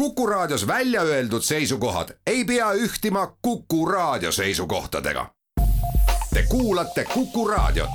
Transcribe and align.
Kuku 0.00 0.26
Raadios 0.26 0.66
välja 0.66 1.02
öeldud 1.02 1.42
seisukohad 1.42 2.08
ei 2.26 2.44
pea 2.44 2.72
ühtima 2.72 3.36
Kuku 3.42 3.86
Raadio 3.86 4.32
seisukohtadega. 4.32 5.26
Te 6.34 6.42
kuulate 6.48 7.04
Kuku 7.04 7.48
Raadiot. 7.48 7.90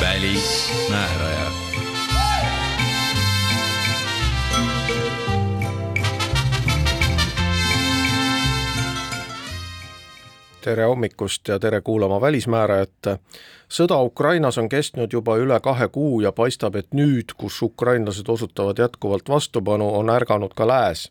välismääraja 0.00 1.50
tere 10.60 10.84
hommikust 10.84 11.48
ja 11.48 11.58
tere 11.58 11.80
kuulama 11.80 12.20
Välismäärajat. 12.20 12.90
Sõda 13.70 14.00
Ukrainas 14.02 14.58
on 14.58 14.68
kestnud 14.68 15.12
juba 15.12 15.36
üle 15.38 15.60
kahe 15.62 15.88
kuu 15.88 16.20
ja 16.20 16.32
paistab, 16.32 16.76
et 16.76 16.90
nüüd, 16.94 17.34
kus 17.38 17.62
ukrainlased 17.62 18.28
osutavad 18.28 18.78
jätkuvalt 18.78 19.28
vastupanu, 19.28 19.88
on 19.98 20.10
ärganud 20.10 20.54
ka 20.54 20.66
lääs. 20.68 21.10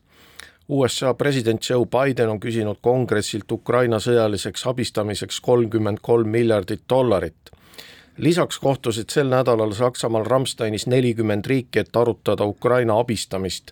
USA 0.69 1.13
president 1.13 1.69
Joe 1.69 1.85
Biden 1.85 2.29
on 2.29 2.39
küsinud 2.39 2.77
kongressilt 2.81 3.51
Ukraina 3.51 3.97
sõjaliseks 3.97 4.67
abistamiseks 4.69 5.39
kolmkümmend 5.41 5.97
kolm 6.01 6.29
miljardit 6.29 6.83
dollarit. 6.89 7.49
lisaks 8.17 8.59
kohtusid 8.59 9.09
sel 9.09 9.29
nädalal 9.29 9.71
Saksamaal 9.71 10.25
Ramsteinis 10.25 10.87
nelikümmend 10.87 11.45
riiki, 11.45 11.79
et 11.79 11.95
arutada 11.95 12.45
Ukraina 12.45 12.99
abistamist 12.99 13.71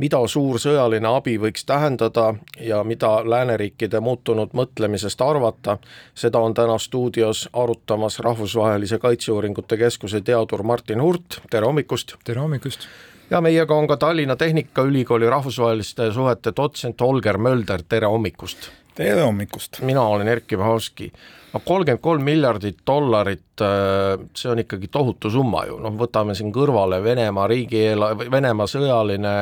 mida 0.00 0.20
suur 0.28 0.56
sõjaline 0.60 1.08
abi 1.10 1.36
võiks 1.40 1.66
tähendada 1.68 2.32
ja 2.60 2.80
mida 2.84 3.20
lääneriikide 3.28 4.00
muutunud 4.00 4.54
mõtlemisest 4.56 5.20
arvata, 5.24 5.76
seda 6.16 6.40
on 6.40 6.54
täna 6.56 6.78
stuudios 6.80 7.46
arutamas 7.52 8.18
Rahvusvahelise 8.24 8.98
Kaitseuuringute 8.98 9.76
Keskuse 9.76 10.22
teadur 10.24 10.62
Martin 10.62 11.02
Hurt, 11.04 11.40
tere 11.50 11.68
hommikust! 11.68 12.16
tere 12.24 12.40
hommikust! 12.40 12.88
ja 13.30 13.40
meiega 13.44 13.76
on 13.76 13.88
ka 13.88 13.96
Tallinna 13.96 14.36
Tehnikaülikooli 14.36 15.28
rahvusvaheliste 15.30 16.12
suhete 16.12 16.52
dotsent 16.56 17.00
Holger 17.00 17.38
Mölder, 17.38 17.84
tere 17.88 18.08
hommikust! 18.08 18.70
tere 18.94 19.20
hommikust! 19.22 19.82
mina 19.84 20.02
olen 20.02 20.28
Erkki 20.28 20.58
Vahovski 20.58 21.12
no 21.52 21.60
kolmkümmend 21.64 22.02
kolm 22.02 22.24
miljardit 22.24 22.80
dollarit, 22.86 23.62
äh, 23.64 24.16
see 24.36 24.50
on 24.52 24.62
ikkagi 24.62 24.90
tohutu 24.92 25.30
summa 25.30 25.64
ju, 25.68 25.78
noh 25.82 25.94
võtame 25.98 26.34
siin 26.38 26.52
kõrvale 26.54 27.02
Venemaa 27.04 27.46
riigieelarve, 27.50 28.30
Venemaa 28.30 28.68
sõjaline 28.70 29.36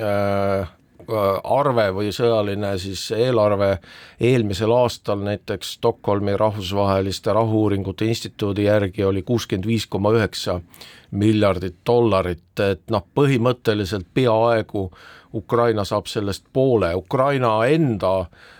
äh, 0.00 0.72
arve 1.04 1.90
või 1.92 2.12
sõjaline 2.16 2.70
siis 2.80 3.10
eelarve. 3.12 3.74
Eelmisel 4.20 4.72
aastal 4.72 5.20
näiteks 5.26 5.74
Stockholmi 5.76 6.36
rahvusvaheliste 6.40 7.32
rahu-uuringute 7.36 8.08
instituudi 8.08 8.64
järgi 8.64 9.04
oli 9.04 9.22
kuuskümmend 9.22 9.68
viis 9.68 9.86
koma 9.86 10.14
üheksa 10.16 10.60
miljardit 11.10 11.76
dollarit, 11.86 12.48
et 12.60 12.88
noh, 12.90 13.04
põhimõtteliselt 13.14 14.08
peaaegu 14.14 14.88
Ukraina 15.34 15.84
saab 15.84 16.08
sellest 16.08 16.46
poole, 16.52 16.94
Ukraina 16.94 17.58
enda 17.68 18.16
äh, 18.20 18.28
Äh, 18.28 18.53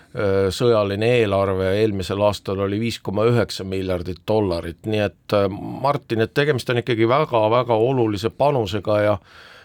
sõjaline 0.55 1.09
eelarve 1.19 1.73
eelmisel 1.81 2.21
aastal 2.23 2.61
oli 2.63 2.79
viis 2.79 3.01
koma 3.03 3.25
üheksa 3.27 3.65
miljardit 3.67 4.21
dollarit, 4.29 4.79
nii 4.87 5.03
et 5.03 5.35
äh, 5.35 5.49
Martin, 5.51 6.23
et 6.23 6.35
tegemist 6.35 6.71
on 6.71 6.79
ikkagi 6.85 7.09
väga-väga 7.11 7.75
olulise 7.75 8.31
panusega 8.31 9.01
ja 9.03 9.19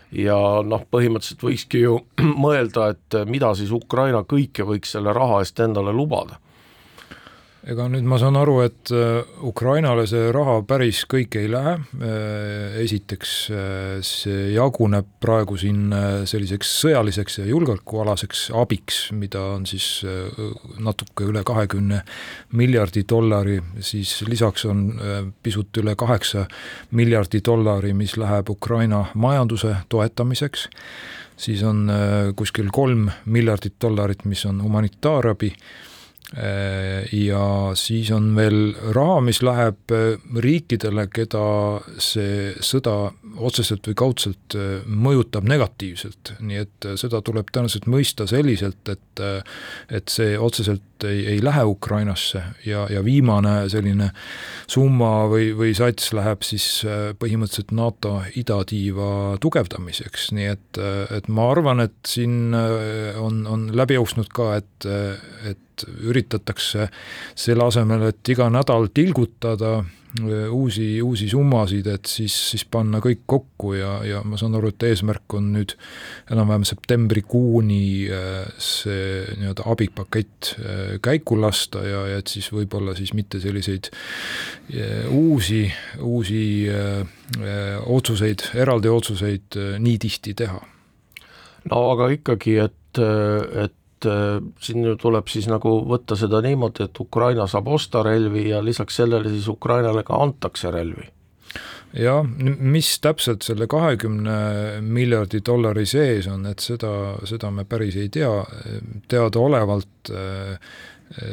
ja 0.09 0.35
noh, 0.65 0.81
põhimõtteliselt 0.89 1.43
võikski 1.45 1.83
ju 1.83 1.99
mõelda, 2.45 2.87
et 2.95 3.19
mida 3.29 3.53
siis 3.53 3.69
Ukraina 3.71 4.23
kõike 4.25 4.65
võiks 4.65 4.95
selle 4.95 5.13
raha 5.13 5.43
eest 5.43 5.61
endale 5.61 5.93
lubada 5.93 6.39
ega 7.69 7.85
nüüd 7.91 8.05
ma 8.09 8.17
saan 8.17 8.37
aru, 8.39 8.55
et 8.65 8.89
äh, 8.95 9.19
Ukrainale 9.45 10.05
see 10.09 10.29
raha 10.33 10.59
päris 10.67 11.03
kõik 11.09 11.35
ei 11.37 11.49
lähe, 11.51 11.75
äh, 12.01 12.77
esiteks 12.81 13.33
äh, 13.53 13.99
see 14.05 14.49
jaguneb 14.55 15.07
praegu 15.21 15.57
siin 15.59 15.93
selliseks 16.29 16.71
sõjaliseks 16.83 17.39
ja 17.41 17.47
julgeolekualaseks 17.49 18.47
abiks, 18.57 18.99
mida 19.15 19.41
on 19.55 19.67
siis 19.69 20.05
natuke 20.79 21.27
üle 21.29 21.43
kahekümne 21.45 22.01
miljardi 22.57 23.03
dollari, 23.09 23.59
siis 23.85 24.15
lisaks 24.27 24.65
on 24.69 24.85
pisut 25.43 25.75
üle 25.81 25.95
kaheksa 25.99 26.45
miljardi 26.95 27.41
dollari, 27.45 27.93
mis 27.97 28.15
läheb 28.19 28.49
Ukraina 28.53 29.03
majanduse 29.13 29.75
toetamiseks, 29.91 30.69
siis 31.39 31.63
on 31.67 31.85
kuskil 32.39 32.71
kolm 32.73 33.09
miljardit 33.25 33.75
dollarit, 33.81 34.25
mis 34.29 34.45
on 34.49 34.63
humanitaarabi, 34.63 35.53
ja 36.29 37.45
siis 37.73 38.11
on 38.13 38.35
veel 38.37 38.75
raha, 38.93 39.17
mis 39.25 39.39
läheb 39.41 39.93
äh, 39.95 40.19
riikidele, 40.45 41.07
keda 41.09 41.45
see 41.97 42.51
sõda 42.61 43.09
otseselt 43.41 43.89
või 43.89 43.97
kaudselt 43.97 44.57
äh, 44.57 44.85
mõjutab 44.85 45.47
negatiivselt, 45.49 46.35
nii 46.39 46.61
et 46.61 46.89
seda 47.01 47.23
tuleb 47.25 47.49
tõenäoliselt 47.49 47.89
mõista 47.89 48.29
selliselt, 48.29 48.81
et 48.89 49.05
et 49.91 50.07
see 50.07 50.37
otseselt 50.39 51.03
ei, 51.03 51.25
ei 51.33 51.41
lähe 51.43 51.65
Ukrainasse. 51.67 52.39
Ja, 52.63 52.85
ja 52.87 53.01
viimane 53.03 53.65
selline 53.67 54.13
summa 54.69 55.25
või, 55.27 55.49
või 55.57 55.73
sats 55.75 56.13
läheb 56.15 56.45
siis 56.47 56.85
põhimõtteliselt 57.19 57.73
NATO 57.75 58.13
idatiiva 58.39 59.35
tugevdamiseks, 59.43 60.29
nii 60.37 60.47
et, 60.53 60.79
et 61.17 61.27
ma 61.27 61.49
arvan, 61.51 61.83
et 61.83 61.97
siin 62.07 62.55
on, 62.55 63.41
on 63.43 63.67
läbi 63.75 63.99
jooksnud 63.99 64.31
ka, 64.31 64.53
et, 64.61 64.87
et 65.51 65.68
et 65.79 66.03
üritatakse 66.09 66.89
selle 67.37 67.65
asemel, 67.69 68.09
et 68.09 68.31
iga 68.31 68.49
nädal 68.51 68.89
tilgutada 68.93 69.79
äh, 69.79 70.47
uusi, 70.51 71.01
uusi 71.01 71.29
summasid, 71.31 71.87
et 71.87 72.09
siis, 72.09 72.35
siis 72.51 72.65
panna 72.65 73.01
kõik 73.03 73.23
kokku 73.29 73.73
ja, 73.77 73.99
ja 74.07 74.21
ma 74.27 74.39
saan 74.39 74.57
aru, 74.57 74.71
et 74.73 74.87
eesmärk 74.89 75.37
on 75.37 75.51
nüüd 75.55 75.75
enam-vähem 76.31 76.65
septembrikuuni 76.67 77.83
äh, 78.13 78.41
see 78.61 79.23
nii-öelda 79.39 79.67
abipakett 79.71 80.53
äh, 80.57 80.97
käiku 81.05 81.39
lasta 81.39 81.83
ja, 81.85 82.05
ja 82.13 82.23
et 82.23 82.31
siis 82.31 82.51
võib-olla 82.53 82.95
siis 82.97 83.13
mitte 83.17 83.41
selliseid 83.43 83.91
uusi, 85.09 85.63
uusi 86.05 86.41
otsuseid, 87.89 88.43
eraldi 88.61 88.89
otsuseid 88.91 89.57
nii 89.81 89.97
tihti 90.01 90.35
teha. 90.37 90.59
No 91.69 91.81
aga 91.93 92.09
ikkagi, 92.13 92.55
et, 92.61 93.01
et 93.01 93.78
et 93.99 94.09
äh, 94.09 94.39
siin 94.63 94.83
ju 94.85 94.95
tuleb 94.99 95.27
siis 95.27 95.47
nagu 95.51 95.79
võtta 95.87 96.15
seda 96.15 96.41
niimoodi, 96.41 96.87
et 96.87 96.99
Ukraina 96.99 97.47
saab 97.47 97.67
osta 97.67 98.03
relvi 98.03 98.49
ja 98.49 98.63
lisaks 98.63 98.95
sellele 99.01 99.29
siis 99.29 99.47
Ukrainale 99.51 100.03
ka 100.07 100.21
antakse 100.23 100.71
relvi. 100.71 101.09
Jah, 101.97 102.21
mis 102.21 102.91
täpselt 103.01 103.41
selle 103.41 103.65
kahekümne 103.67 104.77
miljardi 104.85 105.41
dollari 105.45 105.87
sees 105.89 106.27
on, 106.29 106.45
et 106.45 106.61
seda, 106.61 107.15
seda 107.25 107.49
me 107.49 107.65
päris 107.65 107.97
ei 107.97 108.11
tea, 108.13 108.29
teadaolevalt 109.09 110.13
äh, 110.13 110.77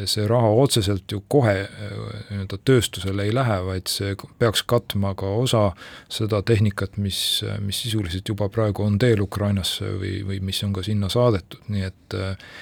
see 0.08 0.24
raha 0.28 0.48
otseselt 0.56 1.12
ju 1.12 1.20
kohe 1.28 1.54
äh, 1.66 1.96
nii-öelda 2.30 2.58
tööstusele 2.64 3.26
ei 3.26 3.34
lähe, 3.34 3.58
vaid 3.66 3.90
see 3.92 4.14
peaks 4.40 4.62
katma 4.64 5.12
ka 5.18 5.28
osa 5.42 5.64
seda 6.12 6.40
tehnikat, 6.46 6.96
mis, 6.96 7.18
mis 7.60 7.82
sisuliselt 7.84 8.28
juba 8.28 8.48
praegu 8.52 8.86
on 8.86 8.96
teel 9.00 9.20
Ukrainasse 9.24 9.90
või, 10.00 10.14
või 10.26 10.40
mis 10.48 10.62
on 10.64 10.72
ka 10.76 10.84
sinna 10.86 11.10
saadetud, 11.12 11.68
nii 11.72 11.84
et 11.90 12.16
äh, 12.16 12.56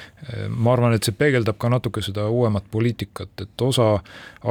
ma 0.50 0.74
arvan, 0.74 0.96
et 0.96 1.06
see 1.06 1.14
peegeldab 1.14 1.60
ka 1.62 1.70
natuke 1.70 2.02
seda 2.02 2.26
uuemat 2.32 2.66
poliitikat, 2.72 3.46
et 3.46 3.62
osa 3.62 3.88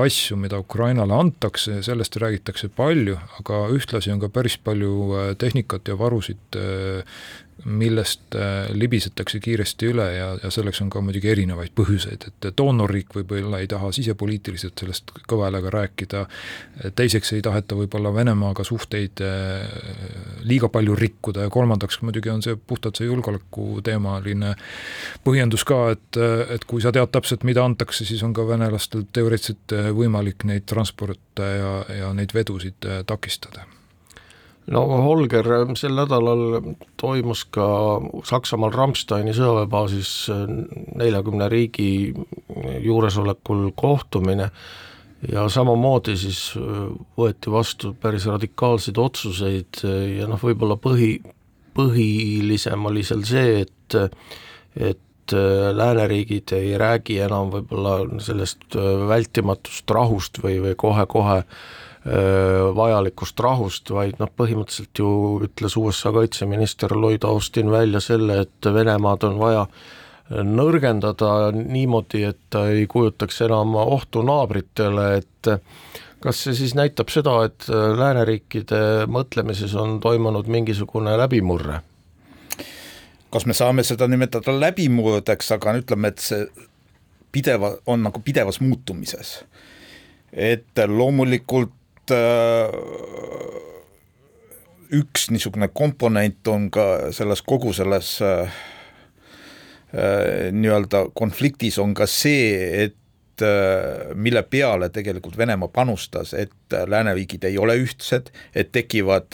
asju, 0.05 0.39
mida 0.39 0.61
Ukrainale 0.63 1.17
antakse, 1.19 1.81
sellest 1.83 2.15
räägitakse 2.21 2.71
palju, 2.71 3.17
aga 3.41 3.65
ühtlasi 3.75 4.13
on 4.13 4.23
ka 4.23 4.31
päris 4.31 4.55
palju 4.55 4.93
äh, 5.19 5.33
tehnikat 5.39 5.91
ja 5.91 5.99
varusid 5.99 6.61
millest 7.65 8.35
äh, 8.35 8.69
libisetakse 8.75 9.39
kiiresti 9.43 9.89
üle 9.91 10.05
ja, 10.15 10.29
ja 10.43 10.51
selleks 10.51 10.81
on 10.83 10.89
ka 10.93 11.01
muidugi 11.03 11.29
erinevaid 11.31 11.73
põhjuseid, 11.77 12.27
et 12.29 12.47
doonorriik 12.57 13.13
võib-olla 13.15 13.61
ei 13.63 13.69
taha 13.71 13.91
sisepoliitiliselt 13.95 14.79
sellest 14.83 15.13
kõva 15.29 15.47
häälega 15.47 15.71
rääkida, 15.73 16.23
teiseks 16.97 17.33
ei 17.37 17.43
taheta 17.45 17.77
võib-olla 17.79 18.13
Venemaaga 18.15 18.65
suhteid 18.67 19.23
äh, 19.23 19.67
liiga 20.49 20.69
palju 20.73 20.97
rikkuda 20.99 21.47
ja 21.47 21.53
kolmandaks 21.53 22.01
muidugi 22.01 22.33
on 22.33 22.43
see 22.45 22.57
puhtalt 22.57 22.99
see 22.99 23.07
julgeolekuteemaline 23.07 24.55
põhjendus 25.23 25.63
ka, 25.67 25.79
et, 25.95 26.19
et 26.57 26.67
kui 26.69 26.83
sa 26.83 26.91
tead 26.95 27.13
täpselt, 27.13 27.45
mida 27.47 27.63
antakse, 27.63 28.05
siis 28.07 28.23
on 28.27 28.33
ka 28.35 28.47
venelastel 28.47 29.07
teoreetiliselt 29.13 29.77
võimalik 29.95 30.43
neid 30.49 30.67
transporte 30.69 31.47
ja, 31.57 31.71
ja 32.01 32.11
neid 32.17 32.35
vedusid 32.35 32.89
äh, 32.89 33.01
takistada 33.07 33.67
no 34.71 34.83
Holger, 35.03 35.47
sel 35.79 35.95
nädalal 35.97 36.73
toimus 36.99 37.43
ka 37.51 37.65
Saksamaal 38.27 38.73
Ramsteini 38.75 39.33
sõjaväebaasis 39.35 40.13
neljakümne 40.99 41.49
riigi 41.51 42.13
juuresolekul 42.85 43.69
kohtumine. 43.75 44.49
Ja 45.31 45.45
samamoodi 45.47 46.17
siis 46.19 46.39
võeti 47.15 47.51
vastu 47.51 47.93
päris 47.95 48.25
radikaalseid 48.27 48.97
otsuseid 48.99 49.83
ja 50.17 50.27
noh, 50.27 50.41
võib-olla 50.41 50.75
põhi, 50.75 51.13
põhilisem 51.75 52.89
oli 52.89 53.05
seal 53.07 53.23
see, 53.27 53.63
et 53.63 53.99
et 54.73 55.33
lääneriigid 55.77 56.51
ei 56.57 56.73
räägi 56.77 57.21
enam 57.23 57.53
võib-olla 57.53 58.19
sellest 58.19 58.75
vältimatust 59.07 59.91
rahust 59.95 60.41
või, 60.43 60.57
või 60.59 60.75
kohe-kohe 60.75 61.37
vajalikust 62.75 63.39
rahust, 63.39 63.89
vaid 63.95 64.17
noh, 64.19 64.27
põhimõtteliselt 64.27 64.99
ju 64.99 65.09
ütles 65.45 65.77
USA 65.79 66.11
kaitseminister 66.11 66.91
Lloyd 66.97 67.23
Austin 67.23 67.71
välja 67.71 68.01
selle, 68.03 68.41
et 68.43 68.67
Venemaad 68.75 69.23
on 69.29 69.37
vaja 69.39 69.61
nõrgendada 70.43 71.51
niimoodi, 71.55 72.23
et 72.27 72.39
ta 72.51 72.65
ei 72.71 72.87
kujutaks 72.91 73.41
enam 73.47 73.75
ohtu 73.79 74.23
naabritele, 74.25 75.07
et 75.21 75.51
kas 76.23 76.43
see 76.45 76.55
siis 76.57 76.75
näitab 76.75 77.11
seda, 77.11 77.37
et 77.47 77.67
lääneriikide 77.71 79.07
mõtlemises 79.11 79.75
on 79.79 79.99
toimunud 80.03 80.47
mingisugune 80.51 81.17
läbimurre? 81.19 81.81
kas 83.33 83.47
me 83.49 83.55
saame 83.57 83.81
seda 83.81 84.05
nimetada 84.05 84.53
läbimurdeks, 84.53 85.47
aga 85.55 85.71
ütleme, 85.79 86.11
et 86.13 86.21
see 86.21 86.43
pideva, 87.33 87.71
on 87.89 88.03
nagu 88.05 88.21
pidevas 88.21 88.59
muutumises. 88.61 89.39
et 90.33 90.83
loomulikult 90.87 91.73
äh, 92.11 92.73
üks 94.93 95.29
niisugune 95.31 95.69
komponent 95.73 96.47
on 96.51 96.69
ka 96.73 97.13
selles 97.15 97.41
kogu 97.45 97.73
selles 97.73 98.15
äh, 98.21 98.51
äh, 99.93 100.51
nii-öelda 100.51 101.07
konfliktis 101.15 101.79
on 101.79 101.93
ka 101.97 102.09
see, 102.09 102.83
et 102.85 102.99
mille 104.13 104.43
peale 104.45 104.91
tegelikult 104.93 105.39
Venemaa 105.39 105.71
panustas, 105.73 106.35
et 106.37 106.53
lääneriigid 106.69 107.43
ei 107.49 107.57
ole 107.57 107.73
ühtsed, 107.81 108.29
et 108.55 108.69
tekivad 108.71 109.33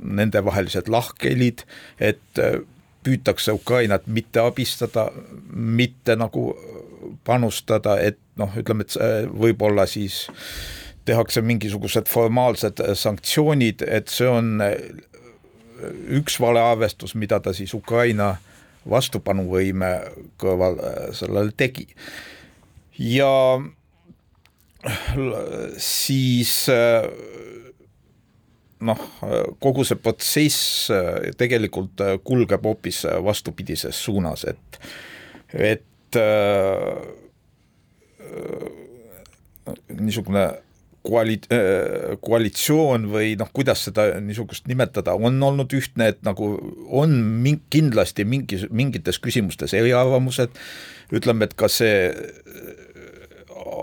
nendevahelised 0.00 0.88
lahkhelid, 0.88 1.60
et 2.00 2.40
püütakse 3.04 3.52
Ukrainat 3.52 4.08
mitte 4.08 4.40
abistada, 4.40 5.10
mitte 5.52 6.16
nagu 6.16 6.46
panustada, 7.28 7.98
et 8.00 8.18
noh, 8.40 8.56
ütleme, 8.56 8.88
et 8.88 8.96
võib-olla 9.28 9.84
siis 9.86 10.24
tehakse 11.04 11.42
mingisugused 11.44 12.08
formaalsed 12.08 12.80
sanktsioonid, 12.96 13.84
et 13.86 14.08
see 14.12 14.28
on 14.28 14.58
üks 16.16 16.38
valearvestus, 16.40 17.14
mida 17.18 17.40
ta 17.44 17.52
siis 17.56 17.74
Ukraina 17.76 18.34
vastupanuvõime 18.88 19.90
kõrval 20.40 20.78
sellele 21.16 21.52
tegi. 21.56 21.88
ja 22.98 23.60
siis 25.80 26.54
noh, 28.84 29.00
kogu 29.62 29.84
see 29.86 29.98
protsess 30.00 30.90
äh, 30.92 31.30
tegelikult 31.38 32.00
äh, 32.04 32.16
kulgeb 32.24 32.64
hoopis 32.66 33.04
äh, 33.08 33.18
vastupidises 33.24 33.98
suunas, 34.06 34.44
et, 34.50 34.80
et 35.54 36.18
äh, 36.20 36.98
niisugune 39.94 40.48
koali-, 41.06 41.40
koalitsioon 42.24 43.08
või 43.12 43.34
noh, 43.40 43.50
kuidas 43.54 43.86
seda 43.88 44.08
niisugust 44.24 44.68
nimetada, 44.70 45.14
on 45.14 45.36
olnud 45.42 45.72
ühtne, 45.76 46.10
et 46.14 46.22
nagu 46.26 46.54
on 46.88 47.18
min-, 47.44 47.62
kindlasti 47.72 48.26
mingi, 48.28 48.62
mingites 48.70 49.20
küsimustes 49.22 49.76
eriarvamused, 49.76 50.56
ütleme, 51.14 51.48
et 51.48 51.58
ka 51.58 51.70
see 51.72 52.08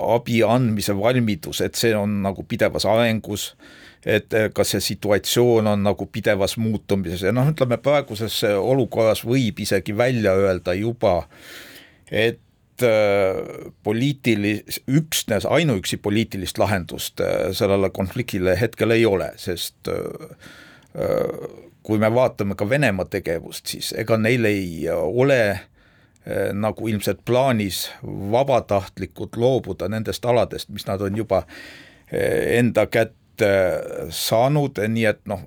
abi 0.01 0.41
andmise 0.43 0.95
valmidus, 0.97 1.61
et 1.63 1.77
see 1.79 1.93
on 1.97 2.21
nagu 2.25 2.43
pidevas 2.47 2.87
arengus. 2.89 3.51
Äh,, 3.53 3.81
et 4.05 4.33
eh, 4.33 4.49
kas 4.53 4.73
see 4.73 4.83
situatsioon 4.91 5.67
on 5.69 5.83
nagu 5.85 6.07
pidevas 6.09 6.57
muutumises. 6.61 7.25
Ja 7.27 7.33
noh, 7.35 7.49
ütleme 7.51 7.77
praeguses 7.81 8.41
olukorras 8.49 9.23
võib 9.27 9.61
isegi 9.61 9.95
välja 9.97 10.33
öelda 10.37 10.73
juba, 10.77 11.21
et 12.09 12.41
poliitilis-, 13.83 14.81
üksnes 14.87 15.45
ainuüksi 15.45 15.97
poliitilist 15.97 16.57
lahendust 16.61 17.19
eh, 17.19 17.49
sellele 17.57 17.89
konfliktile 17.89 18.57
hetkel 18.59 18.95
ei 18.97 19.05
ole, 19.05 19.31
sest 19.41 19.91
kui 21.81 21.99
me 21.99 22.09
vaatame 22.11 22.55
ka 22.59 22.65
Venemaa 22.67 23.07
tegevust, 23.07 23.69
siis 23.71 23.93
ega 23.95 24.17
neil 24.19 24.43
ei 24.49 24.89
ole 24.91 25.37
nagu 26.53 26.89
ilmselt 26.91 27.21
plaanis 27.25 27.85
vabatahtlikult 28.03 29.39
loobuda 29.39 29.87
nendest 29.89 30.27
aladest, 30.27 30.67
mis 30.75 30.83
nad 30.89 31.01
on 31.01 31.15
juba 31.17 31.45
enda 32.11 32.83
kätte 32.91 33.21
Äh, 33.41 34.09
saanud, 34.13 34.77
nii 34.91 35.05
et 35.09 35.21
noh, 35.29 35.41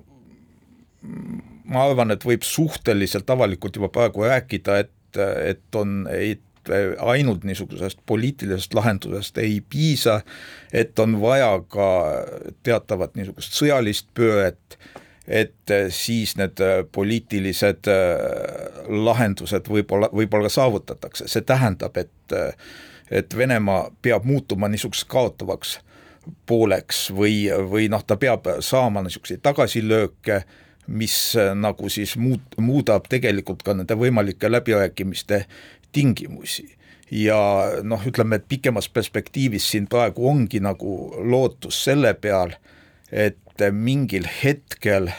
ma 1.69 1.85
arvan, 1.85 2.11
et 2.11 2.25
võib 2.27 2.43
suhteliselt 2.43 3.29
avalikult 3.31 3.77
juba 3.77 3.91
praegu 3.93 4.25
rääkida, 4.25 4.79
et, 4.83 5.19
et 5.21 5.77
on, 5.79 6.01
et 6.11 6.41
ainult 6.99 7.43
niisugusest 7.43 7.99
poliitilisest 8.05 8.73
lahendusest 8.73 9.37
ei 9.37 9.61
piisa, 9.69 10.21
et 10.73 10.99
on 10.99 11.19
vaja 11.21 11.51
ka 11.69 11.89
teatavat 12.63 13.15
niisugust 13.15 13.57
sõjalist 13.57 14.09
pööret, 14.17 14.77
et 15.27 15.73
siis 15.89 16.35
need 16.37 16.61
poliitilised 16.93 17.89
äh, 17.89 18.83
lahendused 18.89 19.69
võib-olla, 19.69 20.11
võib-olla 20.13 20.51
saavutatakse, 20.53 21.27
see 21.27 21.41
tähendab, 21.45 21.97
et 21.97 22.37
et 23.11 23.37
Venemaa 23.37 23.91
peab 24.01 24.23
muutuma 24.25 24.65
niisuguseks 24.67 25.05
kaotavaks 25.05 25.75
pooleks 26.45 27.09
või, 27.13 27.45
või 27.69 27.89
noh, 27.91 28.03
ta 28.05 28.17
peab 28.17 28.47
saama 28.65 29.03
niisuguseid 29.05 29.43
tagasilööke, 29.45 30.41
mis 30.87 31.17
nagu 31.57 31.89
siis 31.89 32.15
muut-, 32.21 32.57
muudab 32.61 33.07
tegelikult 33.09 33.63
ka 33.65 33.73
nende 33.77 33.97
võimalike 33.97 34.49
läbirääkimiste 34.51 35.45
tingimusi. 35.95 36.67
ja 37.11 37.37
noh, 37.85 38.01
ütleme, 38.07 38.39
et 38.39 38.47
pikemas 38.49 38.89
perspektiivis 38.89 39.67
siin 39.71 39.85
praegu 39.87 40.25
ongi 40.27 40.59
nagu 40.59 41.13
lootus 41.21 41.83
selle 41.85 42.15
peal, 42.17 42.55
et 43.11 43.61
mingil 43.71 44.25
hetkel 44.43 45.11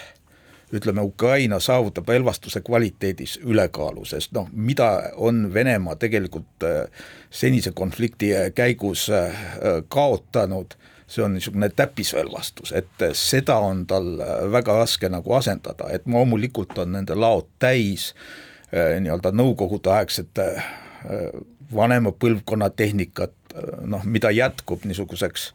ütleme, 0.75 1.01
Ukraina 1.07 1.61
saavutab 1.63 2.09
relvastuse 2.11 2.61
kvaliteedis 2.67 3.39
ülekaalu, 3.45 4.03
sest 4.05 4.35
noh, 4.35 4.49
mida 4.53 5.13
on 5.15 5.47
Venemaa 5.55 5.95
tegelikult 5.97 6.67
äh, 6.67 7.07
senise 7.31 7.71
konflikti 7.71 8.33
käigus 8.55 9.07
äh, 9.15 9.47
kaotanud 9.89 10.75
see 11.07 11.23
on 11.23 11.37
niisugune 11.37 11.69
täppisrelvastus, 11.71 12.73
et 12.75 13.05
seda 13.15 13.61
on 13.63 13.85
tal 13.87 14.17
väga 14.53 14.75
raske 14.81 15.09
nagu 15.09 15.37
asendada, 15.39 15.87
et 15.95 16.07
loomulikult 16.11 16.75
on 16.83 16.97
nende 16.97 17.15
laod 17.15 17.47
täis 17.63 18.11
nii-öelda 18.75 19.33
nõukogudeaegsete 19.37 20.47
eh, 20.57 21.29
vanema 21.75 22.13
põlvkonna 22.13 22.71
tehnikat, 22.71 23.37
eh, 23.55 23.69
noh, 23.87 24.05
mida 24.05 24.33
jätkub 24.35 24.85
niisuguseks 24.85 25.53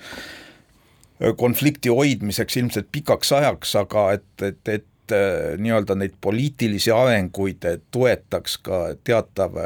konflikti 1.37 1.91
hoidmiseks 1.93 2.55
ilmselt 2.57 2.87
pikaks 2.91 3.29
ajaks, 3.37 3.75
aga 3.77 4.05
et, 4.15 4.29
et, 4.41 4.69
et 4.73 5.13
nii-öelda 5.61 5.93
neid 5.99 6.15
poliitilisi 6.21 6.89
arenguid 6.95 7.67
toetaks 7.93 8.55
ka 8.65 8.79
teatav 9.03 9.59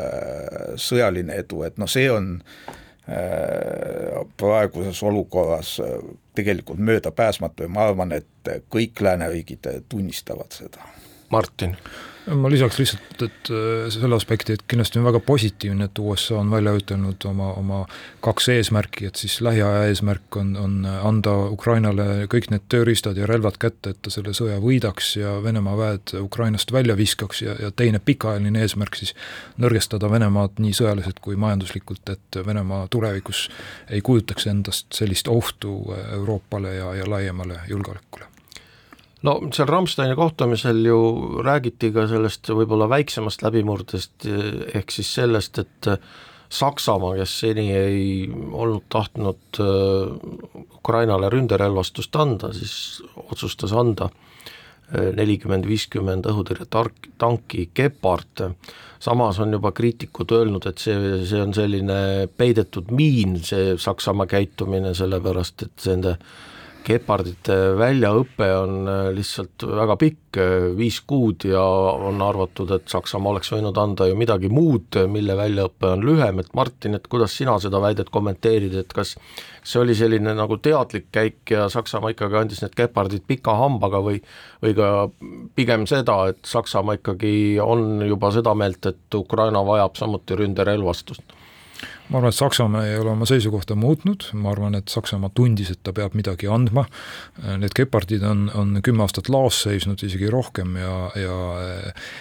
sõjaline 0.81 1.37
edu, 1.39 1.61
et 1.63 1.77
noh, 1.79 1.87
see 1.87 2.09
on 2.11 2.33
äh, 2.41 2.75
Äh, 3.09 4.25
praeguses 4.37 5.03
olukorras 5.03 5.79
äh, 5.79 5.85
tegelikult 6.35 6.79
möödapääsmatu 6.79 7.63
ja 7.63 7.69
ma 7.69 7.83
arvan, 7.85 8.11
et 8.11 8.49
kõik 8.73 8.97
lääneriigid 9.01 9.67
tunnistavad 9.89 10.49
seda. 10.49 10.81
Martin 11.29 11.77
ma 12.33 12.49
lisaks 12.49 12.79
lihtsalt, 12.79 13.21
et 13.21 13.49
äh, 13.53 13.85
selle 13.93 14.17
aspekti, 14.17 14.55
et 14.55 14.63
kindlasti 14.69 14.99
on 14.99 15.05
väga 15.05 15.19
positiivne, 15.25 15.87
et 15.87 15.99
USA 16.01 16.39
on 16.39 16.49
välja 16.51 16.73
ütelnud 16.77 17.25
oma, 17.29 17.51
oma 17.59 17.81
kaks 18.25 18.49
eesmärki, 18.55 19.09
et 19.09 19.21
siis 19.21 19.37
lähiaja 19.45 19.85
eesmärk 19.91 20.39
on, 20.41 20.55
on 20.57 20.75
anda 20.85 21.35
Ukrainale 21.53 22.25
kõik 22.31 22.49
need 22.53 22.65
tööriistad 22.71 23.19
ja 23.19 23.29
relvad 23.29 23.59
kätte, 23.61 23.93
et 23.93 24.01
ta 24.01 24.13
selle 24.13 24.33
sõja 24.37 24.57
võidaks 24.63 25.15
ja 25.19 25.37
Venemaa 25.43 25.77
väed 25.79 26.15
Ukrainast 26.21 26.73
välja 26.73 26.97
viskaks 26.97 27.43
ja, 27.45 27.57
ja 27.61 27.71
teine 27.71 28.01
pikaajaline 28.03 28.65
eesmärk 28.65 28.97
siis 28.99 29.13
nõrgestada 29.61 30.09
Venemaad 30.11 30.61
nii 30.63 30.73
sõjaliselt 30.75 31.21
kui 31.21 31.37
majanduslikult, 31.39 32.09
et 32.09 32.41
Venemaa 32.45 32.87
tulevikus 32.93 33.47
ei 33.89 34.01
kujutaks 34.05 34.47
endast 34.49 34.93
sellist 34.97 35.29
ohtu 35.29 35.77
Euroopale 36.13 36.75
ja, 36.79 36.93
ja 37.01 37.09
laiemale 37.09 37.61
julgeolekule 37.69 38.34
no 39.25 39.35
seal 39.53 39.69
Rammsteini 39.69 40.15
kohtumisel 40.17 40.83
ju 40.85 40.99
räägiti 41.45 41.91
ka 41.95 42.05
sellest 42.09 42.51
võib-olla 42.53 42.87
väiksemast 42.91 43.43
läbimurdest, 43.45 44.27
ehk 44.73 44.93
siis 44.93 45.11
sellest, 45.19 45.61
et 45.63 45.91
Saksamaa, 46.55 47.15
kes 47.17 47.31
seni 47.41 47.71
ei 47.73 48.03
olnud 48.29 48.85
tahtnud 48.93 49.59
äh, 49.59 50.11
Ukrainale 50.77 51.31
ründerelvastust 51.33 52.15
anda, 52.21 52.51
siis 52.53 53.01
otsustas 53.25 53.73
anda 53.73 54.11
nelikümmend, 54.93 55.65
viiskümmend 55.65 56.27
õhutõrjetark, 56.29 57.09
tanki 57.17 57.69
Gepard, 57.75 58.43
samas 59.01 59.39
on 59.41 59.55
juba 59.57 59.71
kriitikud 59.75 60.33
öelnud, 60.35 60.67
et 60.69 60.81
see, 60.81 61.23
see 61.25 61.41
on 61.41 61.53
selline 61.57 61.97
peidetud 62.37 62.91
miin, 62.95 63.39
see 63.45 63.75
Saksamaa 63.81 64.29
käitumine, 64.29 64.93
sellepärast 64.97 65.65
et 65.65 65.87
nende 65.89 66.15
gepardite 66.85 67.55
väljaõpe 67.79 68.47
on 68.59 68.89
äh, 68.89 69.07
lihtsalt 69.15 69.65
väga 69.67 69.95
pikk, 69.99 70.39
äh, 70.41 70.67
viis 70.77 70.99
kuud 71.07 71.45
ja 71.49 71.61
on 71.61 72.21
arvatud, 72.23 72.71
et 72.75 72.87
Saksamaa 72.91 73.33
oleks 73.33 73.51
võinud 73.53 73.77
anda 73.81 74.07
ju 74.09 74.17
midagi 74.19 74.49
muud, 74.53 74.99
mille 75.11 75.37
väljaõpe 75.37 75.91
on 75.95 76.05
lühem, 76.05 76.41
et 76.43 76.51
Martin, 76.57 76.97
et 76.97 77.07
kuidas 77.11 77.35
sina 77.37 77.57
seda 77.63 77.81
väidet 77.83 78.11
kommenteerid, 78.13 78.75
et 78.81 78.93
kas 78.95 79.15
see 79.65 79.81
oli 79.81 79.95
selline 79.97 80.35
nagu 80.37 80.59
teadlik 80.61 81.09
käik 81.15 81.55
ja 81.55 81.69
Saksamaa 81.73 82.13
ikkagi 82.13 82.39
andis 82.41 82.61
need 82.63 82.77
gepardid 82.77 83.25
pika 83.27 83.57
hambaga 83.59 84.03
või 84.05 84.21
või 84.63 84.75
ka 84.77 84.91
pigem 85.57 85.87
seda, 85.89 86.19
et 86.33 86.45
Saksamaa 86.47 86.99
ikkagi 86.99 87.33
on 87.63 88.05
juba 88.05 88.31
seda 88.35 88.53
meelt, 88.57 88.85
et 88.85 89.19
Ukraina 89.19 89.65
vajab 89.65 89.97
samuti 89.99 90.37
ründerelvastust? 90.39 91.35
Ma 92.09 92.19
arvan, 92.19 92.29
et 92.29 92.37
Saksamaa 92.37 92.85
ei 92.85 92.97
ole 92.99 93.09
oma 93.09 93.25
seisukohta 93.25 93.75
muutnud, 93.75 94.27
ma 94.37 94.51
arvan, 94.51 94.75
et 94.77 94.91
Saksamaa 94.91 95.31
tundis, 95.33 95.71
et 95.73 95.79
ta 95.83 95.93
peab 95.95 96.13
midagi 96.17 96.47
andma, 96.51 96.85
need 97.57 97.73
gepardid 97.77 98.23
on, 98.27 98.45
on 98.53 98.77
kümme 98.85 99.01
aastat 99.05 99.29
laos 99.33 99.63
seisnud, 99.65 100.01
isegi 100.05 100.29
rohkem 100.29 100.75
ja, 100.77 100.93
ja 101.17 101.37
eh, 101.63 102.11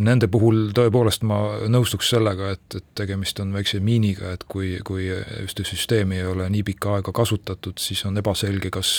nende 0.00 0.28
puhul 0.32 0.70
tõepoolest 0.76 1.26
ma 1.28 1.40
nõustuks 1.68 2.08
sellega, 2.14 2.54
et, 2.56 2.78
et 2.80 2.86
tegemist 2.96 3.40
on 3.44 3.52
väikse 3.56 3.80
miiniga, 3.84 4.32
et 4.36 4.46
kui, 4.48 4.76
kui 4.86 5.10
ühte 5.42 5.66
süsteemi 5.68 6.20
ei 6.22 6.30
ole 6.30 6.48
nii 6.52 6.64
pikka 6.70 6.96
aega 6.96 7.12
kasutatud, 7.16 7.76
siis 7.82 8.06
on 8.08 8.16
ebaselge, 8.16 8.72
kas 8.72 8.94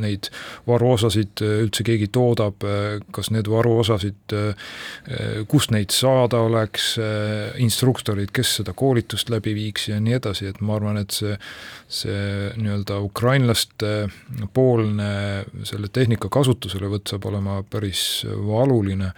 neid 0.00 0.30
varuosasid 0.68 1.44
üldse 1.44 1.84
keegi 1.86 2.08
toodab, 2.14 2.64
kas 3.12 3.32
need 3.34 3.50
varuosasid, 3.50 4.36
kust 5.52 5.72
neid 5.74 5.92
saada 5.92 6.40
oleks, 6.46 6.94
instruktorid, 7.60 8.32
kes 8.34 8.56
seda 8.60 8.74
koolitust 8.76 9.30
läbi 9.32 9.54
viiks, 9.56 9.81
ja 9.88 10.00
nii 10.02 10.16
edasi, 10.18 10.48
et 10.50 10.60
ma 10.64 10.76
arvan, 10.78 11.00
et 11.02 11.14
see, 11.14 11.36
see 11.90 12.50
nii-öelda 12.58 12.98
ukrainlaste 13.04 13.92
poolne 14.54 15.12
selle 15.68 15.90
tehnika 15.92 16.30
kasutuselevõtt 16.32 17.12
saab 17.14 17.30
olema 17.32 17.60
päris 17.68 18.22
valuline 18.46 19.12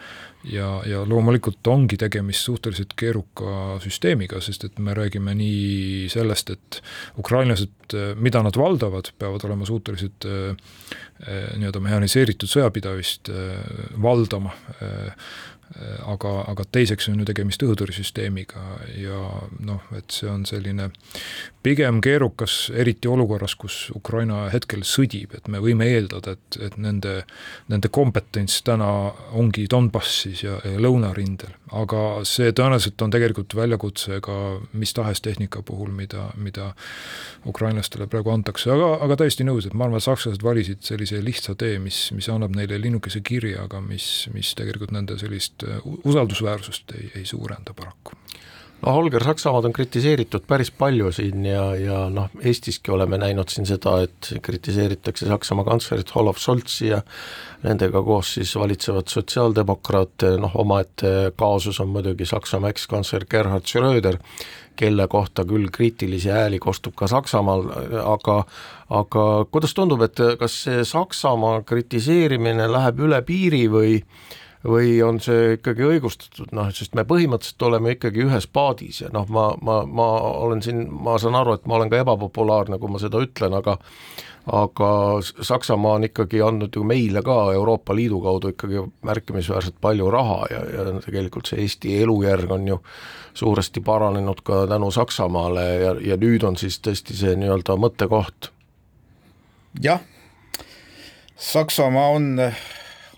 ja, 0.51 0.69
ja 0.87 1.03
loomulikult 1.09 1.67
ongi 1.71 1.97
tegemist 2.01 2.49
suhteliselt 2.49 2.93
keeruka 2.99 3.79
süsteemiga, 3.85 4.41
sest 4.45 4.69
et 4.69 4.79
me 4.83 4.95
räägime 4.97 5.35
nii 5.39 6.11
sellest, 6.13 6.53
et 6.55 6.81
ukrainlased, 7.21 7.97
mida 8.21 8.43
nad 8.45 8.57
valdavad, 8.59 9.11
peavad 9.21 9.45
olema 9.49 9.67
suutelised 9.69 10.29
eh, 10.29 10.77
nii-öelda 11.61 11.83
mehhaniseeritud 11.85 12.51
sõjapidavist 12.51 13.33
eh, 13.33 13.83
valdama 14.03 14.55
aga, 16.07 16.33
aga 16.51 16.65
teiseks 16.73 17.09
on 17.11 17.19
ju 17.23 17.27
tegemist 17.29 17.63
õhutõrjesüsteemiga 17.67 18.63
ja 19.01 19.21
noh, 19.67 19.83
et 19.97 20.15
see 20.15 20.29
on 20.31 20.45
selline 20.47 20.91
pigem 21.65 22.01
keerukas, 22.05 22.69
eriti 22.77 23.09
olukorras, 23.09 23.55
kus 23.57 23.89
Ukraina 23.97 24.45
hetkel 24.53 24.85
sõdib, 24.87 25.33
et 25.37 25.49
me 25.49 25.63
võime 25.65 25.89
eeldada, 25.89 26.37
et, 26.37 26.59
et 26.69 26.77
nende, 26.79 27.15
nende 27.73 27.89
kompetents 27.89 28.61
täna 28.67 28.89
ongi 29.33 29.65
Donbassis 29.71 30.45
ja, 30.45 30.59
ja 30.65 30.83
lõunarindel, 30.85 31.55
aga 31.73 32.03
see 32.29 32.53
tõenäoliselt 32.53 33.01
on 33.07 33.15
tegelikult 33.15 33.57
väljakutse 33.57 34.21
ka 34.25 34.37
mis 34.77 34.93
tahes 34.95 35.25
tehnika 35.25 35.63
puhul, 35.65 35.91
mida, 35.97 36.29
mida 36.37 36.71
ukrainlastele 37.49 38.07
praegu 38.13 38.35
antakse, 38.35 38.71
aga, 38.75 38.93
aga 39.07 39.19
täiesti 39.25 39.47
nõus, 39.49 39.67
et 39.67 39.75
ma 39.75 39.89
arvan, 39.89 40.05
sakslased 40.05 40.45
valisid 40.45 40.85
sellise 40.85 41.23
lihtsa 41.25 41.57
tee, 41.59 41.79
mis, 41.83 42.07
mis 42.17 42.29
annab 42.33 42.55
neile 42.57 42.79
linnukese 42.81 43.25
kirja, 43.25 43.65
aga 43.65 43.81
mis, 43.85 44.29
mis 44.37 44.53
tegelikult 44.59 44.93
nende 44.95 45.17
sellist 45.21 45.64
usaldusväärsust 46.05 46.97
ei, 46.99 47.11
ei 47.17 47.27
suurenda 47.27 47.75
paraku. 47.77 48.13
No 48.85 48.93
Holger 48.93 49.25
Saksamaad 49.25 49.65
on 49.65 49.73
kritiseeritud 49.73 50.43
päris 50.49 50.69
palju 50.71 51.09
siin 51.13 51.47
ja, 51.47 51.63
ja 51.77 52.01
noh, 52.13 52.29
Eestiski 52.45 52.93
oleme 52.93 53.17
näinud 53.19 53.49
siin 53.49 53.65
seda, 53.67 53.95
et 54.05 54.29
kritiseeritakse 54.45 55.27
Saksamaa 55.31 55.65
kantslerit 55.65 56.13
Olav 56.21 56.37
Scholzi 56.37 56.91
ja 56.91 56.99
nendega 57.63 58.03
koos 58.05 58.35
siis 58.35 58.53
valitsevat 58.61 59.09
sotsiaaldemokraate, 59.09 60.35
noh 60.43 60.53
omaette 60.61 61.33
kaasus 61.37 61.81
on 61.81 61.95
muidugi 61.97 62.29
Saksamaa 62.29 62.75
ekskantsler 62.75 63.25
Gerhard 63.31 63.65
Schröder, 63.71 64.21
kelle 64.77 65.09
kohta 65.09 65.47
küll 65.49 65.71
kriitilisi 65.73 66.29
hääli 66.35 66.59
kostub 66.61 66.93
ka 66.99 67.09
Saksamaal, 67.09 67.65
aga 68.05 68.43
aga 68.93 69.27
kuidas 69.51 69.73
tundub, 69.75 70.03
et 70.05 70.21
kas 70.39 70.61
see 70.67 70.85
Saksamaa 70.85 71.63
kritiseerimine 71.65 72.69
läheb 72.69 73.01
üle 73.07 73.25
piiri 73.25 73.65
või 73.73 74.01
või 74.65 74.97
on 75.05 75.21
see 75.21 75.57
ikkagi 75.59 75.85
õigustatud, 75.85 76.53
noh, 76.57 76.71
sest 76.73 76.95
me 76.97 77.05
põhimõtteliselt 77.09 77.67
oleme 77.69 77.95
ikkagi 77.97 78.25
ühes 78.25 78.47
paadis 78.49 79.03
ja 79.03 79.11
noh, 79.13 79.27
ma, 79.29 79.51
ma, 79.63 79.83
ma 79.85 80.07
olen 80.47 80.63
siin, 80.65 80.87
ma 80.89 81.19
saan 81.21 81.37
aru, 81.37 81.59
et 81.59 81.67
ma 81.69 81.77
olen 81.79 81.93
ka 81.93 82.01
ebapopulaarne, 82.01 82.79
kui 82.81 82.93
ma 82.93 83.03
seda 83.03 83.21
ütlen, 83.25 83.57
aga 83.61 83.79
aga 84.45 84.89
Saksamaa 85.41 85.95
on 85.99 86.05
ikkagi 86.05 86.43
andnud 86.45 86.77
ju 86.77 86.83
meile 86.85 87.23
ka 87.25 87.53
Euroopa 87.53 87.95
Liidu 87.97 88.21
kaudu 88.21 88.51
ikkagi 88.53 88.83
märkimisväärselt 89.03 89.79
palju 89.81 90.11
raha 90.13 90.43
ja, 90.51 90.59
ja 90.75 90.85
tegelikult 91.01 91.49
see 91.49 91.63
Eesti 91.65 91.95
elujärg 92.03 92.53
on 92.53 92.69
ju 92.69 92.79
suuresti 93.35 93.81
paranenud 93.81 94.45
ka 94.45 94.67
tänu 94.69 94.91
Saksamaale 94.93 95.65
ja, 95.81 95.95
ja 96.13 96.21
nüüd 96.21 96.45
on 96.45 96.61
siis 96.61 96.77
tõesti 96.85 97.17
see 97.17 97.33
nii-öelda 97.41 97.79
mõttekoht. 97.81 98.51
jah, 99.81 100.05
Saksamaa 101.37 102.09
on 102.09 102.31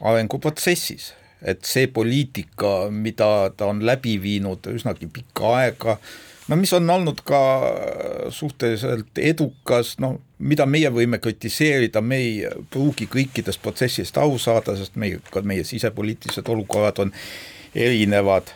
arenguprotsessis 0.01 1.16
et 1.43 1.65
see 1.67 1.89
poliitika, 1.93 2.89
mida 2.91 3.51
ta 3.57 3.69
on 3.71 3.83
läbi 3.87 4.17
viinud 4.23 4.67
üsnagi 4.73 5.09
pikka 5.13 5.53
aega, 5.59 5.97
no 6.49 6.57
mis 6.57 6.73
on 6.77 6.91
olnud 6.91 7.21
ka 7.27 7.41
suhteliselt 8.35 9.19
edukas, 9.21 9.97
noh, 10.03 10.19
mida 10.39 10.67
meie 10.69 10.91
võime 10.93 11.21
kritiseerida, 11.23 12.01
me 12.01 12.21
ei 12.23 12.63
pruugi 12.71 13.09
kõikidest 13.13 13.63
protsessist 13.63 14.19
aru 14.21 14.39
saada, 14.43 14.77
sest 14.79 14.97
meie, 15.01 15.21
ka 15.33 15.43
meie 15.47 15.65
sisepoliitilised 15.65 16.49
olukorrad 16.53 17.03
on 17.05 17.13
erinevad, 17.77 18.55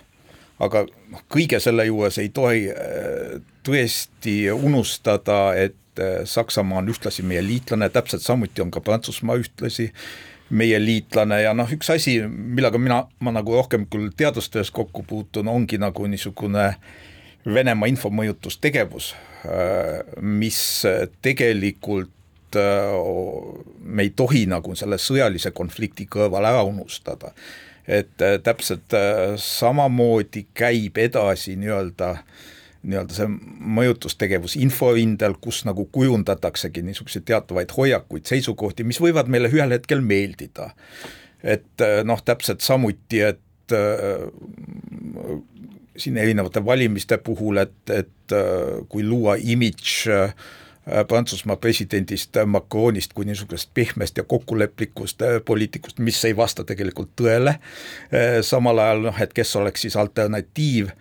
aga 0.61 0.87
noh, 0.87 1.25
kõige 1.33 1.61
selle 1.61 1.87
juures 1.89 2.21
ei 2.23 2.33
tohi 2.35 2.69
äh, 2.73 3.37
tõesti 3.67 4.43
unustada, 4.55 5.51
et 5.59 5.77
äh, 6.01 6.25
Saksamaa 6.25 6.81
on 6.83 6.91
ühtlasi 6.93 7.25
meie 7.27 7.43
liitlane, 7.45 7.89
täpselt 7.93 8.25
samuti 8.25 8.63
on 8.63 8.71
ka 8.71 8.83
Prantsusmaa 8.85 9.39
ühtlasi 9.41 9.91
meie 10.51 10.81
liitlane 10.83 11.43
ja 11.45 11.55
noh, 11.55 11.71
üks 11.71 11.93
asi, 11.95 12.19
millega 12.27 12.79
mina, 12.83 13.05
ma 13.23 13.35
nagu 13.35 13.55
rohkem 13.55 13.87
küll 13.91 14.11
teadustöös 14.17 14.73
kokku 14.75 15.05
puutun, 15.07 15.49
ongi 15.49 15.81
nagu 15.81 16.07
niisugune 16.11 16.75
Venemaa 17.41 17.89
infomõjutustegevus, 17.89 19.15
äh, 19.49 20.01
mis 20.21 20.61
tegelikult 21.25 22.59
äh, 22.61 22.93
me 23.81 24.05
ei 24.05 24.13
tohi 24.13 24.45
nagu 24.51 24.75
selle 24.77 24.99
sõjalise 25.01 25.55
konflikti 25.57 26.05
kõrval 26.11 26.51
ära 26.51 26.63
unustada. 26.69 27.33
et 27.91 28.23
täpselt 28.45 28.93
samamoodi 29.41 30.45
käib 30.55 30.99
edasi 31.01 31.57
nii-öelda 31.59 32.11
äh, 32.11 32.21
nii-öelda 32.83 33.17
see 33.17 33.29
mõjutustegevus 33.79 34.57
inforindel, 34.61 35.37
kus 35.43 35.63
nagu 35.69 35.85
kujundataksegi 35.93 36.83
niisuguseid 36.87 37.27
teatavaid 37.29 37.75
hoiakuid, 37.77 38.25
seisukohti, 38.29 38.87
mis 38.89 39.01
võivad 39.03 39.29
meile 39.33 39.51
ühel 39.53 39.77
hetkel 39.77 40.01
meeldida. 40.05 40.71
et 41.43 41.81
äh, 41.81 42.03
noh, 42.05 42.21
täpselt 42.25 42.61
samuti, 42.61 43.21
et 43.21 43.73
äh, 43.73 44.27
siin 45.97 46.17
erinevate 46.17 46.65
valimiste 46.65 47.19
puhul, 47.19 47.57
et, 47.57 47.91
et 47.91 48.33
äh, 48.37 48.81
kui 48.89 49.05
luua 49.05 49.37
imidž 49.41 50.07
äh, 50.09 50.35
Prantsusmaa 51.09 51.57
presidendist 51.61 52.37
Macronist 52.47 53.13
kui 53.15 53.25
niisugusest 53.29 53.71
pehmest 53.75 54.17
ja 54.17 54.25
kokkuleplikust 54.25 55.23
äh, 55.23 55.37
poliitikust, 55.45 55.99
mis 55.99 56.21
ei 56.25 56.37
vasta 56.37 56.65
tegelikult 56.65 57.13
tõele, 57.21 57.59
äh, 58.13 58.41
samal 58.47 58.81
ajal 58.81 59.05
noh, 59.11 59.21
et 59.21 59.33
kes 59.37 59.57
oleks 59.61 59.87
siis 59.87 59.97
alternatiiv 60.01 60.93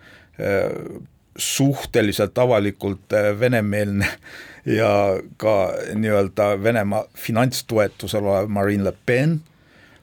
suhteliselt 1.36 2.38
avalikult 2.38 3.12
äh, 3.12 3.32
venemeelne 3.40 4.08
ja 4.80 4.90
ka 5.36 5.72
nii-öelda 5.94 6.62
Venemaa 6.62 7.04
finantstoetusel 7.14 8.24
olev 8.24 8.48
Marine 8.48 8.84
Le 8.84 8.94
Pen, 9.06 9.40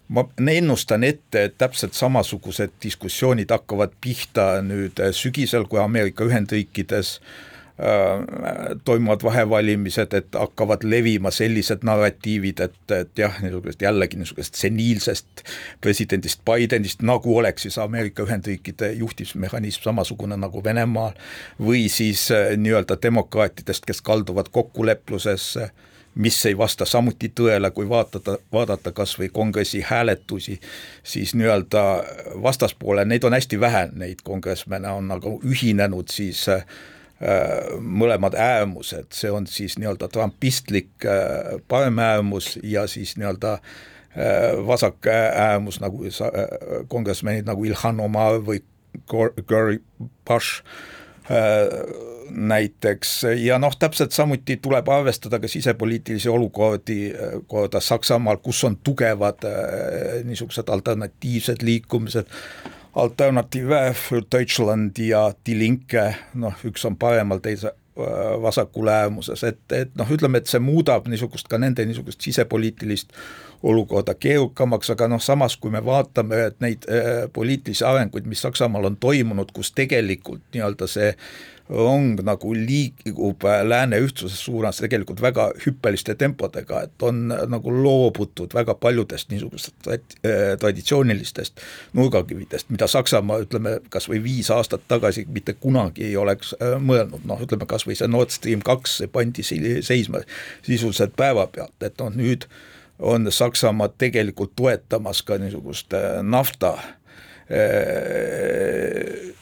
ma 0.08 0.24
ennustan 0.52 1.04
ette, 1.04 1.44
et 1.44 1.58
täpselt 1.58 1.94
samasugused 1.94 2.80
diskussioonid 2.84 3.52
hakkavad 3.52 3.94
pihta 4.02 4.62
nüüd 4.66 5.04
äh, 5.04 5.12
sügisel, 5.12 5.68
kui 5.68 5.80
Ameerika 5.84 6.26
Ühendriikides 6.26 7.20
äh, 7.20 7.57
toimuvad 8.84 9.24
vahevalimised, 9.24 10.14
et 10.14 10.34
hakkavad 10.34 10.82
levima 10.84 11.32
sellised 11.32 11.84
narratiivid, 11.86 12.60
et, 12.60 12.92
et 12.92 13.20
jah, 13.22 13.36
niisugusest 13.44 13.82
jällegi 13.86 14.18
niisugusest 14.18 14.56
seniilsest 14.58 15.44
presidendist 15.82 16.42
Bidenist, 16.46 17.06
nagu 17.06 17.38
oleks 17.38 17.68
siis 17.68 17.78
Ameerika 17.78 18.24
Ühendriikide 18.26 18.92
juhtimismehhanism 18.98 19.86
samasugune 19.86 20.40
nagu 20.42 20.64
Venemaal, 20.64 21.14
või 21.62 21.86
siis 21.90 22.32
äh, 22.32 22.56
nii-öelda 22.58 22.98
demokraatidest, 23.04 23.86
kes 23.86 24.02
kalduvad 24.02 24.50
kokkuleplusesse, 24.52 25.70
mis 26.18 26.42
ei 26.50 26.58
vasta 26.58 26.86
samuti 26.86 27.30
tõele, 27.30 27.70
kui 27.72 27.90
vaatada, 27.90 28.40
vaadata 28.54 28.92
kas 28.92 29.20
või 29.20 29.30
kongressi 29.30 29.84
hääletusi, 29.86 30.60
siis 31.04 31.38
nii-öelda 31.38 31.86
vastaspoole, 32.42 33.06
neid 33.06 33.24
on 33.24 33.38
hästi 33.38 33.60
vähe, 33.60 33.88
neid 33.94 34.26
kongressmene 34.26 34.98
on 34.98 35.14
nagu 35.14 35.38
ühinenud 35.46 36.10
siis 36.10 36.48
äh, 36.50 36.66
mõlemad 37.82 38.36
äärmused, 38.38 39.08
see 39.18 39.32
on 39.34 39.48
siis 39.50 39.80
nii-öelda 39.82 40.06
trumpistlik 40.14 41.06
paremäärmus 41.68 42.60
ja 42.62 42.84
siis 42.88 43.16
nii-öelda 43.18 43.56
vasak 44.66 45.10
äärmus 45.10 45.80
nagu 45.82 46.06
kongressmenid 46.88 47.50
nagu 47.50 47.66
Ilhan 47.66 48.04
Omar 48.06 48.38
või 48.46 48.62
Gary 49.10 49.82
Bush 50.30 50.62
näiteks. 52.30 53.24
Ja 53.38 53.60
noh, 53.60 53.76
täpselt 53.80 54.12
samuti 54.12 54.58
tuleb 54.62 54.90
arvestada 54.90 55.40
ka 55.40 55.48
sisepoliitilisi 55.48 56.30
olukordi, 56.30 57.14
korda 57.48 57.80
Saksamaal, 57.80 58.38
kus 58.44 58.64
on 58.64 58.78
tugevad 58.84 59.46
äh, 59.48 60.24
niisugused 60.28 60.70
alternatiivsed 60.70 61.64
liikumised, 61.64 62.28
Alternative 62.98 63.94
für 63.94 64.22
Deutschland 64.22 64.98
ja 65.00 65.34
Die 65.46 65.54
Linke, 65.54 66.16
noh, 66.34 66.56
üks 66.66 66.86
on 66.88 66.96
paremal, 66.98 67.40
teise 67.46 67.70
äh, 67.70 68.38
vasakul 68.42 68.90
äärmuses, 68.90 69.44
et, 69.46 69.60
et 69.72 69.94
noh, 70.00 70.10
ütleme, 70.10 70.42
et 70.42 70.50
see 70.50 70.62
muudab 70.64 71.06
niisugust 71.06 71.46
ka 71.52 71.60
nende 71.62 71.86
niisugust 71.86 72.26
sisepoliitilist 72.26 73.14
olukorda 73.68 74.16
keerukamaks, 74.18 74.90
aga 74.94 75.12
noh, 75.14 75.22
samas 75.22 75.60
kui 75.62 75.74
me 75.74 75.84
vaatame, 75.86 76.42
neid 76.64 76.90
äh, 76.90 77.28
poliitilisi 77.34 77.86
arenguid, 77.86 78.26
mis 78.26 78.42
Saksamaal 78.42 78.90
on 78.90 78.98
toimunud, 78.98 79.54
kus 79.54 79.72
tegelikult 79.78 80.42
nii-öelda 80.58 80.90
see 80.90 81.14
rong 81.70 82.22
nagu 82.24 82.54
liigub 82.56 83.44
äh, 83.44 83.62
lääne 83.68 84.00
ühtsuse 84.04 84.36
suunas 84.40 84.80
tegelikult 84.84 85.22
väga 85.22 85.50
hüppeliste 85.66 86.16
tempodega, 86.16 86.82
et 86.88 87.04
on 87.04 87.32
äh, 87.32 87.44
nagu 87.50 87.74
loobutud 87.74 88.56
väga 88.56 88.76
paljudest 88.80 89.32
niisugustest 89.34 89.90
äh, 89.90 90.56
traditsioonilistest 90.60 91.60
nurgakividest, 91.98 92.70
mida 92.70 92.88
Saksamaa 92.88 93.42
ütleme, 93.44 93.78
kas 93.90 94.08
või 94.10 94.22
viis 94.24 94.52
aastat 94.54 94.88
tagasi 94.88 95.26
mitte 95.28 95.58
kunagi 95.60 96.08
ei 96.08 96.16
oleks 96.18 96.56
mõelnud, 96.62 97.28
noh 97.28 97.44
ütleme 97.44 97.68
kas 97.68 97.88
või 97.88 97.98
see 98.00 98.08
Nord 98.08 98.32
Stream 98.32 98.64
kaks, 98.66 98.98
see 99.02 99.12
pandi 99.12 99.44
seisma 99.44 100.24
sisuliselt 100.66 101.16
päevapealt, 101.20 101.76
et 101.84 102.00
noh 102.00 102.16
nüüd 102.16 102.48
on 103.00 103.32
Saksamaa 103.32 103.90
tegelikult 103.98 104.56
toetamas 104.56 105.22
ka 105.24 105.38
niisugust 105.38 105.94
äh, 105.94 106.24
nafta 106.24 106.74
äh, 106.74 107.58
äh, 107.58 109.37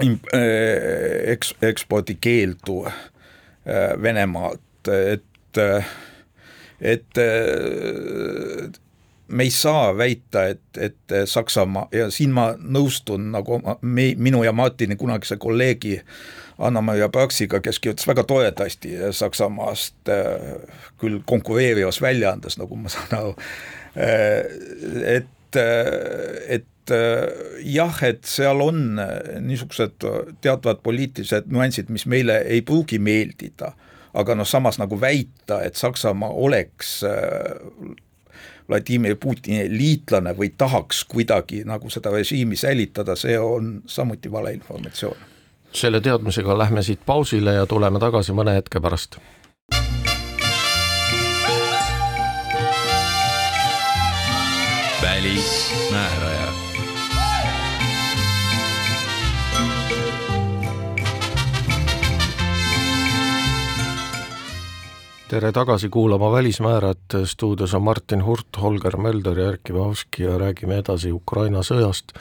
eks-, 0.00 1.54
ekspordikeeldu 1.62 2.84
Venemaalt, 4.02 4.90
et, 4.92 5.58
et 6.80 7.18
me 9.28 9.42
ei 9.42 9.50
saa 9.50 9.96
väita, 9.98 10.44
et, 10.46 10.60
et 10.78 11.14
Saksamaa 11.24 11.88
ja 11.92 12.10
siin 12.14 12.30
ma 12.34 12.52
nõustun 12.58 13.30
nagu 13.32 13.58
me, 13.80 14.12
minu 14.18 14.44
ja 14.46 14.52
Martini 14.54 14.96
kunagise 14.96 15.36
kolleegi 15.42 15.98
Anna-Maria 16.58 17.08
Praksiga, 17.08 17.60
kes 17.60 17.80
kirjutas 17.80 18.06
väga 18.08 18.24
toredasti 18.24 18.94
Saksamaast 19.12 20.08
äh, 20.08 20.54
küll 21.00 21.20
konkureerivas 21.26 22.00
väljaandes, 22.00 22.56
nagu 22.60 22.78
ma 22.80 22.92
saan 22.92 23.18
aru, 23.18 23.34
äh, 23.98 25.18
et, 25.18 25.60
äh, 25.60 26.62
et 26.90 27.64
jah, 27.66 28.02
et 28.06 28.24
seal 28.24 28.60
on 28.62 29.00
niisugused 29.40 30.06
teatavad 30.40 30.82
poliitilised 30.82 31.50
nüansid, 31.52 31.90
mis 31.90 32.06
meile 32.06 32.40
ei 32.46 32.62
pruugi 32.62 32.98
meeldida, 32.98 33.72
aga 34.14 34.36
noh, 34.38 34.46
samas 34.48 34.78
nagu 34.78 35.00
väita, 35.00 35.62
et 35.66 35.76
Saksamaa 35.76 36.30
oleks 36.30 37.00
Vladimir 38.68 39.16
Putini 39.20 39.66
liitlane 39.70 40.34
või 40.36 40.50
tahaks 40.58 41.04
kuidagi 41.04 41.62
nagu 41.66 41.90
seda 41.90 42.10
režiimi 42.14 42.56
säilitada, 42.56 43.16
see 43.16 43.38
on 43.38 43.80
samuti 43.86 44.32
valeinformatsioon 44.32 45.32
selle 45.76 46.00
teadmisega 46.00 46.58
lähme 46.58 46.82
siit 46.82 47.00
pausile 47.06 47.52
ja 47.52 47.66
tuleme 47.66 48.00
tagasi 48.00 48.32
mõne 48.32 48.56
hetke 48.56 48.80
pärast. 48.80 49.18
välismääraja. 55.02 56.35
Tere 65.28 65.50
tagasi 65.52 65.88
kuulama 65.88 66.30
Välismäärajat, 66.32 67.14
stuudios 67.24 67.74
on 67.74 67.82
Martin 67.82 68.24
Hurt, 68.24 68.46
Holger 68.62 68.96
Mölder 68.96 69.38
ja 69.38 69.48
Erkki 69.48 69.74
Vahovski 69.74 70.22
ja 70.22 70.38
räägime 70.38 70.78
edasi 70.78 71.10
Ukraina 71.12 71.64
sõjast. 71.66 72.14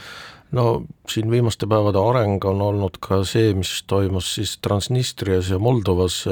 No 0.51 0.83
siin 1.09 1.29
viimaste 1.29 1.67
päevade 1.69 2.01
areng 2.01 2.45
on 2.49 2.61
olnud 2.65 2.97
ka 3.01 3.21
see, 3.27 3.53
mis 3.53 3.83
toimus 3.87 4.31
siis 4.35 4.57
Transnistrias 4.57 5.51
ja 5.53 5.59
Moldovas, 5.61 6.23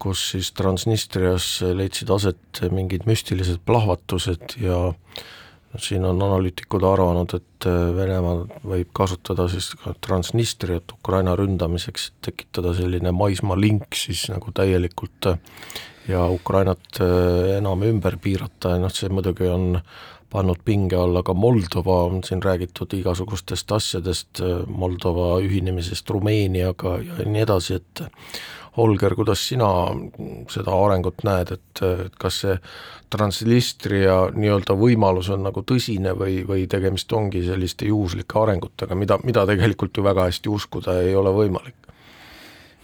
kus 0.00 0.24
siis 0.32 0.52
Transnistrias 0.56 1.48
leidsid 1.76 2.10
aset 2.10 2.64
mingid 2.72 3.04
müstilised 3.08 3.60
plahvatused 3.66 4.56
ja 4.64 4.78
siin 5.82 6.04
on 6.06 6.22
analüütikud 6.22 6.84
arvanud, 6.86 7.34
et 7.34 7.66
Venemaa 7.96 8.44
võib 8.74 8.90
kasutada 8.96 9.46
siis 9.48 9.70
ka 9.80 9.94
Transnistriat 10.04 10.92
Ukraina 10.98 11.34
ründamiseks, 11.38 12.10
tekitada 12.24 12.74
selline 12.76 13.12
maismaalink 13.16 13.96
siis 13.98 14.26
nagu 14.32 14.52
täielikult 14.54 15.30
ja 16.08 16.26
Ukrainat 16.28 17.00
enam 17.56 17.82
ümber 17.88 18.18
piirata. 18.20 18.74
Ja 18.76 18.82
noh, 18.82 18.92
see 18.92 19.08
muidugi 19.08 19.48
on 19.48 19.80
pannud 20.34 20.60
pinge 20.66 20.98
alla 20.98 21.22
ka 21.22 21.34
Moldova, 21.34 22.02
on 22.10 22.24
siin 22.26 22.42
räägitud 22.42 22.92
igasugustest 22.98 23.72
asjadest, 23.72 24.42
Moldova 24.66 25.38
ühinemisest 25.44 26.10
Rumeeniaga 26.10 26.98
ja 27.06 27.26
nii 27.26 27.44
edasi, 27.46 27.78
et 27.78 28.04
Holger, 28.76 29.14
kuidas 29.14 29.42
sina 29.48 29.68
seda 30.50 30.74
arengut 30.74 31.22
näed, 31.26 31.52
et, 31.54 31.82
et 31.86 32.16
kas 32.18 32.40
see 32.42 32.56
Transnistria 33.14 34.16
nii-öelda 34.34 34.74
võimalus 34.78 35.28
on 35.30 35.44
nagu 35.46 35.62
tõsine 35.62 36.16
või, 36.18 36.40
või 36.48 36.66
tegemist 36.70 37.12
ongi 37.14 37.44
selliste 37.46 37.86
juhuslike 37.86 38.40
arengutega, 38.40 38.98
mida, 38.98 39.20
mida 39.22 39.44
tegelikult 39.46 39.94
ju 39.94 40.06
väga 40.06 40.26
hästi 40.30 40.50
uskuda 40.50 40.98
ei 41.04 41.14
ole 41.14 41.30
võimalik? 41.36 41.78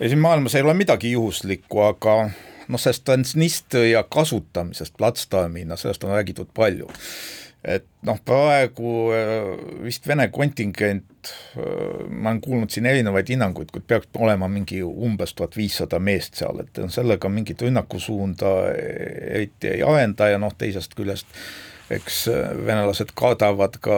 ei, 0.01 0.09
siin 0.09 0.23
maailmas 0.23 0.55
ei 0.55 0.63
ole 0.63 0.77
midagi 0.79 1.11
juhuslikku, 1.13 1.83
aga 1.89 2.17
noh, 2.71 2.81
sellest 2.81 3.05
Transnistria 3.05 4.05
kasutamisest 4.07 4.95
platsdarmina, 4.97 5.77
sellest 5.77 6.07
on 6.07 6.15
räägitud 6.15 6.55
palju 6.55 6.89
et 7.65 7.85
noh, 8.07 8.19
praegu 8.25 9.11
äh, 9.13 9.51
vist 9.85 10.07
Vene 10.09 10.29
kontingent, 10.33 11.05
äh, 11.57 12.07
ma 12.09 12.31
olen 12.31 12.41
kuulnud 12.45 12.71
siin 12.73 12.87
erinevaid 12.91 13.29
hinnanguid, 13.33 13.73
kuid 13.75 13.87
peaks 13.87 14.09
olema 14.19 14.49
mingi 14.49 14.83
umbes 14.83 15.35
tuhat 15.35 15.57
viissada 15.57 16.01
meest 16.03 16.41
seal, 16.41 16.63
et 16.65 16.81
sellega 16.95 17.29
mingit 17.33 17.63
rünnakusuunda 17.63 18.55
eriti 18.75 19.75
ei 19.75 19.83
arenda 19.87 20.31
ja 20.33 20.39
noh, 20.43 20.55
teisest 20.59 20.97
küljest 20.99 21.29
eks 21.91 22.25
venelased 22.67 23.11
kardavad 23.19 23.77
ka 23.83 23.97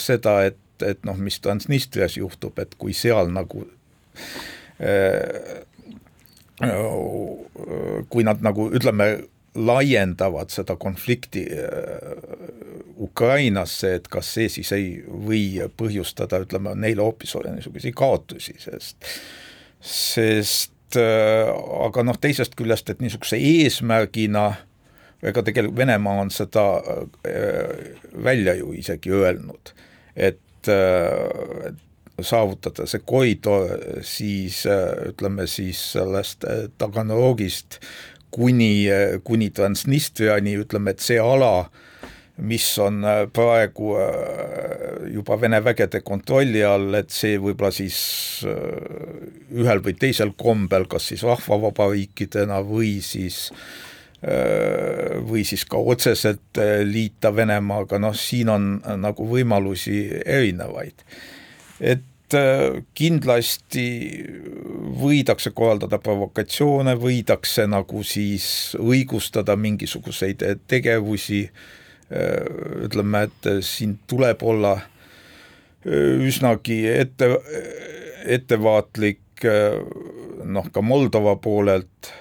seda, 0.00 0.40
et, 0.50 0.58
et 0.82 1.04
noh, 1.06 1.18
mis 1.18 1.38
Transnistrias 1.42 2.16
juhtub, 2.18 2.58
et 2.58 2.74
kui 2.78 2.94
seal 2.96 3.30
nagu 3.30 3.66
kui 8.12 8.26
nad 8.26 8.42
nagu 8.44 8.68
ütleme, 8.74 9.06
laiendavad 9.54 10.48
seda 10.48 10.78
konflikti 10.80 11.42
Ukrainasse, 13.02 13.94
et 13.98 14.06
kas 14.08 14.30
see 14.36 14.48
siis 14.48 14.70
ei 14.72 14.86
või 15.04 15.60
põhjustada, 15.76 16.40
ütleme, 16.46 16.72
neile 16.78 17.04
hoopis 17.04 17.34
niisuguseid 17.44 17.96
kaotusi, 17.98 18.54
sest 18.62 19.10
sest 19.82 20.96
äh, 20.96 21.50
aga 21.86 22.04
noh, 22.06 22.18
teisest 22.22 22.54
küljest, 22.58 22.90
et 22.92 23.02
niisuguse 23.02 23.38
eesmärgina 23.38 24.52
ega 25.22 25.42
tegelikult 25.46 25.78
Venemaa 25.78 26.22
on 26.24 26.30
seda 26.34 26.66
äh, 26.82 27.96
välja 28.24 28.54
ju 28.58 28.72
isegi 28.78 29.12
öelnud, 29.14 29.74
et 30.16 30.70
äh, 30.70 31.74
saavutada 32.22 32.86
see 32.86 33.02
koridor 33.08 33.72
siis 34.06 34.60
ütleme 35.08 35.48
siis 35.50 35.80
sellest 35.94 36.44
Taganrogist 36.78 37.80
kuni, 38.32 38.88
kuni 39.24 39.50
Transnistriani, 39.54 40.56
ütleme, 40.64 40.96
et 40.96 41.04
see 41.04 41.20
ala, 41.20 41.68
mis 42.36 42.64
on 42.78 43.04
äh, 43.04 43.26
praegu 43.32 43.94
äh, 44.00 45.12
juba 45.12 45.36
Vene 45.40 45.60
vägede 45.64 46.00
kontrolli 46.00 46.62
all, 46.64 46.94
et 46.96 47.12
see 47.12 47.36
võib-olla 47.40 47.72
siis 47.74 47.98
äh, 48.48 49.52
ühel 49.52 49.82
või 49.84 49.94
teisel 50.00 50.32
kombel, 50.38 50.88
kas 50.90 51.10
siis 51.12 51.24
rahvavabariikidena 51.28 52.62
või 52.66 52.98
siis 53.04 53.48
või 54.22 55.40
siis 55.42 55.64
ka 55.66 55.80
otseselt 55.82 56.54
liita 56.86 57.32
Venemaaga, 57.34 57.98
noh 57.98 58.14
siin 58.14 58.52
on 58.54 58.68
nagu 59.02 59.24
võimalusi 59.26 59.96
erinevaid. 60.22 61.02
et 61.80 62.04
kindlasti 62.94 63.86
võidakse 65.02 65.52
korraldada 65.54 65.98
provokatsioone, 66.02 66.94
võidakse 67.00 67.66
nagu 67.70 68.02
siis 68.06 68.46
õigustada 68.80 69.56
mingisuguseid 69.56 70.44
tegevusi. 70.70 71.44
Äh, 72.12 72.86
ütleme, 72.88 73.26
et 73.28 73.50
siin 73.64 73.96
tuleb 74.10 74.42
olla 74.44 74.74
äh, 74.76 74.88
üsnagi 76.28 76.82
ette, 76.90 77.30
ettevaatlik 78.28 79.46
noh, 80.44 80.68
ka 80.70 80.82
Moldova 80.84 81.32
poolelt 81.42 82.12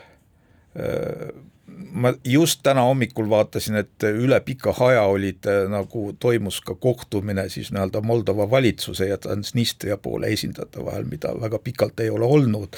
ma 1.91 2.13
just 2.23 2.61
täna 2.63 2.85
hommikul 2.87 3.29
vaatasin, 3.29 3.75
et 3.81 4.05
üle 4.07 4.39
pika 4.45 4.73
aja 4.87 5.03
olid 5.11 5.47
nagu 5.69 6.11
toimus 6.19 6.61
ka 6.65 6.75
kohtumine 6.75 7.47
siis 7.49 7.71
nii-öelda 7.71 8.01
Moldova 8.01 8.49
valitsuse 8.49 9.07
ja 9.09 9.17
Transnistria 9.17 9.97
poole 9.97 10.31
esindajate 10.33 10.85
vahel, 10.85 11.05
mida 11.09 11.33
väga 11.41 11.59
pikalt 11.59 11.99
ei 11.99 12.09
ole 12.09 12.25
olnud. 12.25 12.77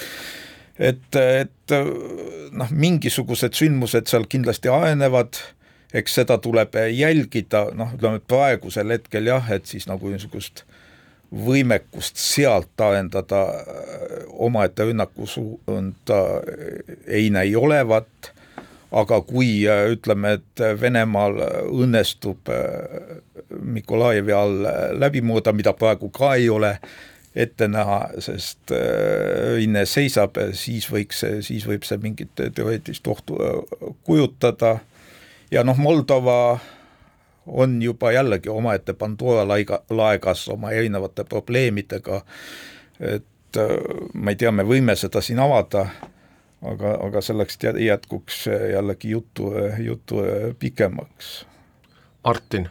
et, 0.80 1.16
et 1.16 1.76
noh, 2.52 2.72
mingisugused 2.72 3.54
sündmused 3.54 4.10
seal 4.10 4.26
kindlasti 4.30 4.72
arenevad 4.74 5.38
eks 5.94 6.16
seda 6.22 6.38
tuleb 6.42 6.76
jälgida, 6.90 7.68
noh, 7.78 7.94
ütleme 7.94 8.22
praegusel 8.28 8.96
hetkel 8.96 9.30
jah, 9.30 9.52
et 9.54 9.70
siis 9.70 9.86
nagu 9.90 10.10
niisugust 10.10 10.64
võimekust 11.34 12.20
sealt 12.22 12.82
arendada 12.82 13.42
äh, 13.50 14.26
omaette 14.46 14.86
rünnaku 14.86 15.28
suunda 15.30 16.20
äh, 16.38 16.98
ei 17.08 17.30
näi 17.34 17.56
olevat, 17.58 18.33
aga 18.94 19.22
kui 19.26 19.64
äh, 19.70 19.88
ütleme, 19.96 20.38
et 20.40 20.64
Venemaal 20.82 21.40
õnnestub 21.72 22.52
Mikolajevi 23.64 24.36
all 24.38 24.68
läbi 25.00 25.24
mõõda, 25.26 25.54
mida 25.56 25.74
praegu 25.78 26.12
ka 26.14 26.36
ei 26.38 26.50
ole 26.50 26.76
ette 27.34 27.66
näha, 27.66 28.00
sest 28.22 28.70
rinne 29.58 29.88
seisab, 29.90 30.38
siis 30.54 30.86
võiks, 30.94 31.24
siis 31.42 31.66
võib 31.66 31.86
see 31.88 31.98
mingit 31.98 32.38
teoreetilist 32.38 33.08
ohtu 33.10 33.40
kujutada. 34.06 34.76
Ja 35.50 35.64
noh, 35.66 35.80
Moldova 35.82 36.60
on 37.46 37.82
juba 37.82 38.12
jällegi 38.12 38.50
omaette 38.50 38.94
Pandora 38.94 39.48
laiga, 39.48 39.82
laegas 39.90 40.48
oma 40.50 40.72
erinevate 40.72 41.24
probleemidega, 41.24 42.22
et 43.00 43.58
äh, 43.58 43.76
ma 44.14 44.32
ei 44.32 44.40
tea, 44.40 44.52
me 44.52 44.66
võime 44.68 44.96
seda 45.00 45.22
siin 45.22 45.40
avada, 45.44 45.88
aga, 46.72 46.96
aga 47.08 47.22
selleks 47.22 47.60
jätkuks 47.64 48.46
jällegi 48.48 49.16
jutu, 49.16 49.52
jutu 49.84 50.24
pikemaks. 50.60 51.34
Martin 52.24 52.70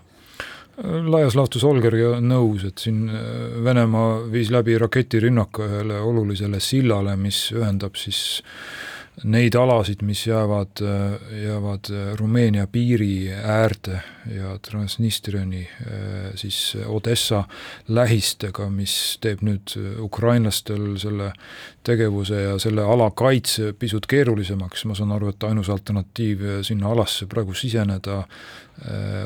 laias 0.82 1.36
laastus 1.36 1.64
Olgeriga 1.68 2.16
nõus, 2.24 2.64
et 2.66 2.80
siin 2.82 3.04
äh, 3.10 3.20
Venemaa 3.64 4.22
viis 4.32 4.50
läbi 4.52 4.76
raketirünnaku 4.80 5.66
ühele 5.66 6.00
olulisele 6.00 6.60
sillale, 6.60 7.16
mis 7.20 7.44
ühendab 7.54 7.98
siis 8.00 8.40
neid 9.24 9.54
alasid, 9.54 10.00
mis 10.02 10.26
jäävad, 10.26 10.80
jäävad 11.42 11.90
Rumeenia 12.16 12.66
piiri 12.66 13.28
äärde 13.32 14.00
ja 14.32 14.56
Transnistriani 14.58 15.68
siis 16.34 16.76
Odessa 16.86 17.44
lähistega, 17.88 18.70
mis 18.70 19.18
teeb 19.20 19.44
nüüd 19.44 19.76
ukrainlastel 20.00 20.96
selle 21.02 21.32
tegevuse 21.84 22.40
ja 22.42 22.56
selle 22.62 22.86
ala 22.88 23.10
kaitse 23.10 23.72
pisut 23.78 24.08
keerulisemaks, 24.08 24.86
ma 24.88 24.96
saan 24.96 25.12
aru, 25.12 25.28
et 25.34 25.44
ainus 25.44 25.70
alternatiiv 25.70 26.64
sinna 26.64 26.90
alasse 26.96 27.28
praegu 27.28 27.54
siseneda 27.54 28.22
Äh, 28.71 28.71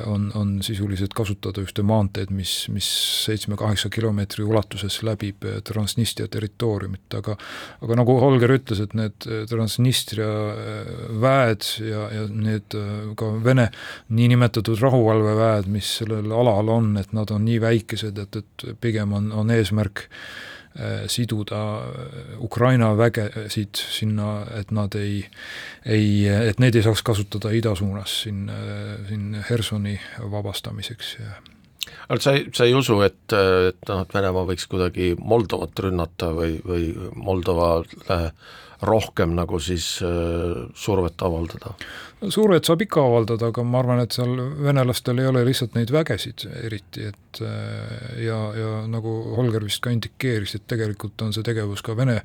on, 0.07 0.29
on 0.35 0.57
sisuliselt 0.63 1.15
kasutada 1.17 1.63
ühte 1.65 1.85
maanteed, 1.87 2.33
mis, 2.35 2.67
mis 2.73 2.87
seitsme-kaheksa 3.25 3.91
kilomeetri 3.93 4.45
ulatuses 4.45 4.99
läbib 5.07 5.47
äh, 5.47 5.61
Transnistria 5.65 6.29
territooriumit, 6.33 7.07
aga 7.17 7.37
aga 7.85 7.99
nagu 7.99 8.19
Holger 8.21 8.53
ütles, 8.57 8.83
et 8.85 8.97
need 8.99 9.29
äh, 9.29 9.45
Transnistria 9.49 10.29
väed 11.23 11.69
ja, 11.85 12.09
ja 12.13 12.27
need 12.31 12.77
ka 13.17 13.31
Vene 13.45 13.71
niinimetatud 14.17 14.81
rahuvalveväed, 14.83 15.71
mis 15.73 15.97
sellel 16.01 16.33
alal 16.33 16.73
on, 16.73 16.93
et 17.01 17.17
nad 17.17 17.33
on 17.33 17.47
nii 17.47 17.63
väikesed, 17.63 18.21
et, 18.27 18.43
et 18.43 18.69
pigem 18.83 19.17
on, 19.17 19.33
on 19.33 19.53
eesmärk 19.55 20.07
äh, 20.07 20.13
Äh, 20.17 20.56
siduda 21.09 21.63
äh, 21.81 22.37
Ukraina 22.43 22.93
vägesid 22.99 23.81
sinna, 23.81 24.45
et 24.59 24.71
nad 24.75 24.95
ei, 24.99 25.25
ei, 25.85 26.27
et 26.29 26.61
neid 26.63 26.77
ei 26.77 26.85
saaks 26.87 27.05
kasutada 27.07 27.53
ida 27.57 27.75
suunas 27.79 28.23
siin, 28.25 28.47
äh, 28.53 28.97
siin 29.09 29.37
Hersoni 29.51 29.99
vabastamiseks 30.31 31.17
ja 31.21 31.37
aga 32.09 32.21
sa 32.23 32.35
ei, 32.37 32.47
sa 32.55 32.67
ei 32.67 32.75
usu, 32.75 32.99
et, 33.07 33.25
et 33.33 33.91
noh, 33.91 34.03
et 34.03 34.15
Venemaa 34.15 34.47
võiks 34.49 34.67
kuidagi 34.71 35.15
Moldovat 35.19 35.85
rünnata 35.87 36.33
või, 36.35 36.59
või 36.67 36.91
Moldovale 37.15 38.31
rohkem 38.83 39.35
nagu 39.37 39.61
siis 39.61 39.97
äh, 40.05 40.67
survet 40.75 41.23
avaldada? 41.23 41.77
survet 42.33 42.65
saab 42.65 42.81
ikka 42.81 43.03
avaldada, 43.05 43.51
aga 43.53 43.63
ma 43.67 43.83
arvan, 43.83 44.01
et 44.01 44.15
seal 44.17 44.39
venelastel 44.65 45.19
ei 45.21 45.29
ole 45.29 45.43
lihtsalt 45.45 45.75
neid 45.77 45.91
vägesid 45.93 46.47
eriti, 46.63 47.05
et 47.11 47.41
äh, 47.45 48.23
ja, 48.25 48.39
ja 48.57 48.71
nagu 48.89 49.13
Holger 49.37 49.65
vist 49.67 49.83
ka 49.85 49.93
indikeeris, 49.93 50.57
et 50.57 50.65
tegelikult 50.71 51.21
on 51.27 51.35
see 51.37 51.45
tegevus 51.47 51.85
ka 51.85 51.97
Vene, 51.97 52.17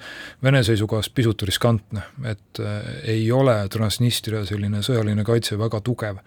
Vene 0.43 0.63
seisukohast 0.63 1.11
pisut 1.15 1.43
riskantne, 1.47 2.05
et 2.23 2.63
äh, 2.63 2.79
ei 3.17 3.27
ole 3.35 3.57
Transnistria 3.71 4.45
selline 4.47 4.79
sõjaline 4.85 5.27
kaitse 5.27 5.59
väga 5.59 5.83
tugev. 5.83 6.23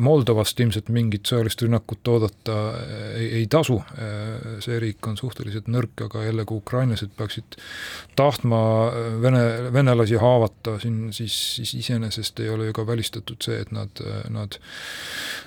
Moldovast 0.00 0.56
ilmselt 0.64 0.86
mingit 0.88 1.28
sõjalist 1.28 1.60
rünnakut 1.60 2.08
oodata 2.08 2.54
ei, 3.18 3.42
ei 3.42 3.48
tasu, 3.52 3.76
see 4.64 4.78
riik 4.80 5.04
on 5.10 5.18
suhteliselt 5.20 5.68
nõrk, 5.68 6.06
aga 6.06 6.22
jällegi 6.24 6.56
ukrainlased 6.56 7.12
peaksid 7.18 7.58
tahtma 8.16 8.62
Vene, 9.20 9.42
venelasi 9.72 10.18
haavata 10.20 10.78
siin, 10.82 11.12
siis, 11.12 11.36
siis 11.56 11.74
iseenesest 11.74 12.40
ei 12.40 12.50
ole 12.50 12.68
ju 12.68 12.76
ka 12.76 12.86
välistatud 12.86 13.40
see, 13.44 13.60
et 13.62 13.72
nad, 13.74 14.02
nad 14.32 14.58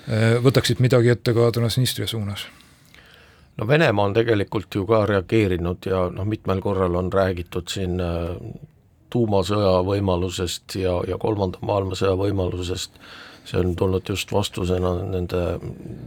eh, 0.08 0.36
võtaksid 0.42 0.82
midagi 0.84 1.12
ette 1.12 1.34
ka 1.36 1.50
Transnistria 1.54 2.06
suunas. 2.10 2.46
No 3.60 3.68
Venemaa 3.68 4.08
on 4.08 4.14
tegelikult 4.16 4.74
ju 4.74 4.86
ka 4.88 5.04
reageerinud 5.06 5.86
ja 5.86 6.06
noh, 6.12 6.28
mitmel 6.28 6.62
korral 6.64 6.94
on 6.96 7.12
räägitud 7.12 7.68
siin 7.68 8.00
eh, 8.00 8.36
tuumasõja 9.12 9.82
võimalusest 9.86 10.78
ja, 10.80 10.96
ja 11.08 11.18
kolmanda 11.20 11.60
maailmasõja 11.60 12.16
võimalusest, 12.16 12.96
see 13.44 13.60
on 13.60 13.76
tulnud 13.76 14.08
just 14.08 14.32
vastusena 14.32 14.94
nende 15.04 15.42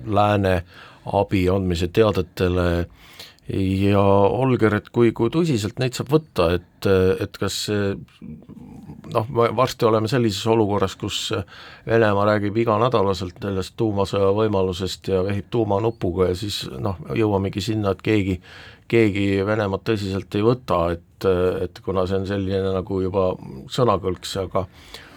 lääne 0.07 0.61
abi 1.05 1.45
andmise 1.49 1.87
teadetele. 1.93 2.67
äh, 2.79 3.03
ja 3.49 4.01
Olger, 4.01 4.73
et 4.79 4.87
kui, 4.93 5.11
kui 5.13 5.29
tõsiselt 5.33 5.77
neid 5.81 5.93
saab 5.97 6.09
võtta, 6.15 6.47
et, 6.57 6.87
et 7.21 7.37
kas 7.37 7.59
noh, 7.69 9.27
me 9.29 9.49
varsti 9.55 9.85
oleme 9.85 10.09
sellises 10.09 10.45
olukorras, 10.49 10.95
kus 10.97 11.19
Venemaa 11.85 12.25
räägib 12.31 12.57
iganädalaselt 12.63 13.37
sellest 13.41 13.75
tuumasõja 13.77 14.31
võimalusest 14.37 15.11
ja 15.13 15.21
vehib 15.27 15.51
tuumanupuga 15.53 16.31
ja 16.31 16.39
siis 16.39 16.63
noh, 16.73 16.97
jõuamegi 17.13 17.61
sinna, 17.61 17.93
et 17.93 18.01
keegi, 18.05 18.39
keegi 18.91 19.27
Venemaad 19.45 19.85
tõsiselt 19.91 20.39
ei 20.39 20.45
võta, 20.45 20.81
et, 20.97 21.29
et 21.67 21.83
kuna 21.85 22.07
see 22.09 22.23
on 22.23 22.29
selline 22.29 22.73
nagu 22.79 23.01
juba 23.03 23.33
sõnakõlks, 23.71 24.39
aga 24.45 24.65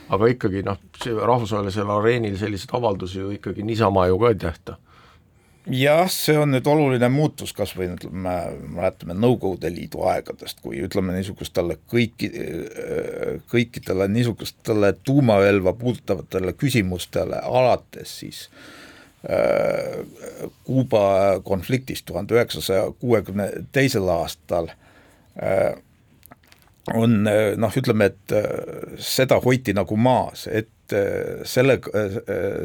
aga 0.08 0.28
ikkagi 0.32 0.62
noh, 0.64 0.76
rahvusvahelisel 1.04 1.90
areenil 1.92 2.36
selliseid 2.40 2.70
avaldusi 2.76 3.18
ju 3.20 3.32
ikkagi 3.34 3.64
niisama 3.64 4.06
ju 4.08 4.20
ka 4.20 4.30
ei 4.32 4.38
tehta 4.40 4.76
jah, 5.70 6.08
see 6.12 6.36
on 6.38 6.52
nüüd 6.54 6.66
oluline 6.68 7.08
muutus, 7.12 7.52
kas 7.56 7.74
või 7.76 7.90
ütleme, 7.92 8.34
mäletame 8.74 9.16
Nõukogude 9.18 9.70
Liidu 9.72 10.02
aegadest, 10.08 10.62
kui 10.64 10.80
ütleme 10.84 11.14
niisugustele 11.16 11.78
kõiki, 11.90 12.30
kõikidele 13.52 14.08
niisugustele 14.12 14.94
tuumarelva 15.04 15.74
puudutavatele 15.78 16.54
küsimustele 16.58 17.42
alates 17.44 18.14
siis 18.22 18.46
äh, 19.28 19.98
Kuuba 20.64 21.40
konfliktist 21.44 22.06
tuhande 22.08 22.38
üheksasaja 22.38 22.90
kuuekümne 23.00 23.50
teisel 23.72 24.08
aastal 24.12 24.72
äh, 24.72 25.76
on 26.94 27.22
noh, 27.56 27.76
ütleme, 27.76 28.08
et 28.08 28.32
äh, 28.32 28.96
seda 29.02 29.40
hoiti 29.44 29.74
nagu 29.76 29.96
maas, 30.00 30.46
et 30.48 30.70
et 30.92 31.48
selle, 31.48 31.78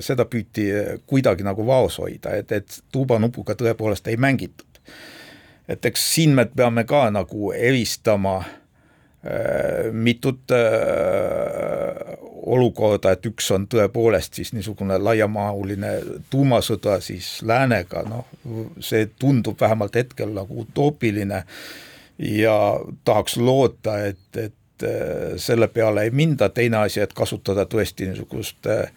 seda 0.03 0.25
püüti 0.29 0.67
kuidagi 1.07 1.43
nagu 1.43 1.65
vaos 1.67 1.99
hoida, 1.99 2.35
et, 2.39 2.51
et 2.51 2.79
tuubanupuga 2.91 3.55
tõepoolest 3.59 4.07
ei 4.07 4.17
mängitud. 4.17 4.67
et 5.67 5.85
eks 5.85 6.13
siin 6.13 6.35
me 6.35 6.45
peame 6.45 6.83
ka 6.83 7.09
nagu 7.11 7.51
eristama 7.55 8.37
äh, 8.39 9.91
mitut 9.91 10.51
äh, 10.51 12.17
olukorda, 12.43 13.13
et 13.13 13.25
üks 13.25 13.47
on 13.55 13.67
tõepoolest 13.71 14.39
siis 14.39 14.51
niisugune 14.53 14.97
laiamahuline 14.99 15.93
tuumasõda 16.29 16.99
siis 17.01 17.37
läänega, 17.47 18.03
noh, 18.09 18.27
see 18.83 19.07
tundub 19.19 19.61
vähemalt 19.61 19.95
hetkel 19.95 20.33
nagu 20.35 20.65
utoopiline 20.65 21.43
ja 22.19 22.57
tahaks 23.05 23.37
loota, 23.37 23.97
et, 24.09 24.27
et 24.35 24.51
äh, 24.51 24.62
selle 25.37 25.67
peale 25.67 26.07
ei 26.07 26.11
minda, 26.11 26.49
teine 26.49 26.77
asi, 26.83 27.01
et 27.03 27.13
kasutada 27.13 27.65
tõesti 27.69 28.07
niisugust 28.09 28.67
äh, 28.67 28.89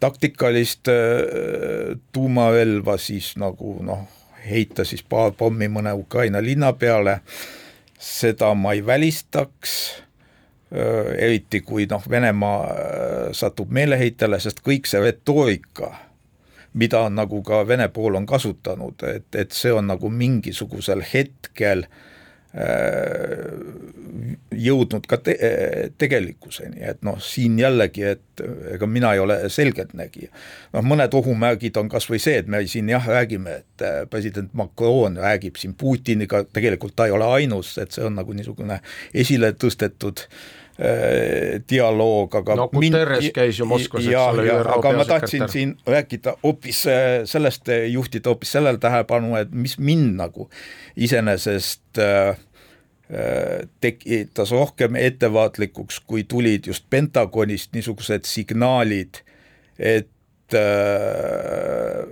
taktikalist 0.00 0.88
äh, 0.88 1.98
tuumarelva, 2.12 2.96
siis 2.98 3.34
nagu 3.36 3.76
noh, 3.84 4.06
heita 4.48 4.84
siis 4.88 5.02
paar 5.02 5.32
pommi 5.36 5.68
mõne 5.68 5.92
Ukraina 5.94 6.42
linna 6.42 6.72
peale, 6.72 7.20
seda 7.98 8.54
ma 8.54 8.72
ei 8.72 8.84
välistaks, 8.86 9.72
eriti 11.18 11.62
kui 11.64 11.86
noh, 11.88 12.02
Venemaa 12.10 13.32
satub 13.32 13.70
meeleheitele, 13.72 14.36
sest 14.40 14.60
kõik 14.64 14.86
see 14.86 15.00
retoorika, 15.00 15.94
mida 16.78 17.00
on 17.06 17.16
nagu 17.18 17.40
ka 17.42 17.62
Vene 17.68 17.88
pool 17.88 18.18
on 18.18 18.26
kasutanud, 18.28 19.02
et, 19.08 19.28
et 19.34 19.52
see 19.56 19.72
on 19.72 19.88
nagu 19.88 20.10
mingisugusel 20.12 21.02
hetkel 21.12 21.86
jõudnud 24.58 25.04
ka 25.08 25.18
te 25.22 25.34
tegelikkuseni, 26.00 26.80
et 26.90 27.02
noh, 27.06 27.18
siin 27.22 27.58
jällegi, 27.60 28.04
et 28.14 28.42
ega 28.74 28.88
mina 28.90 29.12
ei 29.14 29.20
ole 29.22 29.36
selgeltnägija. 29.52 30.30
noh, 30.72 30.86
mõned 30.86 31.14
ohumärgid 31.14 31.76
on 31.76 31.90
kas 31.92 32.08
või 32.10 32.20
see, 32.22 32.38
et 32.40 32.48
me 32.48 32.64
siin 32.66 32.88
jah, 32.88 33.04
räägime, 33.04 33.60
et 33.62 33.84
president 34.10 34.54
Macron 34.54 35.16
räägib 35.20 35.60
siin 35.60 35.74
Putiniga, 35.78 36.44
tegelikult 36.44 36.96
ta 36.96 37.06
ei 37.06 37.14
ole 37.14 37.28
ainus, 37.38 37.76
et 37.78 37.92
see 37.92 38.04
on 38.04 38.16
nagu 38.18 38.32
niisugune 38.32 38.80
esile 39.14 39.52
tõstetud 39.52 40.24
dialoog, 40.78 42.34
aga 42.38 42.54
no 42.54 42.68
Guterres 42.70 43.24
mind, 43.24 43.32
käis 43.34 43.58
ju 43.58 43.66
Moskvas, 43.66 44.04
eks 44.06 44.14
ole, 44.14 44.44
ÜRO 44.46 44.76
aga 44.76 44.92
ma 44.94 45.06
tahtsin 45.08 45.48
siin 45.50 45.72
rääkida 45.86 46.36
hoopis 46.42 46.84
sellest, 47.26 47.72
juhtida 47.90 48.30
hoopis 48.30 48.52
sellele 48.54 48.78
tähelepanu, 48.78 49.34
et 49.40 49.50
mis 49.50 49.74
mind 49.82 50.14
nagu 50.20 50.46
iseenesest 50.94 51.98
äh, 51.98 52.38
tekitas 53.80 54.52
rohkem 54.52 54.96
ettevaatlikuks, 55.00 56.00
kui 56.06 56.24
tulid 56.28 56.66
just 56.66 56.84
Pentagonist 56.90 57.72
niisugused 57.72 58.28
signaalid, 58.28 59.22
et 59.78 60.54
äh, 60.54 62.04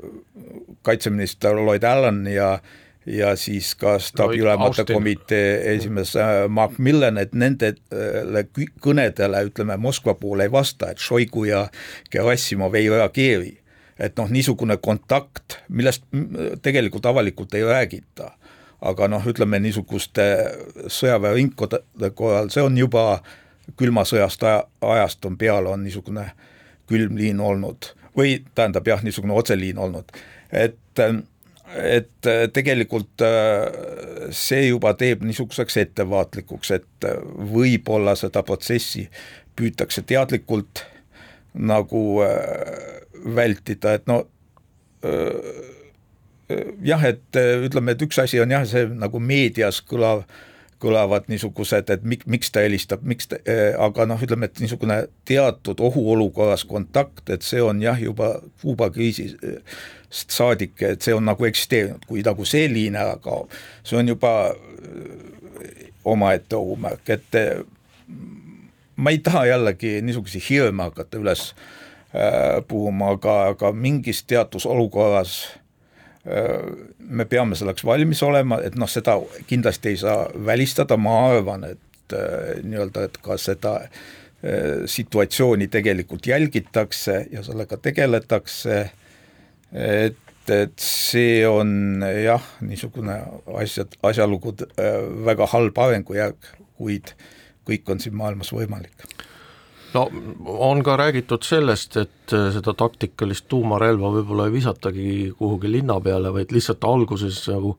kaitseminister 0.83 1.55
Lloyd 1.55 1.85
Allan 1.85 2.27
ja 2.27 2.59
ja 3.07 3.37
siis 3.37 3.75
ka 3.75 3.99
staabiülemate 3.99 4.81
Austin. 4.81 4.95
komitee 4.95 5.75
esimees 5.75 6.17
äh, 6.17 6.49
Mark 6.49 6.79
Millen, 6.79 7.19
et 7.19 7.35
nendele 7.35 8.47
kõnedele, 8.83 9.45
ütleme, 9.51 9.77
Moskva 9.77 10.15
pool 10.19 10.43
ei 10.43 10.53
vasta, 10.53 10.91
et 10.91 11.03
Šoigu 11.03 11.45
ja 11.47 11.67
Gerassimov 12.13 12.75
ei 12.75 12.91
reageeri. 12.91 13.59
et 13.99 14.13
noh, 14.19 14.29
niisugune 14.29 14.77
kontakt, 14.77 15.55
millest 15.73 16.03
tegelikult 16.63 17.07
avalikult 17.07 17.55
ei 17.55 17.63
räägita, 17.65 18.27
aga 18.85 19.09
noh, 19.09 19.25
ütleme 19.25 19.57
niisuguste 19.65 20.27
sõjaväeringkondade 20.93 22.11
korral, 22.13 22.51
see 22.53 22.61
on 22.61 22.77
juba 22.77 23.23
külma 23.81 24.05
sõjast 24.05 24.45
aja, 24.45 24.67
ajast 24.85 25.25
on 25.25 25.39
peale, 25.41 25.73
on 25.73 25.81
niisugune 25.87 26.27
külm 26.91 27.17
liin 27.17 27.41
olnud 27.41 27.89
või 28.17 28.43
tähendab 28.55 28.87
jah, 28.89 29.01
niisugune 29.03 29.33
otseliin 29.33 29.81
olnud, 29.81 30.13
et 30.53 31.01
et 31.75 32.29
tegelikult 32.55 33.23
äh, 33.25 34.31
see 34.35 34.69
juba 34.69 34.93
teeb 34.99 35.25
niisuguseks 35.27 35.77
ettevaatlikuks, 35.83 36.71
et 36.77 37.09
äh, 37.09 37.19
võib-olla 37.53 38.15
seda 38.19 38.43
protsessi 38.47 39.07
püütakse 39.57 40.05
teadlikult 40.07 40.85
nagu 41.57 42.03
äh, 42.25 43.03
vältida, 43.35 43.97
et 43.97 44.07
no 44.11 44.25
jah, 46.83 47.03
et 47.07 47.37
ütleme, 47.39 47.93
et 47.95 48.01
üks 48.03 48.19
asi 48.19 48.41
on 48.43 48.51
jah, 48.51 48.65
see 48.67 48.89
nagu 48.91 49.21
meedias 49.23 49.79
kõlav, 49.87 50.25
kõlavad 50.83 51.29
niisugused, 51.31 51.91
et 51.91 52.03
mik-, 52.05 52.27
miks 52.31 52.51
ta 52.53 52.65
helistab, 52.65 53.05
miks 53.09 53.31
ta, 53.31 53.39
aga 53.83 54.07
noh, 54.09 54.21
ütleme, 54.23 54.49
et 54.49 54.61
niisugune 54.61 54.99
teatud 55.29 55.81
ohuolukorras 55.81 56.67
kontakt, 56.69 57.25
et 57.33 57.47
see 57.47 57.63
on 57.65 57.81
jah, 57.83 58.01
juba 58.01 58.37
Kuuba 58.63 58.91
kriisist 58.93 59.41
saadik, 60.11 60.77
et 60.83 61.03
see 61.03 61.15
on 61.17 61.25
nagu 61.27 61.49
eksisteerinud, 61.49 62.05
kui 62.09 62.25
nagu 62.27 62.45
see 62.49 62.69
liin 62.73 62.97
ära 62.99 63.17
kaob, 63.23 63.53
see 63.85 63.99
on 63.99 64.13
juba 64.15 64.35
öö, 64.53 65.17
omaette 66.07 66.57
ohumärk, 66.57 67.09
et 67.11 67.41
eh, 67.41 67.65
ma 68.97 69.13
ei 69.13 69.19
taha 69.19 69.47
jällegi 69.51 70.01
niisuguseid 70.07 70.45
hirme 70.49 70.87
hakata 70.87 71.19
üles 71.21 71.51
äh, 72.15 72.63
puhuma, 72.69 73.13
aga, 73.17 73.37
aga 73.53 73.73
mingis 73.73 74.23
teatud 74.25 74.65
olukorras 74.71 75.41
äh, 75.45 75.66
me 76.27 77.25
peame 77.31 77.57
selleks 77.59 77.85
valmis 77.87 78.23
olema, 78.27 78.59
et 78.67 78.77
noh, 78.79 78.91
seda 78.91 79.17
kindlasti 79.47 79.93
ei 79.93 79.99
saa 80.01 80.27
välistada, 80.47 80.99
ma 80.99 81.17
arvan, 81.31 81.67
et 81.71 82.15
äh, 82.17 82.57
nii-öelda, 82.67 83.07
et 83.07 83.19
ka 83.23 83.39
seda 83.41 83.77
äh, 83.85 84.85
situatsiooni 84.91 85.69
tegelikult 85.73 86.27
jälgitakse 86.27 87.21
ja 87.31 87.45
sellega 87.47 87.79
tegeletakse, 87.83 88.81
et, 89.73 90.51
et 90.51 90.77
see 90.83 91.43
on 91.49 92.03
jah, 92.25 92.53
niisugune 92.67 93.21
asjad, 93.63 93.95
asjalugu 94.07 94.57
äh, 94.67 94.99
väga 95.31 95.51
halb 95.55 95.79
arengujärg, 95.87 96.55
kuid 96.77 97.15
kõik 97.67 97.95
on 97.95 98.03
siin 98.03 98.19
maailmas 98.19 98.53
võimalik 98.55 99.16
no 99.97 100.09
on 100.47 100.83
ka 100.85 100.97
räägitud 101.01 101.45
sellest, 101.47 101.97
et 101.97 102.35
äh, 102.37 102.51
seda 102.55 102.75
taktikalist 102.77 103.49
tuumarelva 103.53 104.13
võib-olla 104.19 104.49
ei 104.49 104.59
visatagi 104.59 105.13
kuhugi 105.39 105.73
linna 105.73 105.99
peale, 106.05 106.33
vaid 106.35 106.53
lihtsalt 106.55 106.85
alguses 106.85 107.45
nagu 107.51 107.77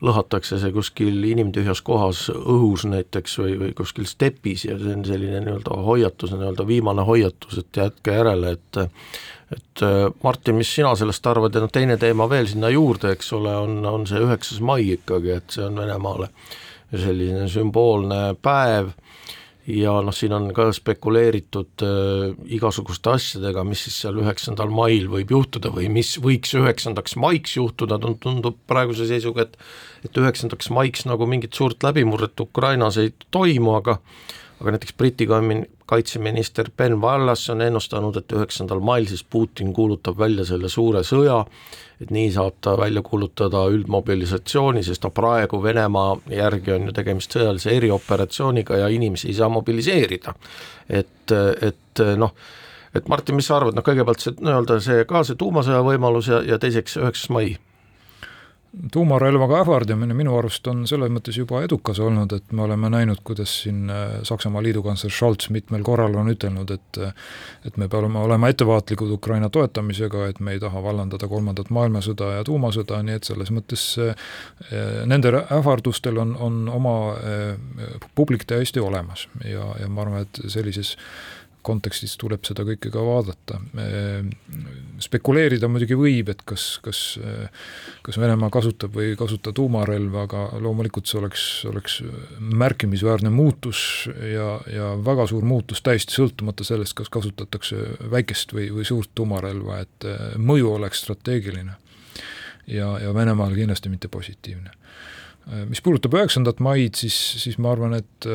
lõhatakse 0.00 0.56
see 0.60 0.72
kuskil 0.72 1.24
inimtühjas 1.28 1.82
kohas 1.84 2.22
õhus 2.32 2.86
näiteks 2.88 3.36
või, 3.42 3.56
või 3.60 3.74
kuskil 3.76 4.08
stepis 4.08 4.64
ja 4.64 4.78
see 4.80 4.94
on 4.96 5.04
selline 5.04 5.42
nii-öelda 5.44 5.76
hoiatus, 5.84 6.32
nii-öelda 6.32 6.64
viimane 6.66 7.04
hoiatus, 7.04 7.58
et 7.60 7.82
jätke 7.84 8.16
järele, 8.16 8.56
et 8.56 8.80
et 9.50 9.82
äh, 9.82 10.06
Martin, 10.22 10.54
mis 10.54 10.70
sina 10.74 10.94
sellest 10.94 11.26
arvad 11.26 11.54
ja 11.54 11.60
noh, 11.64 11.70
teine 11.74 11.96
teema 11.98 12.28
veel 12.30 12.46
sinna 12.46 12.70
juurde, 12.70 13.16
eks 13.16 13.32
ole, 13.34 13.52
on, 13.58 13.80
on 13.86 14.06
see 14.06 14.22
üheksas 14.22 14.60
mai 14.62 14.84
ikkagi, 14.94 15.32
et 15.40 15.56
see 15.56 15.66
on 15.66 15.80
Venemaale 15.82 16.30
selline 16.90 17.48
sümboolne 17.50 18.20
päev 18.42 18.92
ja 19.78 19.92
noh, 20.04 20.14
siin 20.14 20.34
on 20.36 20.48
ka 20.56 20.68
spekuleeritud 20.74 21.84
äh, 21.86 22.24
igasuguste 22.56 23.12
asjadega, 23.14 23.64
mis 23.66 23.84
siis 23.86 24.00
seal 24.04 24.18
üheksandal 24.22 24.72
mail 24.74 25.08
võib 25.12 25.32
juhtuda 25.34 25.72
või 25.74 25.90
mis 25.92 26.16
võiks 26.22 26.54
üheksandaks 26.58 27.16
maiks 27.20 27.56
juhtuda, 27.58 28.00
tundub 28.00 28.58
praeguse 28.70 29.08
seisuga, 29.10 29.48
et 29.48 29.58
et 30.00 30.16
üheksandaks 30.16 30.70
maiks 30.72 31.04
nagu 31.04 31.26
mingit 31.28 31.52
suurt 31.56 31.82
läbimurret 31.84 32.40
Ukrainas 32.40 32.96
ei 33.00 33.12
toimu, 33.30 33.74
aga 33.76 33.98
aga 34.60 34.74
näiteks 34.74 34.96
Briti 34.96 35.26
kaitseminister 35.88 36.70
Ben 36.76 37.00
Wallace 37.00 37.52
on 37.52 37.64
ennustanud, 37.64 38.16
et 38.16 38.32
üheksandal 38.32 38.80
mail 38.84 39.08
siis 39.08 39.24
Putin 39.24 39.72
kuulutab 39.74 40.18
välja 40.18 40.44
selle 40.46 40.68
suure 40.68 41.02
sõja, 41.06 41.40
et 42.00 42.10
nii 42.10 42.30
saab 42.32 42.56
ta 42.64 42.76
välja 42.80 43.02
kuulutada 43.04 43.66
üldmobilisatsiooni, 43.72 44.82
sest 44.86 45.04
noh, 45.04 45.12
praegu 45.12 45.62
Venemaa 45.62 46.16
järgi 46.32 46.72
on 46.76 46.88
ju 46.88 46.96
tegemist 46.96 47.36
sõjalise 47.36 47.74
erioperatsiooniga 47.76 48.80
ja 48.80 48.88
inimesi 48.88 49.28
ei 49.28 49.36
saa 49.36 49.48
mobiliseerida. 49.52 50.34
et, 50.88 51.32
et 51.62 52.04
noh, 52.16 52.34
et 52.94 53.08
Martin, 53.08 53.36
mis 53.36 53.46
sa 53.46 53.58
arvad, 53.58 53.76
noh 53.76 53.86
kõigepealt 53.86 54.24
see 54.24 54.36
nii-öelda 54.40 54.80
see 54.84 55.04
ka 55.08 55.24
see 55.24 55.38
tuumasõja 55.38 55.82
võimalus 55.86 56.30
ja, 56.32 56.40
ja 56.46 56.58
teiseks 56.58 56.96
üheksas 56.98 57.30
mai 57.30 57.52
tuumarelvaga 58.92 59.60
ähvardamine 59.64 60.14
minu 60.14 60.36
arust 60.38 60.66
on 60.70 60.84
selles 60.86 61.10
mõttes 61.10 61.36
juba 61.38 61.62
edukas 61.66 61.98
olnud, 62.02 62.32
et 62.36 62.52
me 62.54 62.62
oleme 62.62 62.90
näinud, 62.92 63.18
kuidas 63.26 63.52
siin 63.64 63.90
äh, 63.90 64.20
Saksamaa 64.26 64.62
liidukantsler 64.62 65.12
Scholz 65.12 65.50
mitmel 65.50 65.82
korral 65.86 66.14
on 66.20 66.30
ütelnud, 66.30 66.70
et 66.70 67.00
et 67.66 67.76
me 67.76 67.88
peame 67.88 68.18
olema 68.18 68.48
ettevaatlikud 68.52 69.10
Ukraina 69.16 69.50
toetamisega, 69.50 70.26
et 70.30 70.40
me 70.40 70.54
ei 70.54 70.62
taha 70.62 70.82
vallandada 70.82 71.28
kolmandat 71.28 71.70
maailmasõda 71.74 72.30
ja 72.38 72.44
tuumasõda, 72.46 73.02
nii 73.06 73.18
et 73.18 73.26
selles 73.28 73.50
mõttes 73.54 73.84
äh, 73.98 74.14
nendel 75.10 75.40
ähvardustel 75.42 76.20
on, 76.22 76.36
on 76.38 76.62
oma 76.70 76.96
äh, 77.18 77.98
publik 78.14 78.46
täiesti 78.46 78.80
olemas. 78.80 79.26
Ja, 79.44 79.66
ja 79.80 79.90
ma 79.90 80.06
arvan, 80.06 80.26
et 80.28 80.42
sellises 80.52 80.96
kontekstis 81.66 82.16
tuleb 82.20 82.44
seda 82.46 82.64
kõike 82.66 82.90
ka 82.92 83.02
vaadata. 83.04 83.60
spekuleerida 85.00 85.68
muidugi 85.68 85.96
võib, 85.96 86.28
et 86.32 86.42
kas, 86.44 86.78
kas, 86.84 87.18
kas 88.04 88.18
Venemaa 88.20 88.50
kasutab 88.52 88.94
või 88.96 89.10
ei 89.10 89.16
kasuta 89.16 89.52
tuumarelva, 89.56 90.24
aga 90.28 90.42
loomulikult 90.60 91.08
see 91.08 91.18
oleks, 91.20 91.44
oleks 91.70 92.00
märkimisväärne 92.38 93.32
muutus 93.32 94.08
ja, 94.08 94.58
ja 94.68 94.90
väga 95.04 95.26
suur 95.30 95.44
muutus 95.48 95.82
täiesti 95.84 96.16
sõltumata 96.16 96.66
sellest, 96.66 96.96
kas 96.98 97.12
kasutatakse 97.12 97.80
väikest 98.12 98.54
või, 98.56 98.68
või 98.74 98.84
suurt 98.88 99.12
tuumarelva, 99.14 99.80
et 99.84 100.08
mõju 100.36 100.74
oleks 100.76 101.04
strateegiline. 101.04 101.76
ja, 102.66 102.92
ja 103.00 103.14
Venemaal 103.14 103.56
kindlasti 103.56 103.88
mitte 103.88 104.08
positiivne. 104.08 104.70
mis 105.68 105.80
puudutab 105.80 106.14
üheksandat 106.14 106.60
maid, 106.60 106.94
siis, 106.94 107.16
siis 107.42 107.58
ma 107.58 107.72
arvan, 107.72 107.94
et 107.94 108.28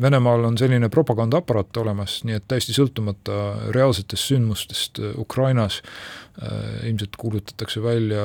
Venemaal 0.00 0.44
on 0.48 0.58
selline 0.58 0.88
propagandaaparaat 0.88 1.76
olemas, 1.82 2.20
nii 2.24 2.38
et 2.38 2.46
täiesti 2.48 2.74
sõltumata 2.76 3.40
reaalsetest 3.74 4.30
sündmustest 4.32 5.00
Ukrainas 5.20 5.80
äh, 5.82 6.86
ilmselt 6.88 7.18
kuulutatakse 7.20 7.82
välja, 7.84 8.24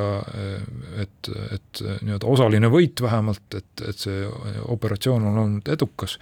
et, 1.01 1.31
et 1.51 1.83
nii-öelda 2.01 2.29
osaline 2.31 2.71
võit 2.71 3.01
vähemalt, 3.03 3.45
et, 3.57 3.87
et 3.89 4.07
see 4.07 4.23
operatsioon 4.71 5.27
on 5.31 5.43
olnud 5.45 5.73
edukas. 5.75 6.19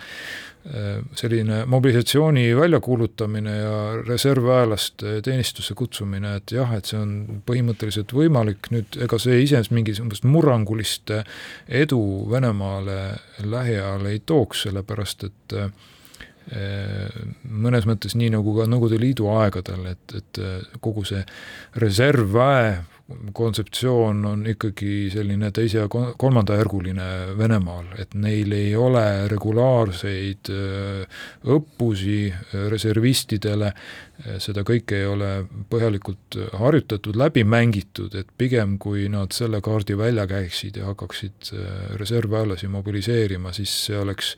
Selline 1.20 1.66
mobilisatsiooni 1.68 2.46
väljakuulutamine 2.56 3.56
ja 3.58 3.80
reservväelaste 4.08 5.18
teenistusse 5.22 5.76
kutsumine, 5.76 6.38
et 6.40 6.54
jah, 6.56 6.72
et 6.78 6.88
see 6.88 7.00
on 7.00 7.42
põhimõtteliselt 7.44 8.14
võimalik, 8.16 8.70
nüüd 8.72 8.96
ega 9.04 9.20
see 9.20 9.42
iseenesest 9.44 9.76
mingisugust 9.76 10.24
murrangulist 10.24 11.12
edu 11.68 12.00
Venemaale 12.32 13.00
lähiajal 13.44 14.08
ei 14.14 14.22
tooks, 14.26 14.64
sellepärast 14.70 15.28
et 15.28 15.58
mõnes 17.44 17.86
mõttes 17.88 18.16
nii 18.20 18.32
nagu 18.34 18.56
ka 18.56 18.66
Nõukogude 18.68 19.00
Liidu 19.00 19.30
aegadel, 19.36 19.86
et, 19.94 20.16
et 20.20 20.42
kogu 20.84 21.04
see 21.08 21.24
reservväe 21.80 22.74
kontseptsioon 23.34 24.26
on 24.26 24.46
ikkagi 24.48 25.10
selline 25.12 25.52
teise- 25.52 25.78
ja 25.78 25.88
kolmandajärguline 26.18 27.38
Venemaal, 27.38 27.86
et 28.00 28.14
neil 28.16 28.52
ei 28.52 28.76
ole 28.76 29.28
regulaarseid 29.28 30.50
äh, 30.50 31.26
õppusi 31.44 32.32
äh, 32.32 32.70
reservistidele, 32.72 33.74
seda 34.40 34.62
kõike 34.64 34.96
ei 35.02 35.08
ole 35.10 35.30
põhjalikult 35.70 36.38
harjutatud, 36.56 37.18
läbi 37.20 37.44
mängitud, 37.44 38.14
et 38.16 38.30
pigem 38.38 38.78
kui 38.80 39.10
nad 39.12 39.34
selle 39.36 39.60
kaardi 39.62 39.98
välja 40.00 40.24
käiksid 40.30 40.78
ja 40.80 40.86
hakkaksid 40.92 41.52
reservväelasi 42.00 42.70
mobiliseerima, 42.72 43.52
siis 43.58 43.74
see 43.90 44.00
oleks 44.00 44.36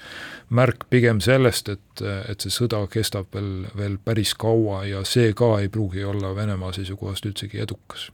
märk 0.50 0.88
pigem 0.90 1.22
sellest, 1.22 1.70
et, 1.70 2.02
et 2.02 2.42
see 2.42 2.58
sõda 2.58 2.82
kestab 2.90 3.30
veel, 3.36 3.68
veel 3.78 4.00
päris 4.02 4.34
kaua 4.34 4.86
ja 4.90 5.06
see 5.06 5.36
ka 5.38 5.58
ei 5.62 5.70
pruugi 5.70 6.08
olla 6.08 6.34
Venemaa 6.36 6.74
seisukohast 6.74 7.28
üldsegi 7.30 7.62
edukas 7.62 8.10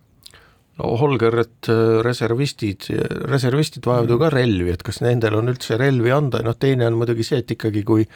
no 0.80 0.94
Holger, 1.02 1.40
et 1.44 1.72
äh, 1.72 1.98
reservistid, 2.06 2.88
reservistid 3.32 3.86
vajavad 3.88 4.14
ju 4.14 4.20
ka 4.22 4.30
mm. 4.30 4.36
relvi, 4.38 4.70
et 4.76 4.86
kas 4.88 5.02
nendel 5.04 5.40
on 5.42 5.52
üldse 5.52 5.80
relvi 5.82 6.14
anda, 6.16 6.44
noh 6.46 6.56
teine 6.60 6.88
on 6.88 7.00
muidugi 7.02 7.28
see, 7.28 7.42
et 7.44 7.58
ikkagi 7.58 7.84
kui 7.88 8.08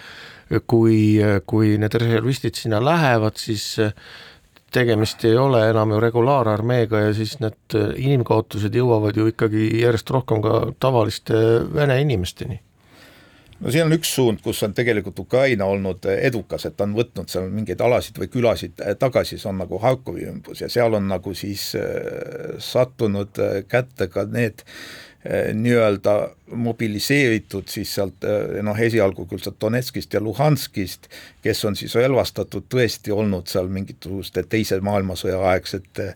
kui, 0.69 1.17
kui 1.49 1.71
need 1.81 1.95
reservistid 1.97 2.57
sinna 2.59 2.77
lähevad, 2.83 3.39
siis 3.41 3.63
äh, 3.81 3.93
tegemist 4.75 5.23
ei 5.25 5.37
ole 5.39 5.63
enam 5.69 5.95
ju 5.95 6.01
regulaararmeega 6.03 7.07
ja 7.07 7.15
siis 7.17 7.37
need 7.43 7.77
äh, 7.77 7.91
inimkaotused 8.07 8.75
jõuavad 8.75 9.17
ju 9.17 9.29
ikkagi 9.31 9.69
järjest 9.81 10.11
rohkem 10.13 10.43
ka 10.45 10.61
tavaliste 10.83 11.41
vene 11.73 11.99
inimesteni 12.03 12.59
no 13.59 13.71
siin 13.71 13.87
on 13.87 13.95
üks 13.95 14.11
suund, 14.15 14.41
kus 14.43 14.61
on 14.67 14.75
tegelikult 14.75 15.19
Ukraina 15.19 15.67
olnud 15.71 16.05
edukas, 16.15 16.67
et 16.67 16.75
ta 16.77 16.87
on 16.87 16.95
võtnud 16.97 17.31
seal 17.31 17.49
mingeid 17.53 17.81
alasid 17.81 18.19
või 18.19 18.29
külasid 18.33 18.83
tagasi, 18.99 19.39
see 19.39 19.49
on 19.51 19.61
nagu 19.63 19.79
Harkovi 19.81 20.27
ümbrus 20.29 20.63
ja 20.65 20.69
seal 20.71 20.97
on 20.97 21.07
nagu 21.11 21.33
siis 21.37 21.71
äh, 21.79 22.55
sattunud 22.59 23.41
äh, 23.41 23.61
kätte 23.69 24.09
ka 24.11 24.27
need 24.29 24.65
äh, 24.65 25.04
nii-öelda 25.53 26.11
mobiliseeritud 26.61 27.71
siis 27.71 27.95
sealt 27.97 28.25
noh, 28.61 28.77
esialgu 28.77 29.25
küll 29.25 29.41
sealt 29.41 29.57
Donetskist 29.61 30.13
ja 30.13 30.21
Luhanskist, 30.21 31.07
kes 31.41 31.63
on 31.65 31.77
siis 31.79 31.95
relvastatud, 31.97 32.67
tõesti 32.69 33.15
olnud 33.15 33.49
seal 33.49 33.71
mingisuguste 33.73 34.43
teise 34.49 34.77
maailmasõja 34.85 35.39
aegsete 35.49 36.11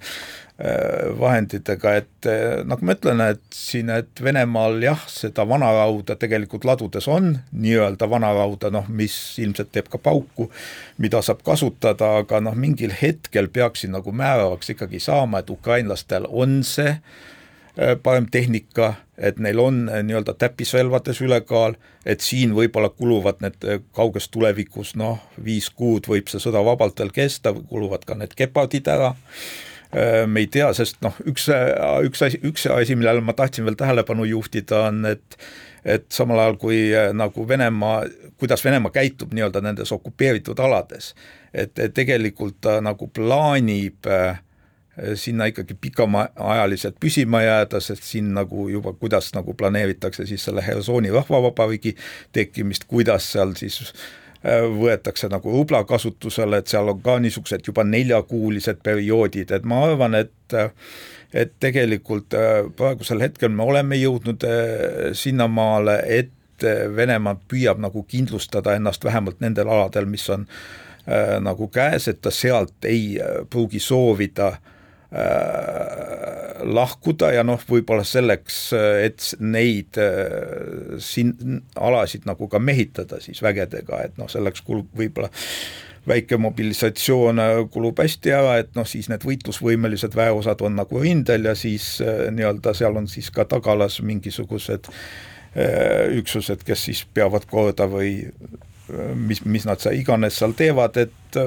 Äh, 0.60 1.19
vahenditega, 1.19 1.91
et 2.02 2.28
nagu 2.67 2.84
ma 2.84 2.91
ütlen, 2.91 3.22
et 3.24 3.56
siin, 3.56 3.88
et 3.95 4.19
Venemaal 4.19 4.82
jah, 4.84 5.06
seda 5.08 5.45
vanarauda 5.48 6.17
tegelikult 6.19 6.67
ladudes 6.67 7.08
on, 7.08 7.30
nii-öelda 7.56 8.10
vanarauda, 8.12 8.67
noh, 8.76 8.89
mis 8.91 9.15
ilmselt 9.39 9.72
teeb 9.72 9.88
ka 9.88 10.02
pauku, 10.04 10.50
mida 11.00 11.24
saab 11.24 11.45
kasutada, 11.48 12.12
aga 12.26 12.41
noh, 12.43 12.60
mingil 12.60 12.91
hetkel 12.91 13.48
peaks 13.56 13.86
siin 13.86 13.95
nagu 13.95 14.12
määravaks 14.12 14.76
ikkagi 14.76 15.00
saama, 15.00 15.39
et 15.39 15.56
ukrainlastel 15.56 16.28
on 16.28 16.60
see 16.67 16.91
äh, 16.91 17.30
parem 18.04 18.26
tehnika, 18.32 18.94
et 19.18 19.38
neil 19.39 19.60
on 19.63 19.86
nii-öelda 19.88 20.34
täppisrelvades 20.39 21.22
ülekaal, 21.24 21.78
et 22.06 22.24
siin 22.24 22.52
võib-olla 22.58 22.89
kuluvad 22.92 23.39
need 23.44 23.63
kauges 23.96 24.28
tulevikus 24.34 24.96
noh, 25.00 25.22
viis 25.44 25.70
kuud 25.70 26.10
võib 26.12 26.28
see 26.32 26.44
sõda 26.44 26.63
vabalt 26.65 27.00
veel 27.00 27.13
kesta, 27.15 27.54
kuluvad 27.54 28.04
ka 28.08 28.18
need 28.20 28.36
gepardid 28.39 28.89
ära. 28.92 29.13
Äh, 29.96 30.28
me 30.28 30.44
ei 30.44 30.52
tea, 30.52 30.68
sest 30.78 31.00
noh, 31.02 31.15
üks, 31.26 31.48
üks 32.06 32.28
asi, 32.28 32.42
üks 32.46 32.68
asi, 32.70 32.98
millele 33.00 33.24
ma 33.26 33.34
tahtsin 33.38 33.65
veel 33.65 33.80
tähelepanu 33.80 34.28
juhtida, 34.30 34.88
on, 34.92 35.04
et 35.15 35.39
et 35.88 36.10
samal 36.12 36.42
ajal 36.44 36.58
kui 36.60 36.80
äh, 36.92 37.13
nagu 37.15 37.46
Venemaa, 37.48 38.04
kuidas 38.38 38.63
Venemaa 38.65 38.92
käitub 38.92 39.32
nii-öelda 39.34 39.62
nendes 39.63 39.92
okupeeritud 39.96 40.60
alades, 40.60 41.13
et 41.54 41.80
tegelikult 41.96 42.60
ta 42.62 42.78
nagu 42.84 43.08
plaanib 43.15 44.10
äh, 44.12 44.42
sinna 45.16 45.46
ikkagi 45.50 45.78
pikamaajaliselt 45.82 46.98
püsima 47.00 47.42
jääda, 47.44 47.80
sest 47.80 48.04
siin 48.04 48.34
nagu 48.36 48.70
juba, 48.70 48.94
kuidas 48.94 49.32
nagu 49.36 49.54
planeeritakse 49.54 50.26
siis 50.26 50.44
selle 50.50 50.64
Hersoni 50.66 51.12
rahvavabariigi 51.14 51.96
tekkimist, 52.36 52.88
kuidas 52.90 53.32
seal 53.32 53.54
siis 53.60 53.94
Äh, 54.40 54.64
võetakse 54.72 55.28
nagu 55.28 55.52
rubla 55.52 55.82
kasutusele, 55.84 56.62
et 56.62 56.72
seal 56.72 56.88
on 56.88 57.02
ka 57.04 57.18
niisugused 57.20 57.66
juba 57.68 57.84
neljakuulised 57.84 58.78
perioodid, 58.86 59.52
et 59.52 59.66
ma 59.68 59.82
arvan, 59.84 60.16
et 60.16 60.56
et 61.36 61.52
tegelikult 61.60 62.34
äh, 62.40 62.62
praegusel 62.76 63.20
hetkel 63.20 63.52
me 63.52 63.68
oleme 63.68 64.00
jõudnud 64.00 64.46
äh, 64.48 65.12
sinnamaale, 65.14 66.00
et 66.08 66.36
Venemaa 66.96 67.38
püüab 67.48 67.80
nagu 67.80 68.02
kindlustada 68.04 68.74
ennast 68.76 69.04
vähemalt 69.04 69.38
nendel 69.40 69.70
aladel, 69.72 70.08
mis 70.08 70.26
on 70.32 70.48
äh, 70.48 71.36
nagu 71.44 71.68
käes, 71.72 72.08
et 72.08 72.22
ta 72.24 72.32
sealt 72.32 72.88
ei 72.88 73.20
pruugi 73.52 73.80
soovida 73.80 74.48
äh, 74.48 74.79
lahkuda 76.63 77.32
ja 77.34 77.43
noh, 77.45 77.62
võib-olla 77.69 78.04
selleks, 78.08 78.58
et 79.04 79.34
neid 79.39 79.98
äh, 80.02 80.98
siin 81.04 81.62
alasid 81.80 82.28
nagu 82.30 82.50
ka 82.52 82.60
mehitada 82.62 83.19
siis 83.24 83.41
vägedega, 83.43 84.04
et 84.06 84.19
noh, 84.19 84.30
selleks 84.32 84.63
kulub 84.67 84.89
võib-olla 84.98 85.32
väike 86.10 86.39
mobilisatsioon 86.41 87.41
äh, 87.43 87.56
kulub 87.74 88.00
hästi 88.02 88.36
ära, 88.36 88.58
et 88.62 88.72
noh, 88.78 88.88
siis 88.88 89.10
need 89.12 89.26
võitlusvõimelised 89.28 90.15
väeosad 90.17 90.62
on 90.65 90.78
nagu 90.80 91.02
rindel 91.04 91.50
ja 91.52 91.56
siis 91.58 91.98
äh, 92.06 92.28
nii-öelda 92.36 92.76
seal 92.78 93.00
on 93.00 93.10
siis 93.12 93.32
ka 93.34 93.48
tagalas 93.50 94.02
mingisugused 94.06 94.91
üksused, 96.13 96.62
kes 96.62 96.84
siis 96.86 97.00
peavad 97.10 97.48
korda 97.50 97.88
või 97.89 98.12
mis, 99.17 99.39
mis 99.50 99.63
nad 99.65 99.82
seal 99.82 99.98
iganes 99.98 100.36
seal 100.38 100.54
teevad, 100.54 101.00
et 101.02 101.39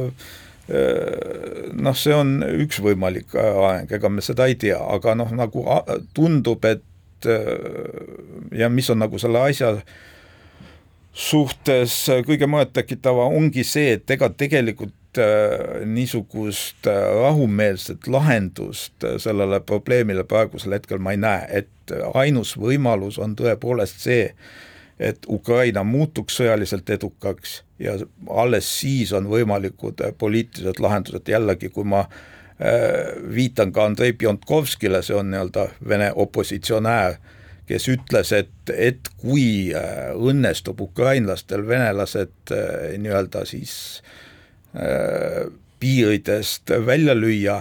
noh, 0.69 1.97
see 1.99 2.15
on 2.15 2.39
üks 2.63 2.79
võimalik 2.85 3.35
areng, 3.39 3.91
ega 3.93 4.11
me 4.13 4.23
seda 4.25 4.47
ei 4.51 4.57
tea, 4.61 4.79
aga 4.79 5.17
noh, 5.19 5.33
nagu 5.37 5.65
tundub, 6.15 6.65
et 6.65 7.29
ja 8.57 8.71
mis 8.71 8.91
on 8.91 9.03
nagu 9.03 9.19
selle 9.23 9.43
asja 9.43 9.77
suhtes 11.13 11.95
kõige 12.27 12.49
murettekitava, 12.49 13.29
ongi 13.31 13.65
see, 13.67 13.99
et 13.99 14.11
ega 14.11 14.31
tegelikult 14.31 14.95
niisugust 15.85 16.87
rahumeelset 16.89 18.07
lahendust 18.09 19.05
sellele 19.21 19.61
probleemile 19.61 20.25
praegusel 20.25 20.79
hetkel 20.79 21.03
ma 21.05 21.13
ei 21.13 21.21
näe, 21.21 21.63
et 21.63 21.97
ainus 22.17 22.55
võimalus 22.57 23.19
on 23.21 23.37
tõepoolest 23.37 24.01
see, 24.07 24.31
et 25.03 25.27
Ukraina 25.29 25.83
muutuks 25.85 26.37
sõjaliselt 26.39 26.91
edukaks 26.95 27.63
ja 27.83 27.97
alles 28.31 28.69
siis 28.81 29.13
on 29.13 29.27
võimalikud 29.31 30.03
äh, 30.05 30.15
poliitilised 30.19 30.81
lahendused, 30.83 31.29
jällegi 31.29 31.73
kui 31.75 31.87
ma 31.89 32.05
äh, 32.07 33.13
viitan 33.35 33.73
ka 33.75 33.89
Andrei 33.91 34.13
Piontkovskile, 34.13 35.03
see 35.03 35.17
on 35.19 35.33
nii-öelda 35.33 35.69
Vene 35.89 36.13
opositsionäär, 36.15 37.19
kes 37.67 37.89
ütles, 37.91 38.33
et, 38.37 38.55
et 38.75 39.11
kui 39.23 39.73
äh, 39.75 40.13
õnnestub 40.15 40.81
ukrainlastel 40.87 41.67
venelased 41.69 42.55
nii-öelda 42.99 43.45
siis 43.45 43.75
piiridest 45.83 46.71
välja 46.87 47.13
lüüa, 47.13 47.59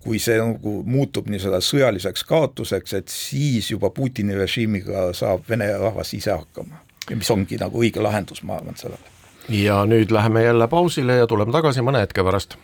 kui 0.00 0.18
see 0.18 0.38
nagu 0.40 0.80
muutub 0.86 1.28
nii-öelda 1.28 1.60
sõjaliseks 1.64 2.24
kaotuseks, 2.28 2.94
et 2.96 3.12
siis 3.12 3.70
juba 3.70 3.90
Putini 3.92 4.36
režiimiga 4.38 5.10
saab 5.16 5.44
Vene 5.48 5.68
rahvas 5.76 6.14
ise 6.16 6.32
hakkama. 6.32 6.86
mis 7.10 7.30
ongi 7.30 7.56
nagu 7.58 7.80
õige 7.82 8.02
lahendus, 8.02 8.42
ma 8.42 8.56
arvan, 8.60 8.76
sellele 8.76 9.10
ja 9.50 9.84
nüüd 9.86 10.12
läheme 10.14 10.42
jälle 10.44 10.68
pausile 10.68 11.16
ja 11.16 11.26
tuleme 11.26 11.52
tagasi 11.52 11.82
mõne 11.82 12.04
hetke 12.04 12.22
pärast. 12.24 12.56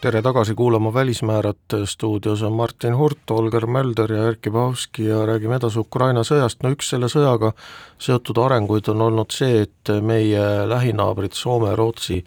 Tere 0.00 0.20
tagasi 0.22 0.54
kuulama 0.54 0.94
Välismäärat, 0.94 1.74
stuudios 1.84 2.42
on 2.42 2.52
Martin 2.52 2.96
Hurt, 2.96 3.30
Olger 3.30 3.66
Mölder 3.66 4.12
ja 4.12 4.28
Erkki 4.28 4.50
Pahovski 4.50 5.04
ja 5.04 5.24
räägime 5.26 5.56
edasi 5.58 5.80
Ukraina 5.82 6.22
sõjast, 6.22 6.62
no 6.62 6.70
üks 6.70 6.92
selle 6.92 7.08
sõjaga 7.10 7.50
seotud 7.98 8.38
arenguid 8.38 8.92
on 8.92 9.02
olnud 9.08 9.34
see, 9.34 9.64
et 9.66 9.92
meie 10.02 10.44
lähinaabrid 10.70 11.34
Soome 11.34 11.74
Rootsi 11.74 12.20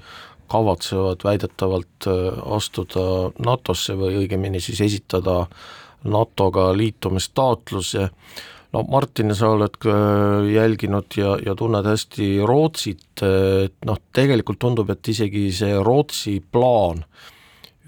kavatsevad 0.51 1.23
väidetavalt 1.23 2.11
äh, 2.11 2.43
astuda 2.57 3.07
NATO-sse 3.39 3.95
või 3.95 4.19
õigemini 4.25 4.59
siis 4.59 4.83
esitada 4.89 5.45
NATO-ga 6.03 6.73
liitumistaotluse, 6.75 8.07
no 8.73 8.87
Martin, 8.91 9.31
sa 9.35 9.55
oled 9.55 9.79
jälginud 10.51 11.15
ja, 11.15 11.37
ja 11.45 11.55
tunned 11.55 11.87
hästi 11.87 12.33
Rootsit, 12.43 13.21
et 13.23 13.85
noh, 13.87 14.07
tegelikult 14.11 14.59
tundub, 14.59 14.91
et 14.91 15.15
isegi 15.15 15.47
see 15.55 15.77
Rootsi 15.79 16.41
plaan 16.51 17.05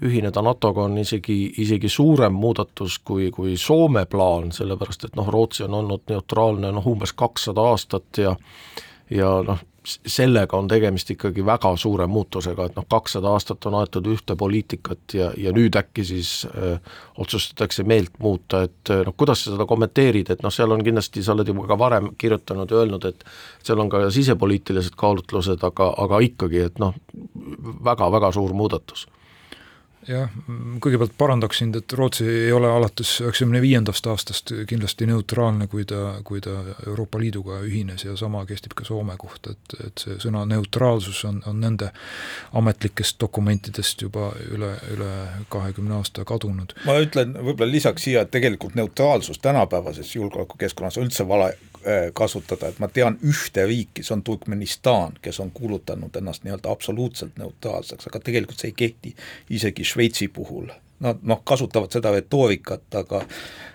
ühineda 0.02 0.42
NATO-ga 0.42 0.88
on 0.88 0.98
isegi, 0.98 1.36
isegi 1.62 1.88
suurem 1.88 2.34
muudatus 2.34 2.98
kui, 2.98 3.30
kui 3.30 3.56
Soome 3.60 4.06
plaan, 4.10 4.50
sellepärast 4.52 5.06
et 5.08 5.14
noh, 5.16 5.28
Rootsi 5.30 5.64
on 5.68 5.78
olnud 5.80 6.02
neutraalne 6.10 6.72
noh, 6.74 6.88
umbes 6.90 7.12
kakssada 7.12 7.68
aastat 7.70 8.18
ja 8.18 8.34
ja 9.12 9.30
noh, 9.46 9.60
sellega 9.84 10.56
on 10.56 10.68
tegemist 10.68 11.10
ikkagi 11.12 11.44
väga 11.46 11.74
suure 11.76 12.06
muutusega, 12.08 12.66
et 12.66 12.76
noh, 12.78 12.86
kakssada 12.90 13.34
aastat 13.36 13.66
on 13.68 13.76
aetud 13.82 14.06
ühte 14.08 14.36
poliitikat 14.40 15.14
ja, 15.14 15.28
ja 15.36 15.52
nüüd 15.52 15.76
äkki 15.76 16.06
siis 16.08 16.30
öö, 16.48 16.76
otsustatakse 17.20 17.84
meelt 17.84 18.16
muuta, 18.18 18.64
et 18.64 18.92
noh, 19.04 19.14
kuidas 19.16 19.44
sa 19.44 19.52
seda 19.52 19.68
kommenteerid, 19.68 20.32
et 20.32 20.42
noh, 20.42 20.52
seal 20.54 20.72
on 20.72 20.84
kindlasti, 20.84 21.22
sa 21.22 21.36
oled 21.36 21.52
juba 21.52 21.68
ka 21.68 21.78
varem 21.78 22.14
kirjutanud 22.18 22.72
ja 22.72 22.80
öelnud, 22.80 23.04
et 23.10 23.26
seal 23.62 23.84
on 23.84 23.92
ka 23.92 24.06
sisepoliitilised 24.14 24.96
kaalutlused, 24.96 25.60
aga, 25.68 25.92
aga 26.06 26.22
ikkagi, 26.30 26.64
et 26.70 26.80
noh, 26.82 26.96
väga-väga 27.84 28.32
suur 28.34 28.56
muudatus 28.56 29.06
jah, 30.08 30.30
kõigepealt 30.82 31.14
parandaks 31.18 31.60
sind, 31.62 31.76
et 31.78 31.92
Rootsi 31.96 32.26
ei 32.28 32.52
ole 32.52 32.68
alates 32.70 33.16
üheksakümne 33.22 33.60
viiendast 33.62 34.06
aastast 34.10 34.52
kindlasti 34.68 35.08
neutraalne, 35.08 35.66
kui 35.70 35.86
ta, 35.88 36.18
kui 36.24 36.42
ta 36.44 36.56
Euroopa 36.86 37.20
Liiduga 37.22 37.60
ühines 37.66 38.04
ja 38.04 38.16
sama 38.20 38.44
kehtib 38.48 38.76
ka 38.78 38.86
Soome 38.86 39.16
kohta, 39.20 39.54
et, 39.54 39.76
et 39.86 40.04
see 40.04 40.18
sõna 40.26 40.44
neutraalsus 40.48 41.24
on, 41.28 41.42
on 41.50 41.60
nende 41.60 41.90
ametlikest 42.52 43.20
dokumentidest 43.20 44.06
juba 44.06 44.30
üle, 44.50 44.74
üle 44.94 45.12
kahekümne 45.52 45.98
aasta 45.98 46.26
kadunud. 46.28 46.76
ma 46.86 46.98
ütlen 47.02 47.36
võib-olla 47.40 47.70
lisaks 47.72 48.08
siia, 48.08 48.24
et 48.24 48.34
tegelikult 48.34 48.76
neutraalsus 48.78 49.40
tänapäevases 49.44 50.16
julgeolekukeskkonnas 50.16 50.98
on 50.98 51.08
üldse 51.08 51.28
vale 51.28 51.54
kasutada, 52.14 52.68
et 52.68 52.78
ma 52.80 52.88
tean 52.88 53.18
ühte 53.26 53.66
riiki, 53.66 54.02
see 54.02 54.14
on 54.16 54.22
Turkmenistan, 54.24 55.18
kes 55.22 55.40
on 55.40 55.50
kuulutanud 55.54 56.16
ennast 56.16 56.44
nii-öelda 56.44 56.72
absoluutselt 56.72 57.36
neutraalseks, 57.38 58.08
aga 58.08 58.20
tegelikult 58.24 58.62
see 58.62 58.72
ei 58.72 58.78
kehti 58.78 59.14
isegi 59.50 59.84
Šveitsi 59.84 60.28
puhul. 60.28 60.70
Nad 61.04 61.20
noh, 61.26 61.42
kasutavad 61.44 61.92
seda 61.92 62.14
retoorikat, 62.14 62.86
aga 62.96 63.24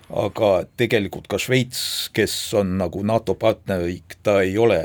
aga 0.09 0.49
tegelikult 0.77 1.27
ka 1.29 1.37
Šveits, 1.37 2.09
kes 2.13 2.35
on 2.57 2.77
nagu 2.79 3.03
NATO 3.05 3.35
partnerriik, 3.37 4.17
ta 4.23 4.39
ei 4.41 4.57
ole 4.57 4.81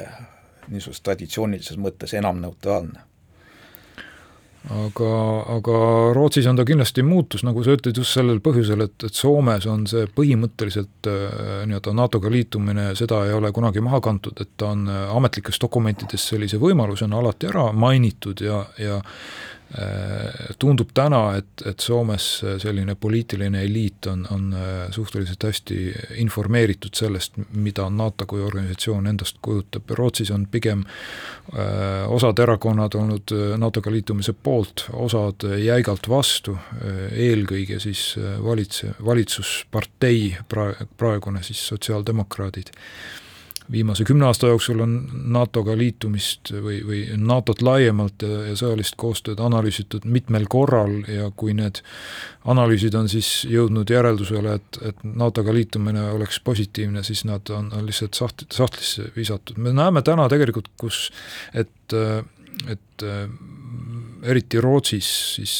niisuguses 0.68 1.00
traditsioonilises 1.04 1.80
mõttes 1.80 2.12
enam 2.16 2.40
neutraalne 2.44 3.04
aga, 4.70 5.08
aga 5.56 5.78
Rootsis 6.16 6.46
on 6.48 6.56
ta 6.56 6.64
kindlasti 6.64 7.04
muutus, 7.04 7.44
nagu 7.44 7.64
sa 7.64 7.74
ütled, 7.76 7.98
just 8.00 8.16
sellel 8.16 8.40
põhjusel, 8.44 8.84
et, 8.86 8.96
et 9.04 9.16
Soomes 9.16 9.66
on 9.70 9.84
see 9.90 10.06
põhimõtteliselt 10.16 11.08
äh, 11.10 11.64
nii-öelda 11.68 11.94
NATO-ga 11.96 12.32
liitumine, 12.32 12.90
seda 12.98 13.24
ei 13.28 13.34
ole 13.36 13.52
kunagi 13.52 13.84
maha 13.84 14.00
kantud, 14.04 14.40
et 14.40 14.54
ta 14.60 14.72
on 14.72 14.86
äh, 14.88 15.02
ametlikes 15.16 15.60
dokumentides 15.60 16.28
sellise 16.32 16.60
võimalusena 16.62 17.20
alati 17.20 17.50
ära 17.52 17.68
mainitud 17.76 18.40
ja, 18.44 18.62
ja 18.80 19.02
tundub 20.58 20.92
täna, 20.94 21.20
et, 21.38 21.64
et 21.66 21.80
Soomes 21.80 22.26
selline 22.62 22.94
poliitiline 22.94 23.64
eliit 23.66 24.06
on, 24.06 24.22
on 24.30 24.52
äh, 24.54 24.90
suhteliselt 24.94 25.42
hästi 25.42 25.78
informeeritud 26.22 26.94
sellest, 26.94 27.40
mida 27.52 27.88
NATO 27.90 28.26
kui 28.30 28.42
organisatsioon 28.44 29.08
endast 29.10 29.40
kujutab, 29.42 29.90
Rootsis 29.98 30.30
on 30.34 30.46
pigem 30.50 30.84
äh, 30.86 32.06
osad 32.08 32.38
erakonnad 32.38 32.94
olnud 32.94 33.34
NATO-ga 33.58 33.90
liitumise 33.90 34.32
poolt, 34.32 34.86
osad 34.92 35.46
jäigalt 35.58 36.08
vastu, 36.08 36.56
eelkõige 37.10 37.80
siis 37.82 38.14
valitse, 38.44 38.94
valitsuspartei, 39.04 40.36
praegu, 40.48 40.88
praegune 40.96 41.42
siis 41.42 41.66
sotsiaaldemokraadid 41.72 42.70
viimase 43.72 44.04
kümne 44.04 44.26
aasta 44.26 44.50
jooksul 44.50 44.80
on 44.84 44.94
NATO-ga 45.32 45.76
liitumist 45.78 46.52
või, 46.52 46.80
või 46.84 47.00
NATO-t 47.16 47.62
laiemalt 47.64 48.22
ja, 48.22 48.42
ja 48.50 48.56
sõjalist 48.58 48.96
koostööd 49.00 49.40
analüüsitud 49.40 50.04
mitmel 50.04 50.46
korral 50.52 50.98
ja 51.08 51.30
kui 51.36 51.54
need 51.56 51.80
analüüsid 52.50 52.94
on 52.98 53.08
siis 53.08 53.30
jõudnud 53.48 53.90
järeldusele, 53.90 54.58
et, 54.60 54.80
et 54.90 55.04
NATO-ga 55.04 55.54
liitumine 55.56 56.04
oleks 56.12 56.40
positiivne, 56.44 57.02
siis 57.06 57.24
nad 57.28 57.50
on, 57.54 57.72
on 57.72 57.88
lihtsalt 57.88 58.20
saht-, 58.20 58.46
sahtlisse 58.52 59.10
visatud. 59.16 59.58
me 59.58 59.72
näeme 59.72 60.02
täna 60.04 60.28
tegelikult, 60.28 60.68
kus 60.80 61.08
et, 61.54 61.96
et 62.68 63.08
eriti 64.24 64.60
Rootsis 64.60 65.08
siis 65.36 65.56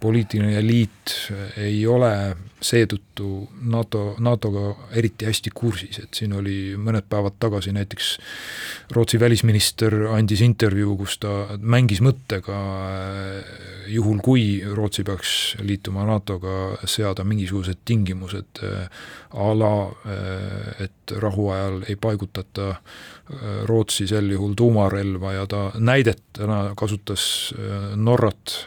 poliitiline 0.00 0.58
eliit 0.58 1.14
ei 1.56 1.86
ole 1.86 2.36
seetõttu 2.62 3.48
NATO, 3.68 4.14
NATO-ga 4.18 4.92
eriti 4.96 5.26
hästi 5.28 5.52
kursis, 5.54 6.00
et 6.02 6.16
siin 6.16 6.32
oli 6.36 6.74
mõned 6.80 7.04
päevad 7.08 7.36
tagasi 7.40 7.72
näiteks 7.76 8.16
Rootsi 8.96 9.20
välisminister 9.20 9.94
andis 10.14 10.42
intervjuu, 10.44 10.96
kus 11.00 11.18
ta 11.22 11.58
mängis 11.60 12.00
mõttega 12.04 12.58
juhul, 13.92 14.20
kui 14.24 14.46
Rootsi 14.64 15.04
peaks 15.06 15.30
liituma 15.60 16.06
NATO-ga, 16.08 16.86
seada 16.88 17.24
mingisugused 17.24 17.84
tingimused 17.84 18.62
a 18.64 19.48
la, 19.56 19.74
et 20.82 21.16
rahuajal 21.22 21.82
ei 21.90 21.96
paigutata 22.00 22.74
Rootsi 23.68 24.06
sel 24.08 24.30
juhul 24.32 24.54
tuumarelva 24.56 25.32
ja 25.34 25.48
ta 25.50 25.66
näidetena 25.76 26.76
kasutas 26.78 27.52
Norrat 27.96 28.60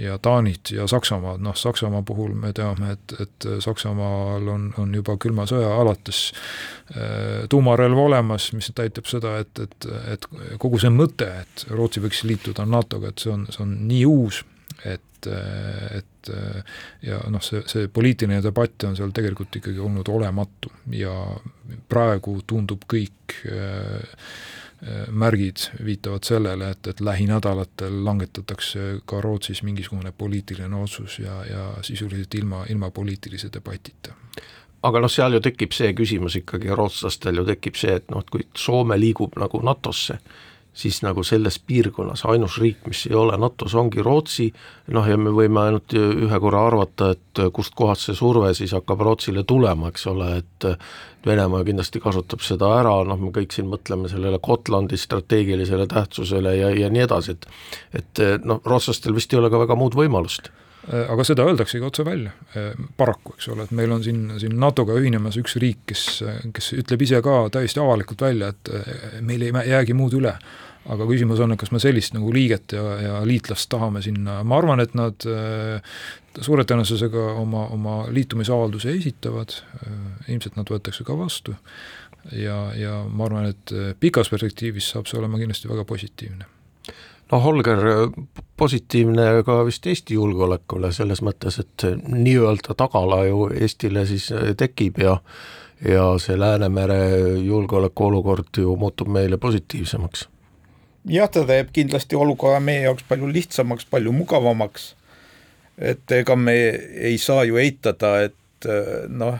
ja 0.00 0.18
Taanit 0.18 0.70
ja 0.70 0.86
Saksamaad, 0.86 1.40
noh 1.40 1.56
Saksamaa 1.56 2.02
puhul 2.02 2.34
me 2.34 2.52
teame, 2.56 2.92
et, 2.96 3.14
et 3.20 3.46
Saksamaal 3.64 4.48
on, 4.48 4.68
on 4.78 4.94
juba 4.94 5.16
külma 5.20 5.46
sõja 5.48 5.70
alates 5.80 6.20
äh, 6.92 7.46
tuumarelv 7.52 8.00
olemas, 8.06 8.50
mis 8.56 8.70
näitab 8.76 9.08
seda, 9.10 9.38
et, 9.44 9.62
et, 9.62 9.88
et 10.12 10.28
kogu 10.62 10.80
see 10.82 10.92
mõte, 10.92 11.28
et 11.44 11.66
Rootsi 11.72 12.04
võiks 12.04 12.24
liituda 12.28 12.66
NATO-ga, 12.68 13.12
et 13.12 13.24
see 13.24 13.32
on, 13.32 13.46
see 13.50 13.64
on 13.64 13.72
nii 13.88 14.04
uus, 14.10 14.42
et, 14.84 15.30
et 15.96 16.32
ja 17.06 17.22
noh, 17.32 17.42
see, 17.42 17.62
see 17.70 17.88
poliitiline 17.88 18.42
debatt 18.44 18.84
on 18.86 18.98
seal 18.98 19.14
tegelikult 19.16 19.56
ikkagi 19.58 19.80
olnud 19.82 20.08
olematu 20.12 20.70
ja 20.94 21.14
praegu 21.88 22.40
tundub 22.46 22.84
kõik 22.90 23.40
äh, 23.48 24.04
Äh, 24.06 24.65
märgid 25.08 25.56
viitavad 25.84 26.24
sellele, 26.28 26.70
et, 26.70 26.86
et 26.86 27.00
lähinädalatel 27.00 27.94
langetatakse 28.04 28.98
ka 29.08 29.20
Rootsis 29.24 29.62
mingisugune 29.62 30.12
poliitiline 30.12 30.76
otsus 30.76 31.18
ja, 31.18 31.38
ja 31.48 31.62
sisuliselt 31.82 32.34
ilma, 32.34 32.64
ilma 32.68 32.90
poliitilise 32.90 33.48
debatita. 33.52 34.12
Aga 34.82 35.00
noh, 35.00 35.10
seal 35.10 35.32
ju 35.32 35.40
tekib 35.40 35.72
see 35.72 35.94
küsimus 35.96 36.36
ikkagi, 36.42 36.68
rootslastel 36.76 37.40
ju 37.40 37.46
tekib 37.48 37.78
see, 37.80 37.96
et 37.96 38.10
noh, 38.12 38.20
et 38.20 38.30
kui 38.30 38.44
Soome 38.54 38.98
liigub 39.00 39.38
nagu 39.40 39.62
NATO-sse, 39.64 40.18
siis 40.76 41.00
nagu 41.02 41.24
selles 41.24 41.56
piirkonnas 41.64 42.26
ainus 42.28 42.58
riik, 42.60 42.82
mis 42.86 43.06
ei 43.08 43.16
ole 43.16 43.36
NATO-s, 43.40 43.74
ongi 43.80 44.02
Rootsi, 44.04 44.50
noh 44.92 45.06
ja 45.08 45.16
me 45.16 45.32
võime 45.32 45.62
ainult 45.62 45.94
ühe 45.96 46.40
korra 46.42 46.66
arvata, 46.68 47.10
et 47.16 47.42
kustkohast 47.56 48.10
see 48.10 48.18
surve 48.18 48.52
siis 48.54 48.74
hakkab 48.76 49.04
Rootsile 49.08 49.46
tulema, 49.48 49.88
eks 49.92 50.06
ole, 50.12 50.34
et 50.42 50.68
Venemaa 51.26 51.64
kindlasti 51.66 51.98
kasutab 51.98 52.44
seda 52.44 52.68
ära, 52.76 52.92
noh 53.08 53.18
me 53.18 53.32
kõik 53.34 53.56
siin 53.56 53.66
mõtleme 53.72 54.06
sellele 54.12 54.38
Gotlandi 54.42 54.98
strateegilisele 55.00 55.88
tähtsusele 55.90 56.52
ja, 56.54 56.68
ja 56.76 56.92
nii 56.92 57.02
edasi, 57.02 57.34
et 57.34 57.48
et 58.02 58.44
noh, 58.44 58.60
rootslastel 58.64 59.16
vist 59.16 59.32
ei 59.32 59.40
ole 59.40 59.50
ka 59.50 59.64
väga 59.64 59.74
muud 59.80 59.96
võimalust. 59.98 60.52
Aga 60.86 61.24
seda 61.26 61.42
öeldaksegi 61.48 61.82
otse 61.82 62.04
välja, 62.06 62.30
paraku, 62.96 63.32
eks 63.34 63.48
ole, 63.50 63.64
et 63.66 63.72
meil 63.74 63.90
on 63.90 64.04
siin, 64.04 64.20
siin 64.38 64.54
NATO-ga 64.62 64.94
ühinemas 65.00 65.34
üks 65.40 65.56
riik, 65.58 65.80
kes, 65.90 66.04
kes 66.54 66.68
ütleb 66.78 67.02
ise 67.02 67.18
ka 67.26 67.40
täiesti 67.56 67.82
avalikult 67.82 68.22
välja, 68.22 68.52
et 68.54 68.70
meil 69.26 69.42
ei 69.48 69.72
jäägi 69.72 69.96
muud 69.98 70.14
üle 70.20 70.36
aga 70.92 71.06
küsimus 71.08 71.40
on, 71.42 71.54
et 71.54 71.60
kas 71.60 71.72
me 71.74 71.80
sellist 71.82 72.14
nagu 72.16 72.30
liiget 72.34 72.76
ja, 72.76 72.84
ja 73.02 73.18
liitlast 73.26 73.68
tahame 73.72 74.02
sinna, 74.04 74.40
ma 74.46 74.58
arvan, 74.60 74.82
et 74.82 74.94
nad 74.98 75.26
äh, 75.30 75.94
suure 76.44 76.66
tõenäosusega 76.68 77.28
oma, 77.42 77.66
oma 77.74 77.96
liitumisavalduse 78.14 78.94
esitavad, 78.98 79.56
äh, 79.80 79.96
ilmselt 80.32 80.58
nad 80.58 80.70
võetakse 80.70 81.06
ka 81.06 81.16
vastu. 81.18 81.56
Ja, 82.34 82.72
ja 82.74 83.00
ma 83.06 83.28
arvan, 83.28 83.50
et 83.54 83.74
äh, 83.74 83.94
pikas 83.98 84.30
perspektiivis 84.32 84.92
saab 84.94 85.10
see 85.10 85.18
olema 85.20 85.40
kindlasti 85.40 85.70
väga 85.70 85.86
positiivne. 85.88 86.52
No 87.32 87.40
Holger, 87.42 87.80
positiivne 88.56 89.42
ka 89.46 89.58
vist 89.66 89.86
Eesti 89.90 90.14
julgeolekule 90.14 90.92
selles 90.94 91.24
mõttes, 91.26 91.58
et 91.58 91.86
nii-öelda 92.06 92.76
tagala 92.78 93.24
ju 93.26 93.48
Eestile 93.50 94.04
siis 94.06 94.28
tekib 94.58 95.02
ja 95.02 95.16
ja 95.84 96.06
see 96.22 96.38
Läänemere 96.38 97.00
julgeolekuolukord 97.44 98.62
ju 98.62 98.76
muutub 98.80 99.10
meile 99.12 99.36
positiivsemaks 99.36 100.22
jah, 101.10 101.30
ta 101.30 101.44
teeb 101.48 101.72
kindlasti 101.74 102.16
olukorra 102.18 102.60
meie 102.60 102.86
jaoks 102.86 103.06
palju 103.08 103.28
lihtsamaks, 103.32 103.88
palju 103.90 104.12
mugavamaks, 104.12 104.94
et 105.78 106.12
ega 106.12 106.36
me 106.36 106.56
ei 107.10 107.18
saa 107.20 107.44
ju 107.44 107.60
eitada, 107.60 108.16
et 108.26 108.68
noh, 109.08 109.38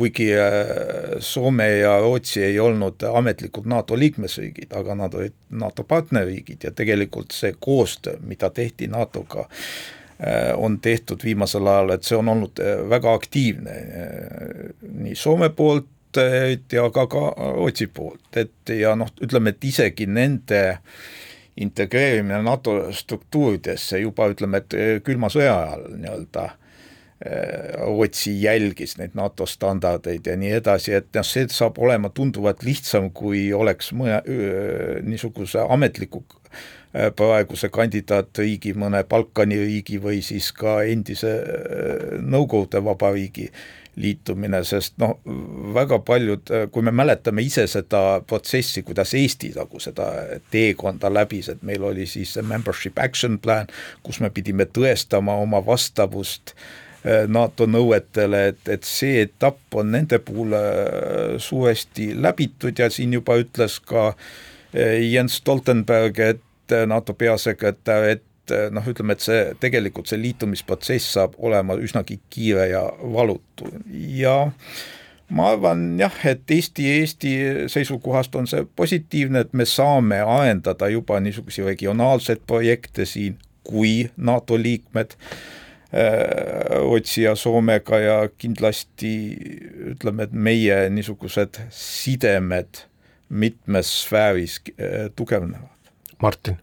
kuigi 0.00 0.30
äh, 0.32 1.20
Soome 1.20 1.68
ja 1.68 1.98
Rootsi 2.00 2.42
ei 2.42 2.60
olnud 2.60 3.02
ametlikud 3.14 3.66
NATO 3.68 3.98
liikmesriigid, 3.98 4.72
aga 4.72 4.94
nad 4.96 5.14
olid 5.14 5.36
NATO 5.50 5.84
partnerriigid 5.84 6.64
ja 6.64 6.72
tegelikult 6.72 7.36
see 7.36 7.52
koostöö, 7.60 8.16
mida 8.24 8.50
tehti 8.50 8.88
NATO-ga, 8.88 9.44
äh, 9.44 10.52
on 10.56 10.78
tehtud 10.80 11.24
viimasel 11.24 11.68
ajal, 11.68 11.96
et 11.96 12.08
see 12.08 12.16
on 12.16 12.32
olnud 12.32 12.62
väga 12.88 13.12
aktiivne 13.20 13.76
nii 15.04 15.16
Soome 15.16 15.50
poolt, 15.52 15.90
eriti 16.18 16.78
aga 16.80 17.06
ka 17.10 17.24
Rootsi 17.54 17.86
poolt, 17.86 18.36
et 18.36 18.72
ja 18.74 18.94
noh, 18.98 19.10
ütleme, 19.22 19.54
et 19.54 19.64
isegi 19.64 20.06
nende 20.10 20.62
integreerimine 21.60 22.40
NATO 22.42 22.92
struktuuridesse 22.94 24.00
juba 24.00 24.30
ütleme, 24.32 24.62
et 24.62 25.04
külma 25.04 25.30
sõja 25.32 25.54
ajal 25.60 25.86
nii-öelda 26.00 26.48
Rootsi 27.84 28.32
jälgis 28.40 28.96
neid 28.96 29.12
NATO 29.18 29.44
standardeid 29.46 30.26
ja 30.26 30.36
nii 30.40 30.54
edasi, 30.56 30.94
et 30.96 31.10
noh, 31.14 31.26
see 31.26 31.44
saab 31.52 31.76
olema 31.82 32.08
tunduvalt 32.16 32.64
lihtsam, 32.64 33.10
kui 33.12 33.50
oleks 33.52 33.92
mõne 33.92 34.22
niisuguse 35.04 35.66
ametliku 35.68 36.24
praeguse 36.90 37.68
kandidaatriigi, 37.70 38.72
mõne 38.74 39.04
Balkani 39.06 39.60
riigi 39.60 40.00
või 40.02 40.24
siis 40.26 40.48
ka 40.56 40.80
endise 40.82 41.36
Nõukogude 42.18 42.80
Vabariigi 42.82 43.50
liitumine, 43.96 44.62
sest 44.64 44.94
noh, 45.00 45.16
väga 45.74 45.98
paljud, 46.06 46.52
kui 46.72 46.84
me 46.86 46.92
mäletame 46.94 47.42
ise 47.44 47.66
seda 47.70 48.20
protsessi, 48.26 48.84
kuidas 48.86 49.14
Eesti 49.18 49.52
nagu 49.56 49.80
seda 49.82 50.08
teekonda 50.52 51.10
läbis, 51.12 51.50
et 51.52 51.64
meil 51.66 51.84
oli 51.86 52.06
siis 52.10 52.36
see 52.36 52.46
membership 52.46 53.00
action 53.02 53.38
plan, 53.42 53.70
kus 54.06 54.20
me 54.22 54.30
pidime 54.34 54.68
tõestama 54.70 55.34
oma 55.42 55.62
vastavust 55.66 56.54
eh, 57.04 57.26
NATO 57.28 57.66
nõuetele, 57.70 58.44
et, 58.52 58.62
et 58.78 58.86
see 58.86 59.24
etapp 59.26 59.80
on 59.80 59.92
nende 59.96 60.20
puhul 60.22 60.54
eh, 60.56 61.34
suuresti 61.42 62.12
läbitud 62.20 62.78
ja 62.78 62.90
siin 62.92 63.18
juba 63.18 63.40
ütles 63.42 63.80
ka 63.82 64.12
eh, 64.72 65.00
Jens 65.10 65.40
Stoltenberg, 65.42 66.22
et 66.36 66.46
NATO 66.86 67.16
peasekretär, 67.18 68.04
et 68.14 68.26
et 68.54 68.72
noh, 68.74 68.86
ütleme, 68.86 69.16
et 69.16 69.24
see 69.24 69.42
tegelikult 69.62 70.10
see 70.10 70.20
liitumisprotsess 70.20 71.16
saab 71.16 71.36
olema 71.38 71.76
üsnagi 71.80 72.20
kiire 72.30 72.70
ja 72.70 72.86
valutu 73.00 73.70
ja 74.16 74.50
ma 75.30 75.52
arvan 75.52 75.84
jah, 76.00 76.16
et 76.26 76.50
Eesti, 76.50 76.88
Eesti 77.00 77.32
seisukohast 77.70 78.34
on 78.34 78.48
see 78.50 78.66
positiivne, 78.76 79.44
et 79.44 79.54
me 79.54 79.66
saame 79.68 80.18
arendada 80.24 80.90
juba 80.90 81.20
niisuguseid 81.22 81.70
regionaalseid 81.70 82.42
projekte 82.46 83.06
siin 83.06 83.38
kui 83.66 84.10
NATO 84.16 84.58
liikmed 84.58 85.14
Rootsi 85.90 87.24
ja 87.24 87.34
Soomega 87.34 87.98
ja 87.98 88.16
kindlasti 88.38 89.12
ütleme, 89.90 90.28
et 90.28 90.32
meie 90.32 90.84
niisugused 90.90 91.58
sidemed 91.74 92.84
mitmes 93.30 93.90
sfääris 94.04 94.60
tugevnevad. 95.18 95.90
Martin 96.22 96.58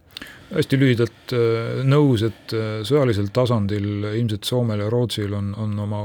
hästi 0.48 0.78
lühidalt 0.80 1.32
äh, 1.36 1.80
nõus, 1.86 2.24
et 2.26 2.54
äh, 2.56 2.80
sõjalisel 2.86 3.28
tasandil 3.34 4.08
ilmselt 4.14 4.48
Soomel 4.48 4.84
ja 4.84 4.90
Rootsil 4.92 5.34
on, 5.36 5.52
on 5.60 5.74
oma 5.84 6.04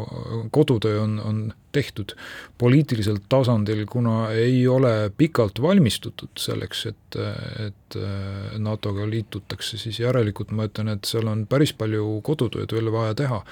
kodutöö 0.52 1.02
on, 1.04 1.20
on 1.24 1.44
tehtud. 1.74 2.14
poliitilisel 2.58 3.18
tasandil, 3.30 3.86
kuna 3.90 4.32
ei 4.32 4.68
ole 4.68 5.12
pikalt 5.18 5.62
valmistutud 5.62 6.38
selleks, 6.38 6.86
et, 6.92 7.18
et 7.66 7.98
äh, 7.98 8.54
NATO-ga 8.62 9.08
liitutakse, 9.10 9.80
siis 9.82 10.00
järelikult 10.04 10.52
ma 10.52 10.68
ütlen, 10.70 10.92
et 10.94 11.10
seal 11.10 11.28
on 11.32 11.48
päris 11.50 11.74
palju 11.74 12.20
kodutööd 12.24 12.76
veel 12.76 12.92
vaja 12.94 13.18
teha. 13.24 13.44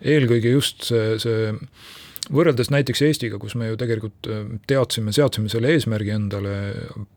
eelkõige 0.00 0.56
just 0.56 0.88
see, 0.88 1.18
see 1.22 1.54
võrreldes 2.32 2.70
näiteks 2.74 3.02
Eestiga, 3.06 3.38
kus 3.42 3.54
me 3.58 3.70
ju 3.70 3.78
tegelikult 3.80 4.30
äh, 4.30 4.46
teadsime, 4.70 5.14
seadsime 5.14 5.50
selle 5.52 5.74
eesmärgi 5.74 6.14
endale 6.14 6.56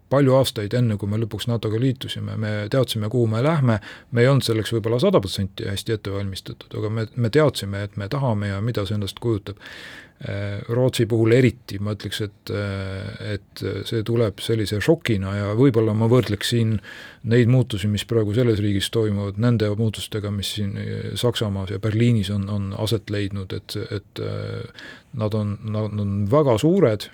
palju 0.09 0.35
aastaid 0.39 0.73
enne, 0.73 0.97
kui 0.97 1.09
me 1.09 1.19
lõpuks 1.21 1.47
NATO-ga 1.49 1.79
liitusime, 1.81 2.35
me 2.41 2.53
teadsime, 2.73 3.09
kuhu 3.13 3.29
me 3.29 3.43
lähme, 3.45 3.79
me 4.11 4.23
ei 4.23 4.29
olnud 4.31 4.45
selleks 4.45 4.73
võib-olla 4.73 4.99
sada 5.01 5.21
protsenti 5.21 5.67
hästi 5.69 5.95
ette 5.95 6.13
valmistatud, 6.13 6.73
aga 6.81 6.93
me, 6.93 7.07
me 7.15 7.29
teadsime, 7.33 7.83
et 7.85 7.97
me 7.97 8.09
tahame 8.09 8.53
ja 8.53 8.61
mida 8.65 8.85
see 8.85 8.97
endast 8.97 9.21
kujutab. 9.21 9.61
Äh, 10.27 10.59
Rootsi 10.67 11.05
puhul 11.07 11.31
eriti 11.31 11.77
ma 11.79 11.93
ütleks, 11.95 12.17
et, 12.25 12.51
äh, 12.51 13.35
et 13.37 13.61
see 13.87 14.01
tuleb 14.03 14.41
sellise 14.43 14.81
šokina 14.83 15.31
ja 15.37 15.53
võib-olla 15.55 15.93
ma 15.95 16.09
võrdleks 16.11 16.51
siin 16.51 16.73
neid 17.31 17.47
muutusi, 17.47 17.87
mis 17.87 18.03
praegu 18.03 18.35
selles 18.35 18.59
riigis 18.59 18.91
toimuvad, 18.91 19.39
nende 19.39 19.69
muutustega, 19.79 20.27
mis 20.35 20.51
siin 20.57 20.75
äh, 20.75 20.91
Saksamaas 21.15 21.71
ja 21.71 21.79
Berliinis 21.79 22.33
on, 22.35 22.49
on 22.51 22.67
aset 22.83 23.07
leidnud, 23.15 23.55
et, 23.55 23.77
et 23.95 24.23
nad 25.23 25.39
on, 25.39 25.55
nad 25.71 25.95
on 26.03 26.13
väga 26.27 26.57
suured 26.59 27.07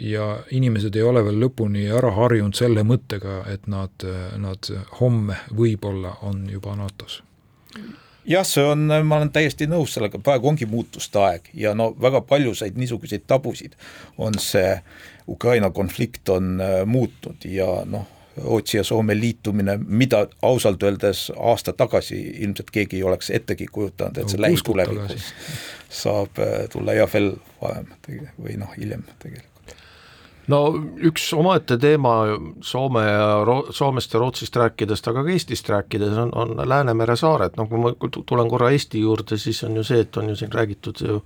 ja 0.00 0.32
inimesed 0.48 0.96
ei 0.96 1.04
ole 1.04 1.26
veel 1.28 1.44
lõpuni 1.44 1.84
ära 1.92 2.16
harjunud 2.16 2.56
selle 2.56 2.80
mõttega, 2.80 3.42
et 3.52 3.68
nad, 3.68 3.92
nad 4.40 4.72
homme 5.02 5.36
võib-olla 5.52 6.16
on 6.24 6.46
juba 6.48 6.80
NATO-s 6.80 7.20
jah, 8.28 8.46
see 8.46 8.64
on, 8.64 8.86
ma 9.04 9.20
olen 9.20 9.32
täiesti 9.32 9.68
nõus 9.70 9.96
sellega, 9.96 10.20
praegu 10.22 10.50
ongi 10.50 10.68
muutuste 10.68 11.20
aeg 11.22 11.48
ja 11.54 11.74
no 11.74 11.90
väga 12.00 12.20
paljusid 12.28 12.76
niisuguseid 12.78 13.26
tabusid 13.26 13.76
on 14.18 14.38
see 14.42 14.76
Ukraina 15.28 15.70
konflikt 15.70 16.28
on 16.32 16.60
äh, 16.60 16.84
muutnud 16.86 17.44
ja 17.44 17.66
noh, 17.86 18.06
Rootsi 18.38 18.76
ja 18.76 18.84
Soome 18.84 19.16
liitumine, 19.18 19.78
mida 19.86 20.26
ausalt 20.42 20.82
öeldes 20.82 21.32
aasta 21.36 21.72
tagasi 21.72 22.20
ilmselt 22.38 22.70
keegi 22.70 23.00
ei 23.00 23.02
oleks 23.02 23.30
ettegi 23.34 23.66
kujutanud, 23.66 24.18
et 24.18 24.30
see 24.30 24.38
no, 24.38 24.46
lähitulevikus 24.46 25.32
saab 25.90 26.38
äh, 26.38 26.64
tulla 26.72 26.94
ja 26.94 27.08
veel 27.12 27.32
varem 27.62 27.90
või 28.38 28.58
noh, 28.60 28.72
hiljem 28.76 29.04
tegelikult 29.18 29.47
no 30.52 30.60
üks 31.10 31.28
omaette 31.36 31.78
teema 31.80 32.14
Soome 32.64 33.04
ja 33.04 33.28
Ro-, 33.44 33.68
Soomest 33.74 34.14
ja 34.14 34.22
Rootsist 34.22 34.56
rääkides, 34.56 35.04
aga 35.10 35.24
ka 35.24 35.34
Eestist 35.34 35.68
rääkides 35.68 36.16
on, 36.24 36.32
on 36.34 36.56
Läänemere 36.68 37.16
saared, 37.16 37.58
noh 37.58 37.68
kui 37.70 37.82
ma 37.82 37.94
tulen 38.18 38.50
korra 38.50 38.72
Eesti 38.74 39.04
juurde, 39.04 39.38
siis 39.38 39.62
on 39.68 39.76
ju 39.78 39.86
see, 39.86 40.02
et 40.06 40.16
on 40.16 40.32
ju 40.32 40.36
siin 40.38 40.52
räägitud 40.54 41.04
ju 41.04 41.22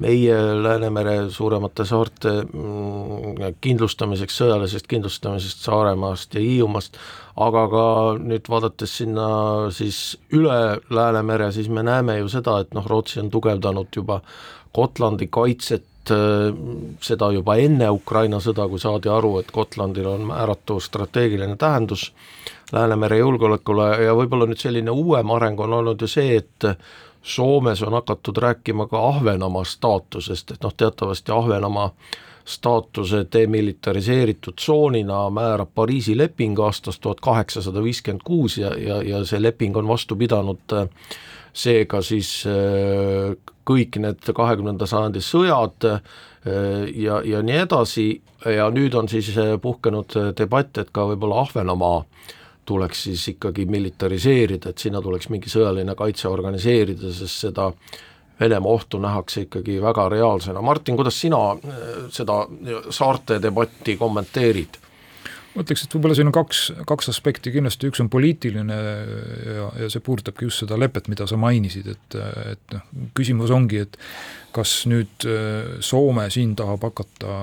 meie 0.00 0.36
Läänemere 0.62 1.30
suuremate 1.30 1.84
saarte 1.84 2.30
mm, 2.46 3.58
kindlustamiseks, 3.60 4.38
sõjalisest 4.40 4.88
kindlustamisest 4.88 5.66
Saaremaast 5.66 6.38
ja 6.38 6.40
Hiiumaast, 6.40 6.96
aga 7.36 7.66
ka 7.72 7.84
nüüd 8.22 8.48
vaadates 8.48 8.96
sinna 9.02 9.28
siis 9.74 10.16
üle 10.32 10.78
Läänemere, 10.90 11.52
siis 11.52 11.68
me 11.68 11.84
näeme 11.84 12.18
ju 12.22 12.32
seda, 12.32 12.60
et 12.62 12.72
noh, 12.76 12.88
Rootsi 12.88 13.20
on 13.20 13.30
tugevdanud 13.32 13.92
juba 13.96 14.22
Gotlandi 14.72 15.28
kaitset 15.28 15.84
seda 16.10 17.28
juba 17.32 17.56
enne 17.60 17.90
Ukraina 17.90 18.40
sõda, 18.42 18.66
kui 18.68 18.80
saadi 18.80 19.08
aru, 19.12 19.36
et 19.38 19.52
Gotlandil 19.54 20.08
on 20.10 20.26
määratu 20.32 20.80
strateegiline 20.80 21.56
tähendus 21.56 22.12
Läänemere 22.72 23.18
julgeolekule 23.18 23.86
ja 24.00 24.14
võib-olla 24.16 24.46
nüüd 24.48 24.60
selline 24.60 24.90
uuem 24.90 25.30
areng 25.30 25.60
on 25.60 25.74
olnud 25.76 26.00
ju 26.00 26.08
see, 26.08 26.38
et 26.40 26.68
Soomes 27.22 27.82
on 27.82 27.92
hakatud 27.92 28.40
rääkima 28.40 28.86
ka 28.90 28.98
Ahvenamaa 29.08 29.64
staatusest, 29.64 30.50
et 30.50 30.64
noh, 30.64 30.72
teatavasti 30.74 31.32
Ahvenamaa 31.32 31.90
staatuse 32.44 33.26
demilitariseeritud 33.32 34.56
tsoonina 34.56 35.30
määrab 35.30 35.68
Pariisi 35.74 36.16
leping 36.18 36.58
aastast 36.58 37.00
tuhat 37.00 37.20
kaheksasada 37.20 37.82
viiskümmend 37.82 38.24
kuus 38.24 38.58
ja, 38.58 38.72
ja, 38.78 39.02
ja 39.02 39.24
see 39.24 39.42
leping 39.42 39.76
on 39.76 39.88
vastu 39.88 40.16
pidanud 40.16 40.72
äh, 40.72 40.88
seega 41.52 42.00
siis 42.04 42.42
äh, 42.48 43.32
kõik 43.68 43.98
need 44.02 44.28
kahekümnenda 44.34 44.88
sajandi 44.88 45.22
sõjad 45.24 45.88
äh, 45.88 45.98
ja, 46.96 47.20
ja 47.24 47.42
nii 47.44 47.58
edasi 47.64 48.06
ja 48.56 48.68
nüüd 48.74 48.96
on 48.98 49.10
siis 49.12 49.30
äh, 49.36 49.54
puhkenud 49.62 50.16
debatt, 50.38 50.78
et 50.80 50.92
ka 50.94 51.06
võib-olla 51.12 51.42
Ahvenamaa 51.44 52.04
tuleks 52.66 53.04
siis 53.08 53.26
ikkagi 53.34 53.66
militariseerida, 53.66 54.70
et 54.70 54.78
sinna 54.78 55.02
tuleks 55.02 55.28
mingi 55.32 55.50
sõjaline 55.50 55.96
kaitse 55.98 56.30
organiseerida, 56.30 57.12
sest 57.12 57.48
seda 57.48 57.72
Venemaa 58.42 58.72
ohtu 58.74 58.98
nähakse 58.98 59.44
ikkagi 59.44 59.76
väga 59.78 60.08
reaalsena. 60.10 60.62
Martin, 60.64 60.96
kuidas 60.98 61.14
sina 61.20 61.38
seda 62.10 62.40
saarte 62.90 63.36
debatti 63.42 63.94
kommenteerid? 64.00 64.80
Ma 65.54 65.64
ütleks, 65.64 65.84
et 65.84 65.94
võib-olla 65.96 66.16
siin 66.18 66.30
on 66.30 66.36
kaks, 66.36 66.60
kaks 66.88 67.10
aspekti, 67.12 67.52
kindlasti. 67.54 67.90
Üks 67.92 68.02
on 68.04 68.10
poliitiline 68.12 68.78
ja, 68.78 69.66
ja 69.84 69.90
see 69.92 70.04
puudutabki 70.04 70.48
just 70.48 70.64
seda 70.64 70.78
lepet, 70.80 71.10
mida 71.12 71.26
sa 71.28 71.38
mainisid, 71.40 71.90
et, 71.92 72.18
et 72.54 72.76
noh, 72.76 72.86
küsimus 73.18 73.52
ongi, 73.54 73.84
et 73.86 73.98
kas 74.54 74.72
nüüd 74.90 75.26
äh, 75.28 75.78
Soome 75.84 76.28
siin 76.32 76.54
tahab 76.58 76.84
hakata 76.86 77.36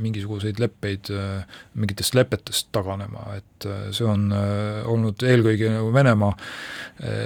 mingisuguseid 0.00 0.60
leppeid, 0.62 1.10
äh, 1.12 1.60
mingitest 1.78 2.16
lepetest 2.16 2.70
taganema, 2.74 3.24
et 3.38 3.66
äh, 3.68 3.88
see 3.94 4.06
on 4.08 4.28
olnud 4.32 5.22
eelkõige 5.26 5.70
nagu 5.72 5.92
Venemaa 5.94 6.32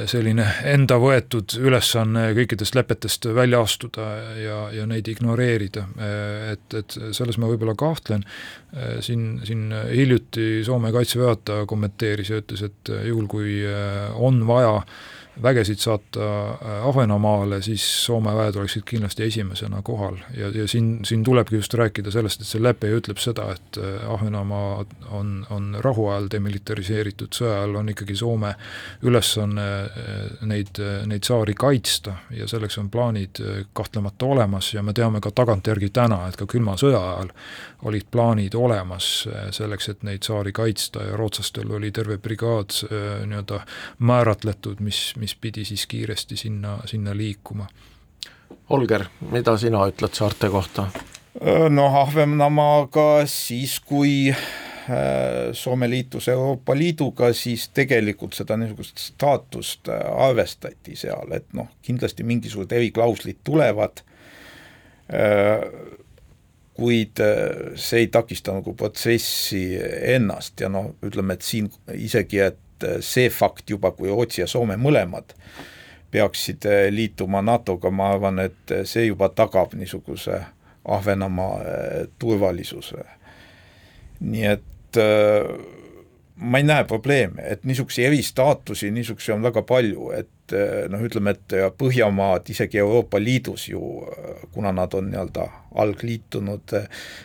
selline 0.08 0.44
enda 0.70 0.96
võetud 1.00 1.56
ülesanne 1.60 2.30
kõikidest 2.36 2.76
lepetest 2.78 3.26
välja 3.36 3.60
astuda 3.64 4.06
ja, 4.40 4.58
ja 4.72 4.86
neid 4.88 5.08
ignoreerida. 5.10 5.84
et, 6.52 6.76
et 6.78 6.96
selles 7.16 7.36
ma 7.40 7.50
võib-olla 7.50 7.74
kahtlen, 7.78 8.24
siin, 9.04 9.42
siin 9.44 9.68
hiljuti 9.90 10.62
Soome 10.64 10.92
kaitseväe 10.94 11.26
juhataja 11.26 11.68
kommenteeris 11.68 12.32
ja 12.32 12.40
ütles, 12.40 12.62
et 12.64 12.92
juhul, 13.08 13.28
kui 13.28 13.58
on 14.16 14.40
vaja 14.48 14.78
vägesid 15.42 15.78
saata 15.78 16.48
äh, 16.48 16.86
Ahvenamaale, 16.88 17.62
siis 17.62 17.84
Soome 18.04 18.32
väed 18.36 18.56
oleksid 18.56 18.82
kindlasti 18.88 19.26
esimesena 19.26 19.82
kohal. 19.82 20.16
Ja, 20.36 20.48
ja 20.48 20.68
siin, 20.68 21.00
siin 21.04 21.24
tulebki 21.24 21.56
just 21.56 21.74
rääkida 21.74 22.10
sellest, 22.10 22.40
et 22.40 22.48
see 22.48 22.62
lepe 22.62 22.90
ütleb 22.96 23.20
seda, 23.20 23.50
et 23.52 23.80
äh, 23.80 24.08
Ahvenamaa 24.12 24.84
on, 25.10 25.46
on 25.50 25.76
rahuajal 25.84 26.30
demilitariseeritud, 26.32 27.32
sõja 27.36 27.58
ajal 27.60 27.80
on 27.82 27.92
ikkagi 27.92 28.16
Soome 28.16 28.54
ülesanne 29.02 29.68
äh, 29.84 30.16
neid, 30.48 30.80
neid 31.06 31.28
saari 31.28 31.54
kaitsta 31.54 32.16
ja 32.36 32.48
selleks 32.48 32.78
on 32.80 32.90
plaanid 32.90 33.42
kahtlemata 33.76 34.26
olemas 34.26 34.72
ja 34.74 34.82
me 34.82 34.96
teame 34.96 35.20
ka 35.20 35.30
tagantjärgi 35.34 35.90
täna, 35.92 36.24
et 36.28 36.36
ka 36.40 36.48
külma 36.50 36.78
sõja 36.80 37.02
ajal 37.12 37.32
olid 37.84 38.06
plaanid 38.10 38.54
olemas 38.54 39.28
selleks, 39.50 39.88
et 39.88 40.06
neid 40.06 40.24
saari 40.24 40.52
kaitsta 40.52 41.04
ja 41.10 41.16
rootslastel 41.16 41.70
oli 41.76 41.90
terve 41.92 42.16
brigaad 42.18 42.72
nii-öelda 43.26 43.60
määratletud, 43.98 44.80
mis, 44.80 45.12
mis 45.20 45.34
pidi 45.34 45.64
siis 45.64 45.86
kiiresti 45.86 46.36
sinna, 46.36 46.78
sinna 46.88 47.16
liikuma 47.16 47.68
Holger, 48.70 49.04
mida 49.30 49.56
sina 49.58 49.84
ütled 49.86 50.14
saarte 50.14 50.48
kohta? 50.50 50.88
noh, 51.70 51.98
Ahvenamaaga 52.00 53.26
siis, 53.30 53.78
kui 53.80 54.32
Soome 55.52 55.88
liitus 55.90 56.28
Euroopa 56.30 56.76
Liiduga, 56.78 57.32
siis 57.34 57.68
tegelikult 57.74 58.36
seda 58.38 58.54
niisugust 58.58 59.02
staatust 59.02 59.90
arvestati 59.90 60.94
seal, 60.98 61.32
et 61.34 61.48
noh, 61.58 61.72
kindlasti 61.82 62.26
mingisugused 62.26 62.74
eriklauslid 62.78 63.40
tulevad, 63.44 64.02
kuid 66.76 67.20
see 67.80 68.04
ei 68.04 68.10
takista 68.12 68.52
nagu 68.52 68.74
protsessi 68.76 69.62
ennast 70.14 70.60
ja 70.60 70.68
noh, 70.72 70.92
ütleme, 71.04 71.36
et 71.36 71.46
siin 71.46 71.70
isegi, 71.94 72.42
et 72.44 72.86
see 73.00 73.30
fakt 73.32 73.70
juba, 73.72 73.94
kui 73.96 74.10
Rootsi 74.12 74.42
ja 74.42 74.48
Soome 74.50 74.76
mõlemad 74.80 75.32
peaksid 76.12 76.66
eh, 76.68 76.86
liituma 76.92 77.42
NATO-ga, 77.44 77.90
ma 77.90 78.10
arvan, 78.14 78.38
et 78.44 78.74
see 78.88 79.08
juba 79.08 79.30
tagab 79.34 79.74
niisuguse 79.74 80.42
Ahvenamaa 80.86 81.56
turvalisuse. 82.18 83.02
nii 84.20 84.44
et 84.46 84.98
äh, 85.02 85.85
ma 86.36 86.58
ei 86.58 86.64
näe 86.68 86.84
probleeme, 86.84 87.42
et 87.48 87.64
niisuguseid 87.64 88.10
eristaatusi, 88.10 88.90
niisuguseid 88.92 89.36
on 89.38 89.44
väga 89.46 89.62
palju, 89.64 90.10
et 90.12 90.54
noh, 90.92 91.00
ütleme, 91.02 91.32
et 91.32 91.54
Põhjamaad 91.78 92.50
isegi 92.52 92.78
Euroopa 92.78 93.18
Liidus 93.20 93.68
ju, 93.70 93.80
kuna 94.52 94.72
nad 94.76 94.94
on 94.94 95.08
nii-öelda 95.10 95.46
algliitunud, 95.80 96.76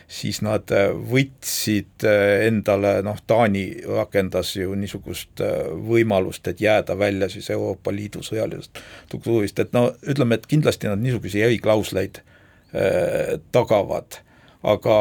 siis 0.08 0.40
nad 0.42 0.72
võtsid 1.12 2.06
endale, 2.48 2.96
noh, 3.04 3.20
Taani 3.26 3.66
rakendas 3.86 4.54
ju 4.56 4.74
niisugust 4.80 5.44
võimalust, 5.92 6.48
et 6.48 6.64
jääda 6.64 6.96
välja 6.98 7.28
siis 7.32 7.50
Euroopa 7.52 7.92
Liidu 7.92 8.24
sõjalisest 8.24 8.80
struktuurist, 9.06 9.60
et 9.60 9.76
no 9.76 9.90
ütleme, 10.08 10.40
et 10.40 10.48
kindlasti 10.48 10.88
nad 10.88 11.04
niisuguseid 11.04 11.50
eriklausleid 11.50 12.22
äh, 12.22 13.36
tagavad, 13.52 14.22
aga 14.62 14.98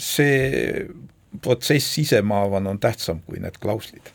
see 0.00 0.88
protsess 1.40 1.98
ise, 1.98 2.22
ma 2.22 2.42
arvan, 2.44 2.66
on 2.66 2.80
tähtsam 2.80 3.22
kui 3.26 3.40
need 3.40 3.58
klauslid. 3.60 4.12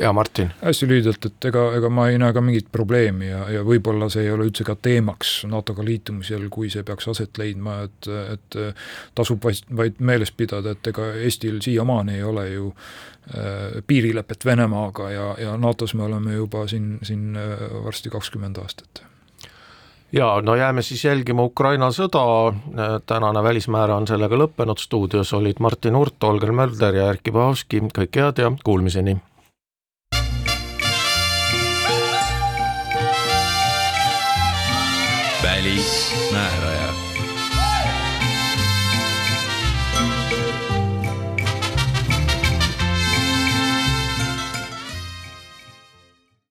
ja 0.00 0.12
Martin? 0.12 0.50
hästi 0.62 0.88
lühidalt, 0.88 1.26
et 1.26 1.48
ega, 1.48 1.62
ega 1.78 1.88
ma 1.88 2.08
ei 2.10 2.18
näe 2.20 2.32
ka 2.36 2.42
mingit 2.44 2.68
probleemi 2.72 3.30
ja, 3.30 3.46
ja 3.50 3.64
võib-olla 3.64 4.10
see 4.12 4.26
ei 4.26 4.30
ole 4.34 4.48
üldse 4.50 4.66
ka 4.66 4.76
teemaks 4.82 5.46
NATO-ga 5.48 5.84
liitumisel, 5.84 6.48
kui 6.52 6.70
see 6.70 6.84
peaks 6.84 7.08
aset 7.08 7.40
leidma, 7.40 7.78
et, 7.88 8.10
et 8.34 8.60
tasub 9.16 9.44
vaid, 9.44 9.64
vaid 9.76 10.00
meeles 10.00 10.32
pidada, 10.36 10.76
et 10.76 10.92
ega 10.92 11.12
Eestil 11.24 11.62
siiamaani 11.64 12.18
ei 12.18 12.22
ole 12.22 12.48
ju 12.50 12.70
äh, 12.74 13.82
piirilepet 13.86 14.44
Venemaaga 14.44 15.10
ja, 15.10 15.34
ja 15.40 15.56
NATO-s 15.56 15.94
me 15.94 16.08
oleme 16.10 16.36
juba 16.36 16.66
siin, 16.68 16.98
siin 17.02 17.36
äh, 17.40 17.68
varsti 17.84 18.12
kakskümmend 18.12 18.60
aastat 18.60 19.06
ja 20.12 20.40
no 20.42 20.54
jääme 20.54 20.82
siis 20.82 21.04
jälgima 21.04 21.42
Ukraina 21.42 21.90
sõda, 21.90 22.54
tänane 23.06 23.42
Välismäära 23.42 23.96
on 23.96 24.06
sellega 24.06 24.36
lõppenud, 24.36 24.78
stuudios 24.78 25.32
olid 25.32 25.60
Martin 25.60 25.96
Hurt, 25.96 26.24
Olger 26.24 26.52
Mölder 26.52 26.94
ja 26.94 27.08
Erkki 27.12 27.32
Pahovski, 27.32 27.82
kõike 27.94 28.26
head 28.26 28.44
ja 28.44 28.52
kuulmiseni! 28.64 29.18
välismääraja 35.46 36.05